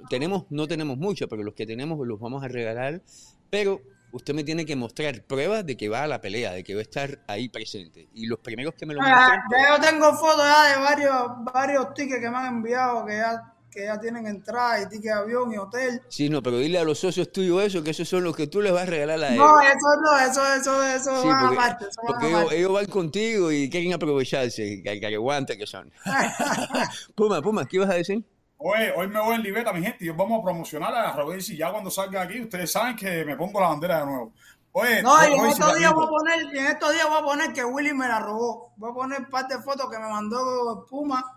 tenemos, 0.09 0.45
no 0.51 0.69
tenemos 0.69 0.99
mucho, 0.99 1.27
pero 1.27 1.43
los 1.43 1.55
que 1.55 1.67
tenemos 1.67 1.99
los 2.07 2.21
vamos 2.21 2.45
a 2.45 2.47
regalar. 2.47 3.03
Pero 3.51 3.81
usted 4.13 4.35
me 4.35 4.45
tiene 4.45 4.65
que 4.65 4.77
mostrar 4.77 5.21
pruebas 5.25 5.67
de 5.67 5.77
que 5.77 5.89
va 5.89 6.05
a 6.05 6.07
la 6.07 6.21
pelea, 6.21 6.53
de 6.53 6.63
que 6.63 6.75
va 6.75 6.79
a 6.79 6.83
estar 6.83 7.19
ahí 7.27 7.49
presente. 7.49 8.09
Y 8.15 8.27
los 8.27 8.39
primeros 8.39 8.75
que 8.75 8.87
me 8.87 8.95
lo 8.95 9.01
muestran... 9.01 9.41
Yo 9.69 9.81
tengo 9.81 10.15
fotos 10.15 10.45
ya 10.45 10.77
de 10.77 10.81
varios, 10.81 11.53
varios 11.53 11.93
tickets 11.93 12.21
que 12.21 12.31
me 12.31 12.37
han 12.37 12.55
enviado 12.55 13.05
que 13.05 13.15
ya 13.15 13.53
que 13.77 13.85
ya 13.85 14.01
tienen 14.01 14.27
entrada 14.27 14.81
y 14.81 14.89
ticket 14.89 15.03
de 15.03 15.13
avión 15.13 15.53
y 15.53 15.59
hotel. 15.59 16.01
Sí, 16.09 16.31
no, 16.31 16.43
pero 16.43 16.57
dile 16.59 16.79
a 16.79 16.85
los 16.85 16.99
socios 16.99 17.31
tuyos 17.31 17.63
eso, 17.63 17.85
que 17.85 17.91
esos 17.91 18.09
son 18.09 18.25
los 18.25 18.35
que 18.35 18.47
tú 18.47 18.63
les 18.63 18.73
vas 18.73 18.85
a 18.85 18.87
regalar 18.87 19.23
a 19.23 19.35
ellos. 19.35 19.47
No, 19.47 19.61
eso 19.61 19.87
no, 20.03 20.19
eso, 20.19 20.55
eso, 20.55 20.83
eso 20.83 21.23
sí, 21.23 21.29
porque, 21.29 21.55
aparte. 21.55 21.87
porque 22.07 22.57
ellos, 22.57 22.73
van 22.73 22.87
contigo 22.87 23.53
y 23.53 23.69
quieren 23.69 23.93
aprovecharse, 23.93 24.83
que, 24.83 24.99
que 24.99 25.15
aguante 25.15 25.59
que 25.59 25.67
son. 25.67 25.93
Puma, 27.15 27.43
Puma, 27.43 27.67
¿qué 27.67 27.77
ibas 27.77 27.91
a 27.91 27.95
decir? 27.95 28.25
Hoy, 28.57 28.81
hoy 28.97 29.09
me 29.09 29.21
voy 29.21 29.35
en 29.35 29.43
Libeta, 29.43 29.75
mi 29.75 29.83
gente, 29.83 30.07
y 30.07 30.09
vamos 30.09 30.41
a 30.41 30.43
promocionar 30.43 30.95
a 30.95 31.13
Robert 31.13 31.43
y 31.47 31.57
ya 31.59 31.71
cuando 31.71 31.91
salga 31.91 32.23
aquí, 32.23 32.41
ustedes 32.41 32.73
saben 32.73 32.97
que 32.97 33.27
me 33.27 33.37
pongo 33.37 33.61
la 33.61 33.69
bandera 33.69 34.01
de 34.01 34.07
nuevo. 34.07 34.33
Oye, 34.73 35.03
no, 35.03 35.17
y 35.29 35.33
en 35.33 35.47
estos 35.47 35.79
días 35.79 35.93
voy 35.93 36.07
a 36.07 36.09
poner, 36.09 36.57
en 36.57 36.67
estos 36.67 36.93
días 36.93 37.07
voy 37.09 37.19
a 37.19 37.23
poner 37.23 37.53
que 37.53 37.65
Willy 37.65 37.93
me 37.93 38.09
la 38.09 38.21
robó. 38.21 38.73
Voy 38.77 38.91
a 38.91 38.95
poner 38.95 39.29
parte 39.29 39.57
de 39.57 39.63
fotos 39.63 39.91
que 39.91 39.99
me 39.99 40.09
mandó 40.09 40.87
Puma 40.89 41.36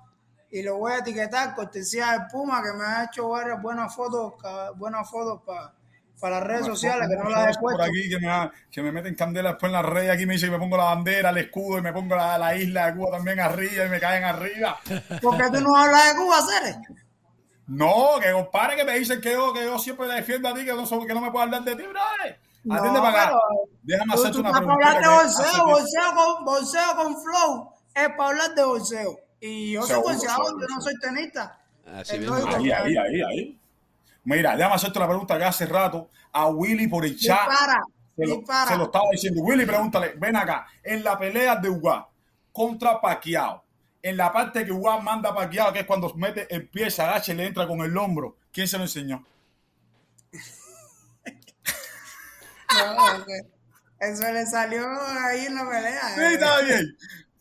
y 0.52 0.64
lo 0.64 0.78
voy 0.78 0.93
a 0.93 0.97
etiquetar, 0.97 1.54
cortesía 1.56 2.12
de 2.14 2.20
Puma, 2.32 2.62
que 2.64 2.78
me 2.78 2.86
ha 2.86 3.06
hecho 3.06 3.30
varias 3.30 3.62
buenas 3.62 3.95
fotos, 3.95 4.34
buenas 4.78 5.10
fotos 5.10 5.41
para 5.45 5.74
para 6.20 6.39
las 6.39 6.47
redes 6.47 6.66
sociales, 6.66 7.08
que 7.08 7.16
no 7.16 7.30
las 7.30 7.56
he 7.56 7.60
puesto. 7.60 7.78
Por 7.78 7.82
aquí, 7.82 8.10
que 8.10 8.20
me, 8.20 8.52
que 8.70 8.82
me 8.82 8.91
meten 8.91 9.16
candela 9.16 9.50
después 9.50 9.70
en 9.70 9.74
las 9.74 9.86
redes, 9.86 10.12
aquí 10.12 10.26
me 10.26 10.34
dice 10.34 10.47
que 10.47 10.52
me 10.52 10.60
pongo 10.60 10.78
la 10.78 10.86
bandera, 10.86 11.30
el 11.30 11.38
escudo, 11.38 11.78
y 11.78 11.82
me 11.82 11.93
pongo 11.93 12.16
la, 12.16 12.38
la 12.38 12.56
isla 12.56 12.88
de 12.88 12.97
Cuba 12.97 13.18
también 13.18 13.39
arriba, 13.39 13.86
y 13.86 13.89
me 13.89 14.00
caen 14.00 14.24
arriba. 14.24 14.78
¿Por 15.22 15.38
qué 15.38 15.50
tú 15.52 15.62
no 15.62 15.76
hablas 15.76 16.14
de 16.14 16.20
Cuba, 16.20 16.38
Ceres? 16.41 16.78
No, 17.68 18.20
que 18.22 18.32
compadre 18.32 18.76
que 18.76 18.84
me 18.84 18.97
dicen 18.97 19.22
que 19.22 19.32
yo, 19.32 19.54
que 19.54 19.64
yo 19.64 19.78
siempre 19.80 20.08
defiendo 20.08 20.50
a 20.50 20.54
ti, 20.54 20.66
que 20.66 20.74
no, 20.74 20.86
que 20.86 21.14
no 21.14 21.22
me 21.22 21.32
puedo 21.32 21.43
hablar 21.43 21.64
de 21.64 21.76
ti, 21.76 21.84
brother. 21.84 22.39
Atiende 22.70 23.00
para 23.00 23.24
acá. 23.24 23.38
Déjame 23.84 24.14
hacerte 24.14 24.39
una 24.39 24.52
pregunta. 24.52 24.76
Para 24.76 24.89
hablar 24.89 25.04
de 25.04 25.24
bolseo, 25.24 25.66
bolseo 25.66 26.16
con, 26.16 26.45
bolseo 26.45 26.95
con 26.95 27.16
flow, 27.22 27.74
es 27.95 28.10
para 28.18 28.30
hablar 28.30 28.56
de 28.56 28.64
bolseo. 28.64 29.29
Y 29.42 29.74
yo 29.74 29.84
soy 29.84 30.02
boxeador, 30.02 30.62
yo 30.62 30.68
no 30.68 30.82
soy 30.82 30.94
tenista. 31.00 31.60
Ahí, 31.86 32.72
ahí, 32.72 32.98
ahí, 32.98 33.22
ahí. 33.22 33.60
Mira, 34.24 34.56
déjame 34.56 34.76
hacerte 34.76 35.00
la 35.00 35.08
pregunta 35.08 35.38
que 35.38 35.46
hace 35.46 35.66
rato 35.66 36.10
a 36.32 36.48
Willy 36.48 36.88
por 36.88 37.06
el 37.06 37.18
chat. 37.18 37.50
Se 38.16 38.28
lo, 38.28 38.44
se 38.68 38.78
lo, 38.78 38.84
estaba 38.84 39.06
diciendo. 39.12 39.42
Willy, 39.42 39.66
pregúntale, 39.66 40.14
ven 40.18 40.36
acá, 40.36 40.68
en 40.84 41.04
la 41.04 41.18
pelea 41.18 41.56
de 41.56 41.70
Uguá 41.70 42.10
contra 42.52 43.00
Paquiao, 43.00 43.64
en 44.02 44.18
la 44.18 44.34
parte 44.34 44.66
que 44.66 44.72
Uguá 44.72 45.00
manda 45.00 45.30
a 45.30 45.36
Paquiao, 45.36 45.72
que 45.72 45.80
es 45.80 45.86
cuando 45.86 46.14
mete 46.16 46.54
el 46.54 46.68
pie, 46.68 46.92
se 46.92 47.02
agacha 47.02 47.32
y 47.32 47.36
le 47.36 47.48
entra 47.48 47.66
con 47.66 47.80
el 47.82 47.98
hombro, 47.98 48.36
¿quién 48.52 48.68
se 48.68 48.78
lo 48.78 48.84
enseñó? 48.84 49.26
eso 54.00 54.32
le 54.32 54.46
salió 54.46 54.86
ahí 55.26 55.46
en 55.46 55.56
la 55.56 55.70
pelea. 55.70 56.16
Sí, 56.16 56.22
eh. 56.22 56.34
está 56.34 56.62
bien. 56.62 56.98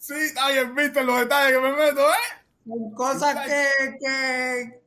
Sí, 0.08 0.14
bien 0.14 0.74
visto 0.74 1.02
los 1.02 1.18
detalles 1.18 1.52
que 1.52 1.60
me 1.60 1.76
meto, 1.76 2.00
¿eh? 2.00 2.94
Cosas 2.96 3.44
que, 3.44 3.98
que 4.00 4.82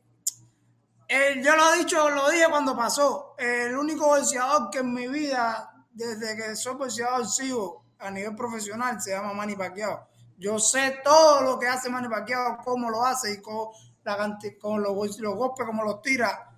eh, 1.08 1.42
yo 1.44 1.56
lo 1.56 1.76
he 1.76 1.78
dicho, 1.78 2.10
lo 2.10 2.28
dije 2.32 2.46
cuando 2.50 2.76
pasó. 2.76 3.36
El 3.38 3.78
único 3.78 4.08
boxeador 4.08 4.72
que 4.72 4.80
en 4.80 4.92
mi 4.92 5.08
vida, 5.08 5.86
desde 5.92 6.36
que 6.36 6.56
soy 6.56 6.74
boxeador 6.74 7.28
sigo 7.28 7.86
a 8.00 8.10
nivel 8.10 8.36
profesional, 8.36 9.00
se 9.00 9.12
llama 9.12 9.34
Manny 9.34 9.56
Pacquiao. 9.56 10.08
Yo 10.40 10.58
sé 10.58 11.02
todo 11.04 11.42
lo 11.42 11.60
que 11.60 11.68
hace 11.68 11.92
Manny 11.92 12.10
Pacquiao, 12.10 12.58
cómo 12.64 12.90
lo 12.90 13.06
hace 13.06 13.34
y 13.34 13.42
con, 13.44 13.68
la, 14.04 14.40
con 14.60 14.82
los, 14.82 15.20
los 15.20 15.36
golpes, 15.36 15.68
cómo 15.68 15.84
los 15.84 16.02
tira 16.02 16.50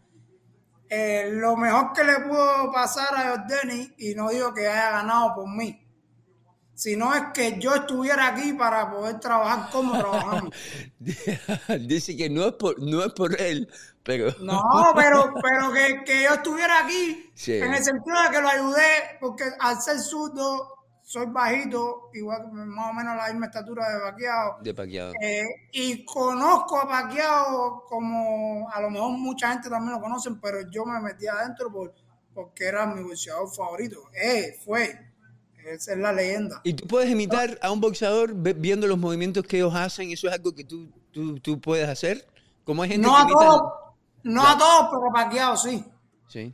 eh, 0.90 1.32
lo 1.34 1.58
mejor 1.58 1.92
que 1.92 2.06
le 2.06 2.20
pudo 2.22 2.72
pasar 2.72 3.14
a 3.14 3.30
Jordani, 3.32 3.94
y 3.98 4.16
no 4.16 4.30
digo 4.30 4.54
que 4.54 4.70
haya 4.70 4.92
ganado 4.92 5.36
por 5.36 5.50
mí, 5.50 5.83
sino 6.76 7.14
es 7.14 7.24
que 7.34 7.60
yo 7.60 7.76
estuviera 7.76 8.28
aquí 8.28 8.54
para 8.54 8.90
poder 8.92 9.20
trabajar 9.20 9.70
como 9.72 9.94
trabajamos. 9.98 10.56
Dice 11.82 12.18
que 12.18 12.30
no 12.30 12.46
es 12.48 12.54
por, 12.54 12.82
no 12.82 13.04
es 13.04 13.14
por 13.14 13.40
él, 13.40 13.70
pero... 14.04 14.34
No, 14.40 14.62
pero, 14.96 15.34
pero 15.42 15.72
que, 15.72 16.04
que 16.04 16.24
yo 16.24 16.34
estuviera 16.36 16.86
aquí 16.86 17.32
en 17.48 17.74
el 17.74 17.84
sentido 17.84 18.22
de 18.24 18.30
que 18.32 18.42
lo 18.42 18.50
ayudé, 18.50 19.18
porque 19.20 19.44
al 19.60 19.82
ser 19.82 20.00
zurdo 20.00 20.74
soy 21.04 21.26
bajito, 21.28 22.10
igual 22.14 22.52
más 22.52 22.90
o 22.90 22.94
menos 22.94 23.16
la 23.18 23.28
misma 23.28 23.48
estatura 23.48 23.88
de 23.90 24.00
Paquiao. 24.00 24.58
De 24.62 24.74
Paquiao. 24.74 25.12
Eh, 25.22 25.44
y 25.74 26.06
conozco 26.06 26.80
a 26.80 26.88
Paquiao 26.88 27.84
como 27.88 28.70
a 28.72 28.82
lo 28.82 28.90
mejor 28.90 29.12
mucha 29.12 29.52
gente 29.52 29.70
también 29.70 29.94
lo 29.94 30.02
conocen, 30.02 30.40
pero 30.40 30.62
yo 30.72 30.86
me 30.86 31.00
metí 31.02 31.28
adentro 31.28 31.72
por, 31.72 31.94
porque 32.34 32.66
era 32.66 32.86
mi 32.88 33.04
boxeador 33.04 33.54
favorito. 33.54 34.10
Eh, 34.14 34.58
fue. 34.64 35.13
Esa 35.66 35.94
es 35.94 35.98
la 35.98 36.12
leyenda. 36.12 36.62
¿Y 36.64 36.74
tú 36.74 36.88
puedes 36.88 37.10
imitar 37.10 37.58
a 37.62 37.72
un 37.72 37.80
boxeador 37.80 38.34
viendo 38.34 38.88
los 38.88 38.98
movimientos 38.98 39.46
que 39.46 39.58
ellos 39.58 39.74
hacen? 39.74 40.12
¿Eso 40.12 40.28
es 40.28 40.34
algo 40.34 40.54
que 40.54 40.64
tú, 40.64 40.90
tú, 41.12 41.40
tú 41.40 41.60
puedes 41.60 41.88
hacer? 41.88 42.28
Como 42.64 42.84
hay 42.84 42.90
gente 42.92 43.08
no 43.08 43.18
a 43.18 43.28
todos, 43.28 43.62
no 44.24 44.48
a 44.48 44.58
todos, 44.58 44.90
pero 44.90 45.14
Paquiao 45.14 45.58
sí. 45.58 45.84
Sí. 46.28 46.54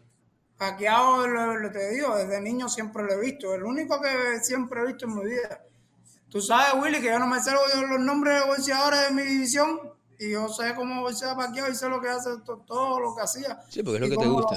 Paquiao, 0.58 1.26
lo, 1.28 1.72
te 1.72 1.92
digo, 1.92 2.16
desde 2.18 2.42
niño 2.42 2.68
siempre 2.68 3.04
lo 3.04 3.14
he 3.14 3.20
visto. 3.20 3.54
El 3.54 3.64
único 3.64 4.02
que 4.02 4.40
siempre 4.44 4.82
he 4.82 4.88
visto 4.88 5.06
en 5.06 5.16
mi 5.16 5.26
vida. 5.26 5.64
Tú 6.30 6.42
sabes, 6.42 6.82
Willy, 6.82 7.00
que 7.00 7.08
yo 7.08 7.20
no 7.20 7.28
me 7.28 7.40
sé 7.40 7.52
los 7.52 8.00
nombres 8.00 8.42
de 8.42 8.48
boxeadores 8.48 9.08
de 9.08 9.14
mi 9.14 9.24
división 9.24 9.80
y 10.20 10.32
yo 10.32 10.50
sé 10.50 10.76
cómo 10.76 11.02
boxea 11.02 11.36
Paquiao 11.36 11.70
y 11.72 11.76
sé 11.76 11.90
lo 11.90 12.02
que 12.02 12.10
hace, 12.10 12.30
todo, 12.68 13.00
lo 13.00 13.16
que 13.16 13.22
hacía. 13.22 13.60
Sí, 13.70 13.82
porque 13.82 14.04
es 14.04 14.10
lo 14.10 14.10
que 14.10 14.24
te 14.24 14.30
gusta. 14.30 14.56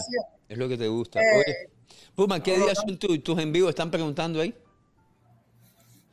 Es 0.49 0.59
lo 0.59 0.69
que 0.69 0.77
te 0.77 0.89
gusta. 0.89 1.21
Eh, 1.21 1.71
Puma, 2.15 2.43
¿qué 2.43 2.57
días 2.57 2.79
son 2.79 2.99
tus 2.99 3.39
envíos? 3.39 3.71
¿Están 3.71 3.91
preguntando 3.91 4.41
ahí? 4.41 4.55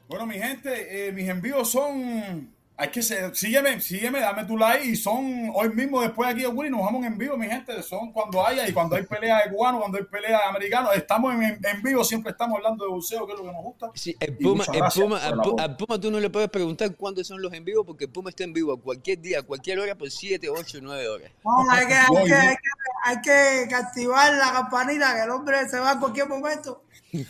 Bueno, 0.08 0.26
mi 0.26 0.36
gente, 0.36 1.08
eh, 1.08 1.12
mis 1.12 1.28
envíos 1.30 1.70
son 1.70 2.52
hay 2.80 2.88
que 2.88 3.04
ser, 3.04 3.36
sígueme, 3.36 3.82
sígueme, 3.82 4.22
dame 4.22 4.46
tu 4.46 4.58
like 4.58 4.86
y 4.86 4.96
son 4.96 5.52
hoy 5.54 5.68
mismo 5.76 6.02
después 6.02 6.30
aquí 6.30 6.44
de 6.44 6.48
Willy 6.48 6.72
nos 6.72 6.80
vamos 6.80 7.06
en 7.06 7.18
vivo, 7.18 7.36
mi 7.36 7.46
gente, 7.46 7.84
son 7.84 8.14
cuando 8.14 8.46
haya 8.46 8.70
y 8.70 8.72
cuando 8.72 8.96
hay 8.96 9.04
pelea 9.04 9.44
de 9.44 9.52
cubanos, 9.52 9.82
cuando 9.82 9.98
hay 9.98 10.06
pelea 10.06 10.38
de 10.38 10.44
americanos, 10.46 10.96
estamos 10.96 11.34
en, 11.34 11.60
en, 11.62 11.84
vivo, 11.84 12.06
siempre 12.06 12.32
estamos 12.32 12.56
hablando 12.56 12.86
de 12.86 12.92
buceo, 12.92 13.28
que 13.28 13.34
es 13.34 13.40
lo 13.40 13.46
que 13.46 13.52
nos 13.52 13.64
gusta. 13.64 13.92
Sí, 13.96 14.16
el 14.18 14.38
Puma, 14.38 14.64
el 14.72 14.84
Puma, 14.96 15.18
al, 15.18 15.76
Puma 15.76 16.00
tú 16.00 16.10
no 16.10 16.22
le 16.22 16.30
puedes 16.30 16.48
preguntar 16.48 16.96
cuándo 16.96 17.22
son 17.22 17.42
los 17.42 17.52
en 17.52 17.66
vivo 17.66 17.84
porque 17.84 18.06
el 18.06 18.12
Puma 18.12 18.30
está 18.30 18.46
en 18.46 18.54
vivo 18.54 18.72
a 18.72 18.80
cualquier 18.80 19.20
día, 19.20 19.40
a 19.40 19.44
cualquier 19.44 19.78
hora 19.80 19.96
por 19.96 20.10
7, 20.10 20.50
8, 20.50 20.80
9 20.82 21.10
horas. 21.10 21.32
No, 21.44 21.70
hay 21.70 21.86
que, 21.86 21.94
hay, 21.94 22.08
que, 22.26 22.34
hay, 22.34 23.22
que, 23.22 23.32
hay 23.32 23.68
que 23.68 23.76
activar 23.76 24.32
la 24.36 24.54
campanita 24.54 25.16
que 25.16 25.24
el 25.24 25.32
hombre 25.32 25.68
se 25.68 25.80
va 25.80 25.92
a 25.92 26.00
cualquier 26.00 26.30
momento. 26.30 26.82
Oye, 27.14 27.26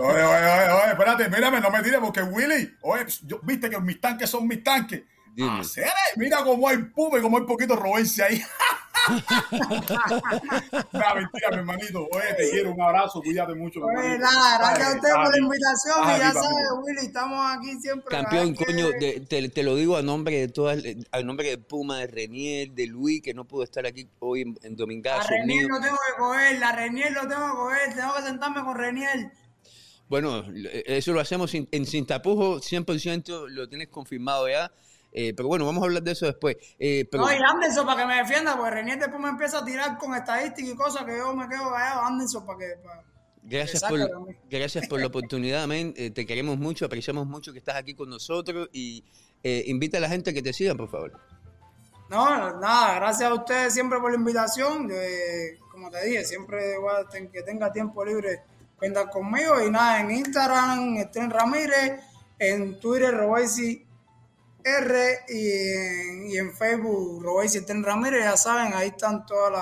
oye, 0.00 0.24
oye, 0.24 0.70
oye, 0.70 0.90
espérate, 0.90 1.28
mírame, 1.28 1.60
no 1.60 1.70
me 1.70 1.82
tires 1.82 2.00
porque 2.00 2.22
Willy, 2.22 2.74
oye, 2.82 3.06
yo, 3.26 3.40
viste 3.42 3.68
que 3.68 3.80
mis 3.80 4.00
tanques 4.00 4.30
son 4.30 4.46
mis 4.46 4.62
tanques. 4.62 5.02
Ah, 5.40 5.62
mira 6.16 6.44
cómo 6.44 6.68
hay 6.68 6.78
puma 6.78 7.18
y 7.18 7.22
cómo 7.22 7.38
hay 7.38 7.44
poquito 7.44 7.76
robense 7.76 8.22
ahí. 8.22 8.42
no, 10.92 11.14
mentira, 11.14 11.50
mi 11.50 11.56
hermanito. 11.56 12.08
Oye, 12.12 12.34
te 12.36 12.50
quiero, 12.50 12.72
un 12.72 12.80
abrazo, 12.80 13.20
cuídate 13.20 13.54
mucho. 13.54 13.80
Oye, 13.80 14.18
nada, 14.18 14.58
gracias 14.58 14.88
a 14.88 14.96
usted 14.96 15.12
por 15.12 15.30
la 15.30 15.38
invitación. 15.38 16.02
y 16.02 16.18
ya 16.18 16.32
sabes, 16.32 16.68
Willy, 16.82 17.06
estamos 17.06 17.56
aquí 17.56 17.80
siempre. 17.80 18.10
Campeón, 18.10 18.54
coño, 18.54 18.90
te, 18.98 19.48
te, 19.48 19.62
lo 19.62 19.74
digo 19.76 19.96
a 19.96 20.02
nombre 20.02 20.38
de 20.38 20.48
todas, 20.48 20.82
al 21.10 21.26
nombre 21.26 21.48
de 21.48 21.58
Puma, 21.58 21.98
de 21.98 22.06
Renier, 22.06 22.70
de 22.72 22.86
Luis, 22.86 23.22
que 23.22 23.34
no 23.34 23.44
pudo 23.44 23.64
estar 23.64 23.86
aquí 23.86 24.08
hoy 24.20 24.42
en, 24.42 24.58
en 24.62 24.76
Domingazo. 24.76 25.20
A 25.20 25.26
Renier 25.28 25.66
lo 25.66 25.80
tengo 25.80 25.96
que 25.96 26.18
coger, 26.18 26.58
la 26.58 26.72
Renier 26.72 27.12
lo 27.12 27.22
tengo 27.22 27.46
que 27.46 27.56
coger, 27.56 27.94
tengo 27.94 28.14
que 28.14 28.22
sentarme 28.22 28.62
con 28.62 28.76
Renier. 28.76 29.32
Bueno, 30.08 30.44
eso 30.84 31.12
lo 31.12 31.20
hacemos 31.20 31.54
en, 31.54 31.68
en 31.72 31.86
sin 31.86 32.06
tapujo, 32.06 32.60
100% 32.60 33.48
lo 33.48 33.68
tienes 33.68 33.88
confirmado 33.88 34.48
ya. 34.48 34.70
Eh, 35.12 35.34
pero 35.36 35.48
bueno, 35.48 35.66
vamos 35.66 35.82
a 35.82 35.86
hablar 35.86 36.02
de 36.02 36.12
eso 36.12 36.26
después. 36.26 36.56
Eh, 36.78 37.06
pero... 37.10 37.24
No, 37.24 37.32
y 37.32 37.36
Anderson 37.36 37.84
para 37.84 38.02
que 38.02 38.06
me 38.06 38.16
defienda, 38.16 38.56
porque 38.56 38.70
Renier 38.70 38.98
después 38.98 39.20
me 39.20 39.28
empieza 39.28 39.58
a 39.58 39.64
tirar 39.64 39.98
con 39.98 40.14
estadísticas 40.14 40.72
y 40.72 40.76
cosas 40.76 41.04
que 41.04 41.18
yo 41.18 41.34
me 41.34 41.48
quedo 41.48 41.70
callado. 41.70 42.02
Anderson 42.02 42.46
para 42.46 42.58
que. 42.58 42.74
gracias, 43.42 43.82
por, 43.82 44.00
gracias 44.48 44.88
por 44.88 45.00
la 45.00 45.06
oportunidad, 45.08 45.66
men. 45.66 45.92
Eh, 45.96 46.10
te 46.10 46.24
queremos 46.24 46.56
mucho, 46.56 46.86
apreciamos 46.86 47.26
mucho 47.26 47.52
que 47.52 47.58
estás 47.58 47.76
aquí 47.76 47.94
con 47.94 48.08
nosotros 48.08 48.68
y 48.72 49.04
invita 49.42 49.98
a 49.98 50.00
la 50.00 50.08
gente 50.08 50.30
a 50.30 50.32
que 50.32 50.42
te 50.42 50.52
sigan, 50.52 50.76
por 50.76 50.88
favor. 50.88 51.20
No, 52.08 52.60
nada, 52.60 52.94
gracias 52.94 53.30
a 53.30 53.34
ustedes 53.34 53.74
siempre 53.74 53.98
por 53.98 54.12
la 54.12 54.16
invitación. 54.16 54.88
como 55.70 55.90
te 55.90 56.06
dije, 56.06 56.24
siempre 56.24 56.76
que 57.32 57.42
tenga 57.42 57.70
tiempo 57.70 58.04
libre, 58.04 58.42
cuenta 58.78 59.10
conmigo. 59.10 59.60
Y 59.60 59.70
nada, 59.70 60.00
en 60.00 60.10
Instagram, 60.10 60.96
Estén 60.96 61.30
Ramírez, 61.30 62.00
en 62.38 62.80
Twitter, 62.80 63.14
Robaisi 63.14 63.86
R 64.64 65.18
y 65.28 66.36
en, 66.36 66.52
Facebook 66.54 67.22
Robey 67.22 67.48
Sienten 67.48 67.82
Ramírez, 67.82 68.24
ya 68.24 68.36
saben, 68.36 68.74
ahí 68.74 68.88
están 68.88 69.26
todas 69.26 69.52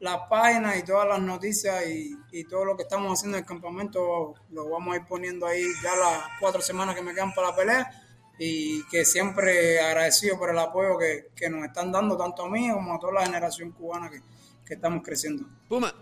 las, 0.00 0.18
páginas 0.28 0.78
y 0.78 0.84
todas 0.84 1.08
las 1.08 1.20
noticias 1.20 1.84
y, 1.86 2.44
todo 2.44 2.64
lo 2.64 2.76
que 2.76 2.84
estamos 2.84 3.12
haciendo 3.12 3.36
en 3.36 3.44
el 3.44 3.48
campamento 3.48 4.34
lo 4.50 4.70
vamos 4.70 4.94
a 4.94 4.98
ir 4.98 5.06
poniendo 5.06 5.46
ahí 5.46 5.64
ya 5.82 5.96
las 5.96 6.22
cuatro 6.38 6.62
semanas 6.62 6.94
que 6.94 7.02
me 7.02 7.12
quedan 7.12 7.34
para 7.34 7.48
la 7.48 7.56
pelea 7.56 7.90
y 8.38 8.86
que 8.88 9.04
siempre 9.04 9.80
agradecido 9.80 10.38
por 10.38 10.50
el 10.50 10.58
apoyo 10.58 10.96
que, 10.98 11.50
nos 11.50 11.64
están 11.64 11.90
dando 11.90 12.16
tanto 12.16 12.44
a 12.44 12.48
mí 12.48 12.70
como 12.70 12.94
a 12.94 12.98
toda 13.00 13.14
la 13.14 13.26
generación 13.26 13.72
cubana 13.72 14.08
que, 14.08 14.20
que 14.64 14.74
estamos 14.74 15.02
creciendo. 15.02 15.44
Puma. 15.68 15.92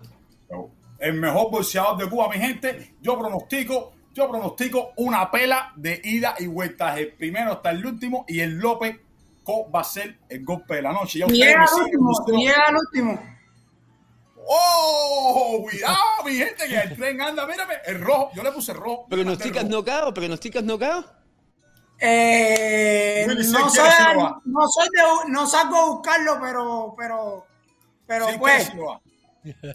El 0.98 1.14
mejor 1.14 1.50
boxeador 1.50 1.98
de 1.98 2.08
Cuba, 2.08 2.28
mi 2.28 2.36
gente. 2.36 2.96
Yo 3.00 3.18
pronostico 3.18 3.92
yo 4.16 4.30
pronostico 4.30 4.92
una 4.96 5.30
pela 5.30 5.72
de 5.76 6.00
ida 6.02 6.34
y 6.38 6.46
vuelta. 6.46 6.98
El 6.98 7.12
primero 7.12 7.52
hasta 7.52 7.70
el 7.70 7.84
último 7.84 8.24
y 8.26 8.40
el 8.40 8.56
López 8.58 8.96
va 9.46 9.80
a 9.80 9.84
ser 9.84 10.18
el 10.28 10.42
golpe 10.42 10.76
de 10.76 10.82
la 10.82 10.92
noche. 10.92 11.18
Ya 11.18 11.26
llega 11.26 11.64
al 11.64 11.82
último, 11.82 12.10
al 12.66 12.76
último. 12.76 13.36
¡Oh! 14.48 15.60
Cuidado, 15.62 15.96
mi 16.24 16.32
gente, 16.32 16.66
que 16.66 16.76
el 16.76 16.96
tren 16.96 17.20
anda, 17.20 17.46
mírame, 17.46 17.74
el 17.84 18.00
rojo, 18.00 18.30
yo 18.34 18.42
le 18.42 18.52
puse 18.52 18.72
el 18.72 18.78
rojo. 18.78 19.06
¿Pero 19.10 19.22
¿Pronosticas 19.22 19.64
nocao? 19.66 20.14
¿Pronosticas 20.14 20.64
nocao? 20.64 21.04
Eh, 21.98 23.26
no, 23.26 23.70
soy, 23.70 23.84
no 24.44 24.68
soy 24.68 24.88
de, 24.92 25.30
no 25.30 25.46
salgo 25.46 25.76
a 25.76 25.86
buscarlo, 25.86 26.38
pero, 26.40 26.94
pero, 26.96 27.46
pero 28.06 28.26
pues. 28.38 28.72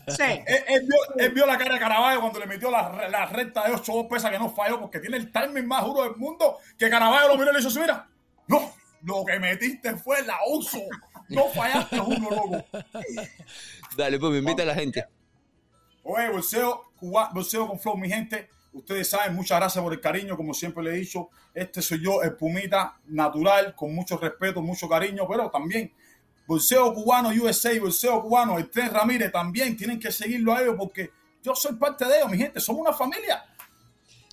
Sí. 0.07 0.24
Él, 0.67 1.34
vio, 1.34 1.45
la 1.45 1.57
cara 1.57 1.76
de 1.76 1.80
Caraballo 1.80 2.22
cuando 2.22 2.39
le 2.39 2.45
metió 2.45 2.69
la, 2.69 3.07
la 3.09 3.26
recta 3.26 3.67
de 3.67 3.74
8 3.74 4.07
pesas 4.09 4.32
que 4.32 4.39
no 4.39 4.49
falló 4.49 4.80
porque 4.80 4.99
tiene 4.99 5.17
el 5.17 5.32
timing 5.32 5.67
más 5.67 5.86
duro 5.86 6.03
del 6.03 6.15
mundo 6.15 6.57
que 6.78 6.89
Caraballo 6.89 7.30
lo 7.30 7.38
miró 7.38 7.51
y 7.51 7.53
le 7.53 7.59
hizo, 7.59 7.80
mira, 7.80 8.09
no, 8.47 8.74
lo 9.03 9.26
que 9.26 9.39
metiste 9.39 9.95
fue 9.95 10.22
la 10.24 10.38
uso. 10.47 10.80
No 11.30 11.45
fallaste 11.49 11.99
uno, 11.99 12.30
loco. 12.30 12.65
Dale, 13.95 14.19
pues 14.19 14.32
me 14.34 14.39
invita 14.39 14.63
a 14.63 14.65
la 14.65 14.76
gente. 14.76 15.05
Oye, 16.03 16.30
bolseo, 16.30 16.91
bolseo 16.99 17.67
con 17.67 17.80
flow, 17.80 17.97
mi 17.97 18.09
gente. 18.09 18.49
Ustedes 18.74 19.09
saben, 19.09 19.36
muchas 19.36 19.59
gracias 19.59 19.84
por 19.84 19.93
el 19.93 19.99
cariño, 19.99 20.38
como 20.38 20.53
siempre 20.53 20.84
le 20.84 20.91
he 20.91 20.99
dicho. 20.99 21.30
Este 21.53 21.82
soy 21.82 22.01
yo, 22.03 22.22
el 22.22 22.36
Pumita 22.36 22.99
natural, 23.05 23.76
con 23.76 23.93
mucho 23.93 24.17
respeto, 24.17 24.61
mucho 24.61 24.88
cariño, 24.88 25.28
pero 25.28 25.49
también 25.49 25.93
Bolseo 26.51 26.93
Cubano 26.93 27.29
USA, 27.29 27.79
Bolseo 27.79 28.21
Cubano, 28.21 28.57
el 28.57 28.69
Tren 28.69 28.89
Ramírez 28.89 29.31
también 29.31 29.77
tienen 29.77 29.97
que 29.97 30.11
seguirlo 30.11 30.53
a 30.53 30.61
ellos 30.61 30.75
porque 30.77 31.09
yo 31.41 31.55
soy 31.55 31.75
parte 31.75 32.03
de 32.03 32.17
ellos, 32.17 32.29
mi 32.29 32.37
gente, 32.37 32.59
somos 32.59 32.81
una 32.81 32.91
familia. 32.91 33.45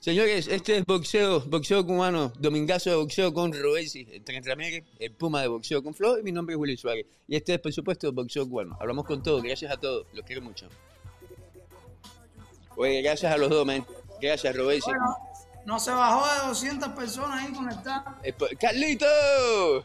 Señores, 0.00 0.48
este 0.48 0.78
es 0.78 0.84
boxeo, 0.84 1.38
boxeo 1.42 1.86
cubano, 1.86 2.32
domingazo 2.40 2.90
de 2.90 2.96
boxeo 2.96 3.32
con 3.32 3.52
Robesi, 3.52 4.04
el 4.10 4.24
Tren 4.24 4.42
Ramírez, 4.42 4.82
el 4.98 5.12
Puma 5.12 5.42
de 5.42 5.46
boxeo 5.46 5.80
con 5.80 5.94
Flo 5.94 6.18
y 6.18 6.24
mi 6.24 6.32
nombre 6.32 6.56
es 6.56 6.58
Willy 6.58 6.76
Suárez. 6.76 7.06
Y 7.28 7.36
este 7.36 7.54
es, 7.54 7.60
por 7.60 7.72
supuesto, 7.72 8.10
boxeo 8.12 8.48
cubano. 8.48 8.76
Hablamos 8.80 9.04
con 9.04 9.22
todos, 9.22 9.40
gracias 9.40 9.70
a 9.70 9.76
todos, 9.76 10.04
los 10.12 10.24
quiero 10.24 10.42
mucho. 10.42 10.68
Oye, 12.76 13.00
gracias 13.00 13.32
a 13.32 13.38
los 13.38 13.48
dos, 13.48 13.64
man. 13.64 13.86
Gracias, 14.20 14.56
Robesi. 14.56 14.90
Bueno, 14.90 15.04
no 15.68 15.78
se 15.78 15.90
bajó 15.90 16.26
de 16.42 16.48
200 16.48 16.88
personas 16.94 17.44
ahí 17.44 17.52
conectadas. 17.52 18.14
Eh, 18.22 18.32
po- 18.32 18.46
¡Carlito! 18.58 19.04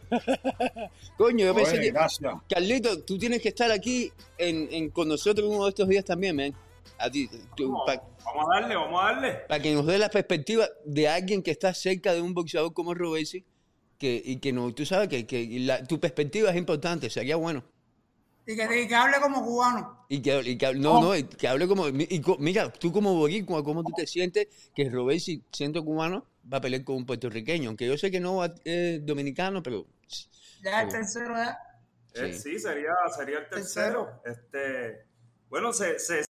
Coño, 1.17 1.45
yo 1.47 1.53
pensé 1.53 1.73
Oye, 1.73 1.81
que... 1.81 1.91
gracias. 1.91 2.33
Carlito, 2.49 3.03
tú 3.03 3.17
tienes 3.17 3.41
que 3.41 3.49
estar 3.49 3.69
aquí 3.69 4.11
en, 4.37 4.69
en- 4.71 4.89
con 4.91 5.09
nosotros 5.09 5.47
uno 5.49 5.63
de 5.65 5.69
estos 5.69 5.87
días 5.89 6.05
también, 6.05 6.35
man. 6.37 6.53
A 6.97 7.09
ti, 7.11 7.27
para 7.85 8.01
Vamos 8.23 8.47
a 8.49 8.59
darle, 8.61 8.75
vamos 8.75 9.01
a 9.01 9.05
darle. 9.13 9.61
que 9.61 9.73
nos 9.73 9.85
dé 9.85 9.97
la 9.97 10.09
perspectiva 10.09 10.65
de 10.85 11.09
alguien 11.09 11.43
que 11.43 11.51
está 11.51 11.73
cerca 11.73 12.13
de 12.13 12.21
un 12.21 12.33
boxeador 12.33 12.73
como 12.73 12.93
Robesi, 12.93 13.43
que, 13.97 14.21
y 14.23 14.37
que 14.37 14.53
no, 14.53 14.73
tú 14.73 14.85
sabes 14.85 15.09
que, 15.09 15.27
que 15.27 15.45
la- 15.59 15.83
tu 15.83 15.99
perspectiva 15.99 16.49
es 16.49 16.55
importante, 16.55 17.09
sería 17.09 17.35
bueno. 17.35 17.63
Y 18.45 18.55
que, 18.57 18.81
y 18.81 18.87
que 18.87 18.95
hable 18.95 19.17
como 19.21 19.43
cubano. 19.43 20.05
Y 20.09 20.21
que, 20.21 20.39
y 20.41 20.57
que 20.57 20.67
hable- 20.67 20.79
no, 20.81 21.01
no, 21.01 21.15
y 21.15 21.23
que 21.23 21.47
hable 21.47 21.67
como, 21.67 21.87
y 21.87 22.21
mira, 22.39 22.71
tú 22.73 22.91
como 22.91 23.15
boricua, 23.15 23.63
¿cómo 23.63 23.83
tú 23.83 23.91
te 23.95 24.05
sientes 24.05 24.47
que 24.75 24.89
Robesi, 24.89 25.41
siendo 25.51 25.83
cubano, 25.83 26.25
va 26.51 26.57
a 26.57 26.61
pelear 26.61 26.83
con 26.83 26.97
un 26.97 27.05
puertorriqueño? 27.05 27.69
Aunque 27.69 27.87
yo 27.87 27.97
sé 27.97 28.11
que 28.11 28.19
no 28.19 28.37
va- 28.37 28.53
es 28.65 29.05
dominicano, 29.05 29.63
pero 29.63 29.85
Ya 30.61 30.81
es 30.81 30.87
el 30.87 30.99
tercero 30.99 31.35
ya. 31.35 31.57
Eh, 32.15 32.33
Sí. 32.33 32.51
sí, 32.51 32.59
sería, 32.59 32.91
sería 33.15 33.39
el 33.39 33.49
tercero. 33.49 34.21
Este, 34.25 35.05
bueno, 35.49 35.71
se, 35.73 35.97
se 35.97 36.21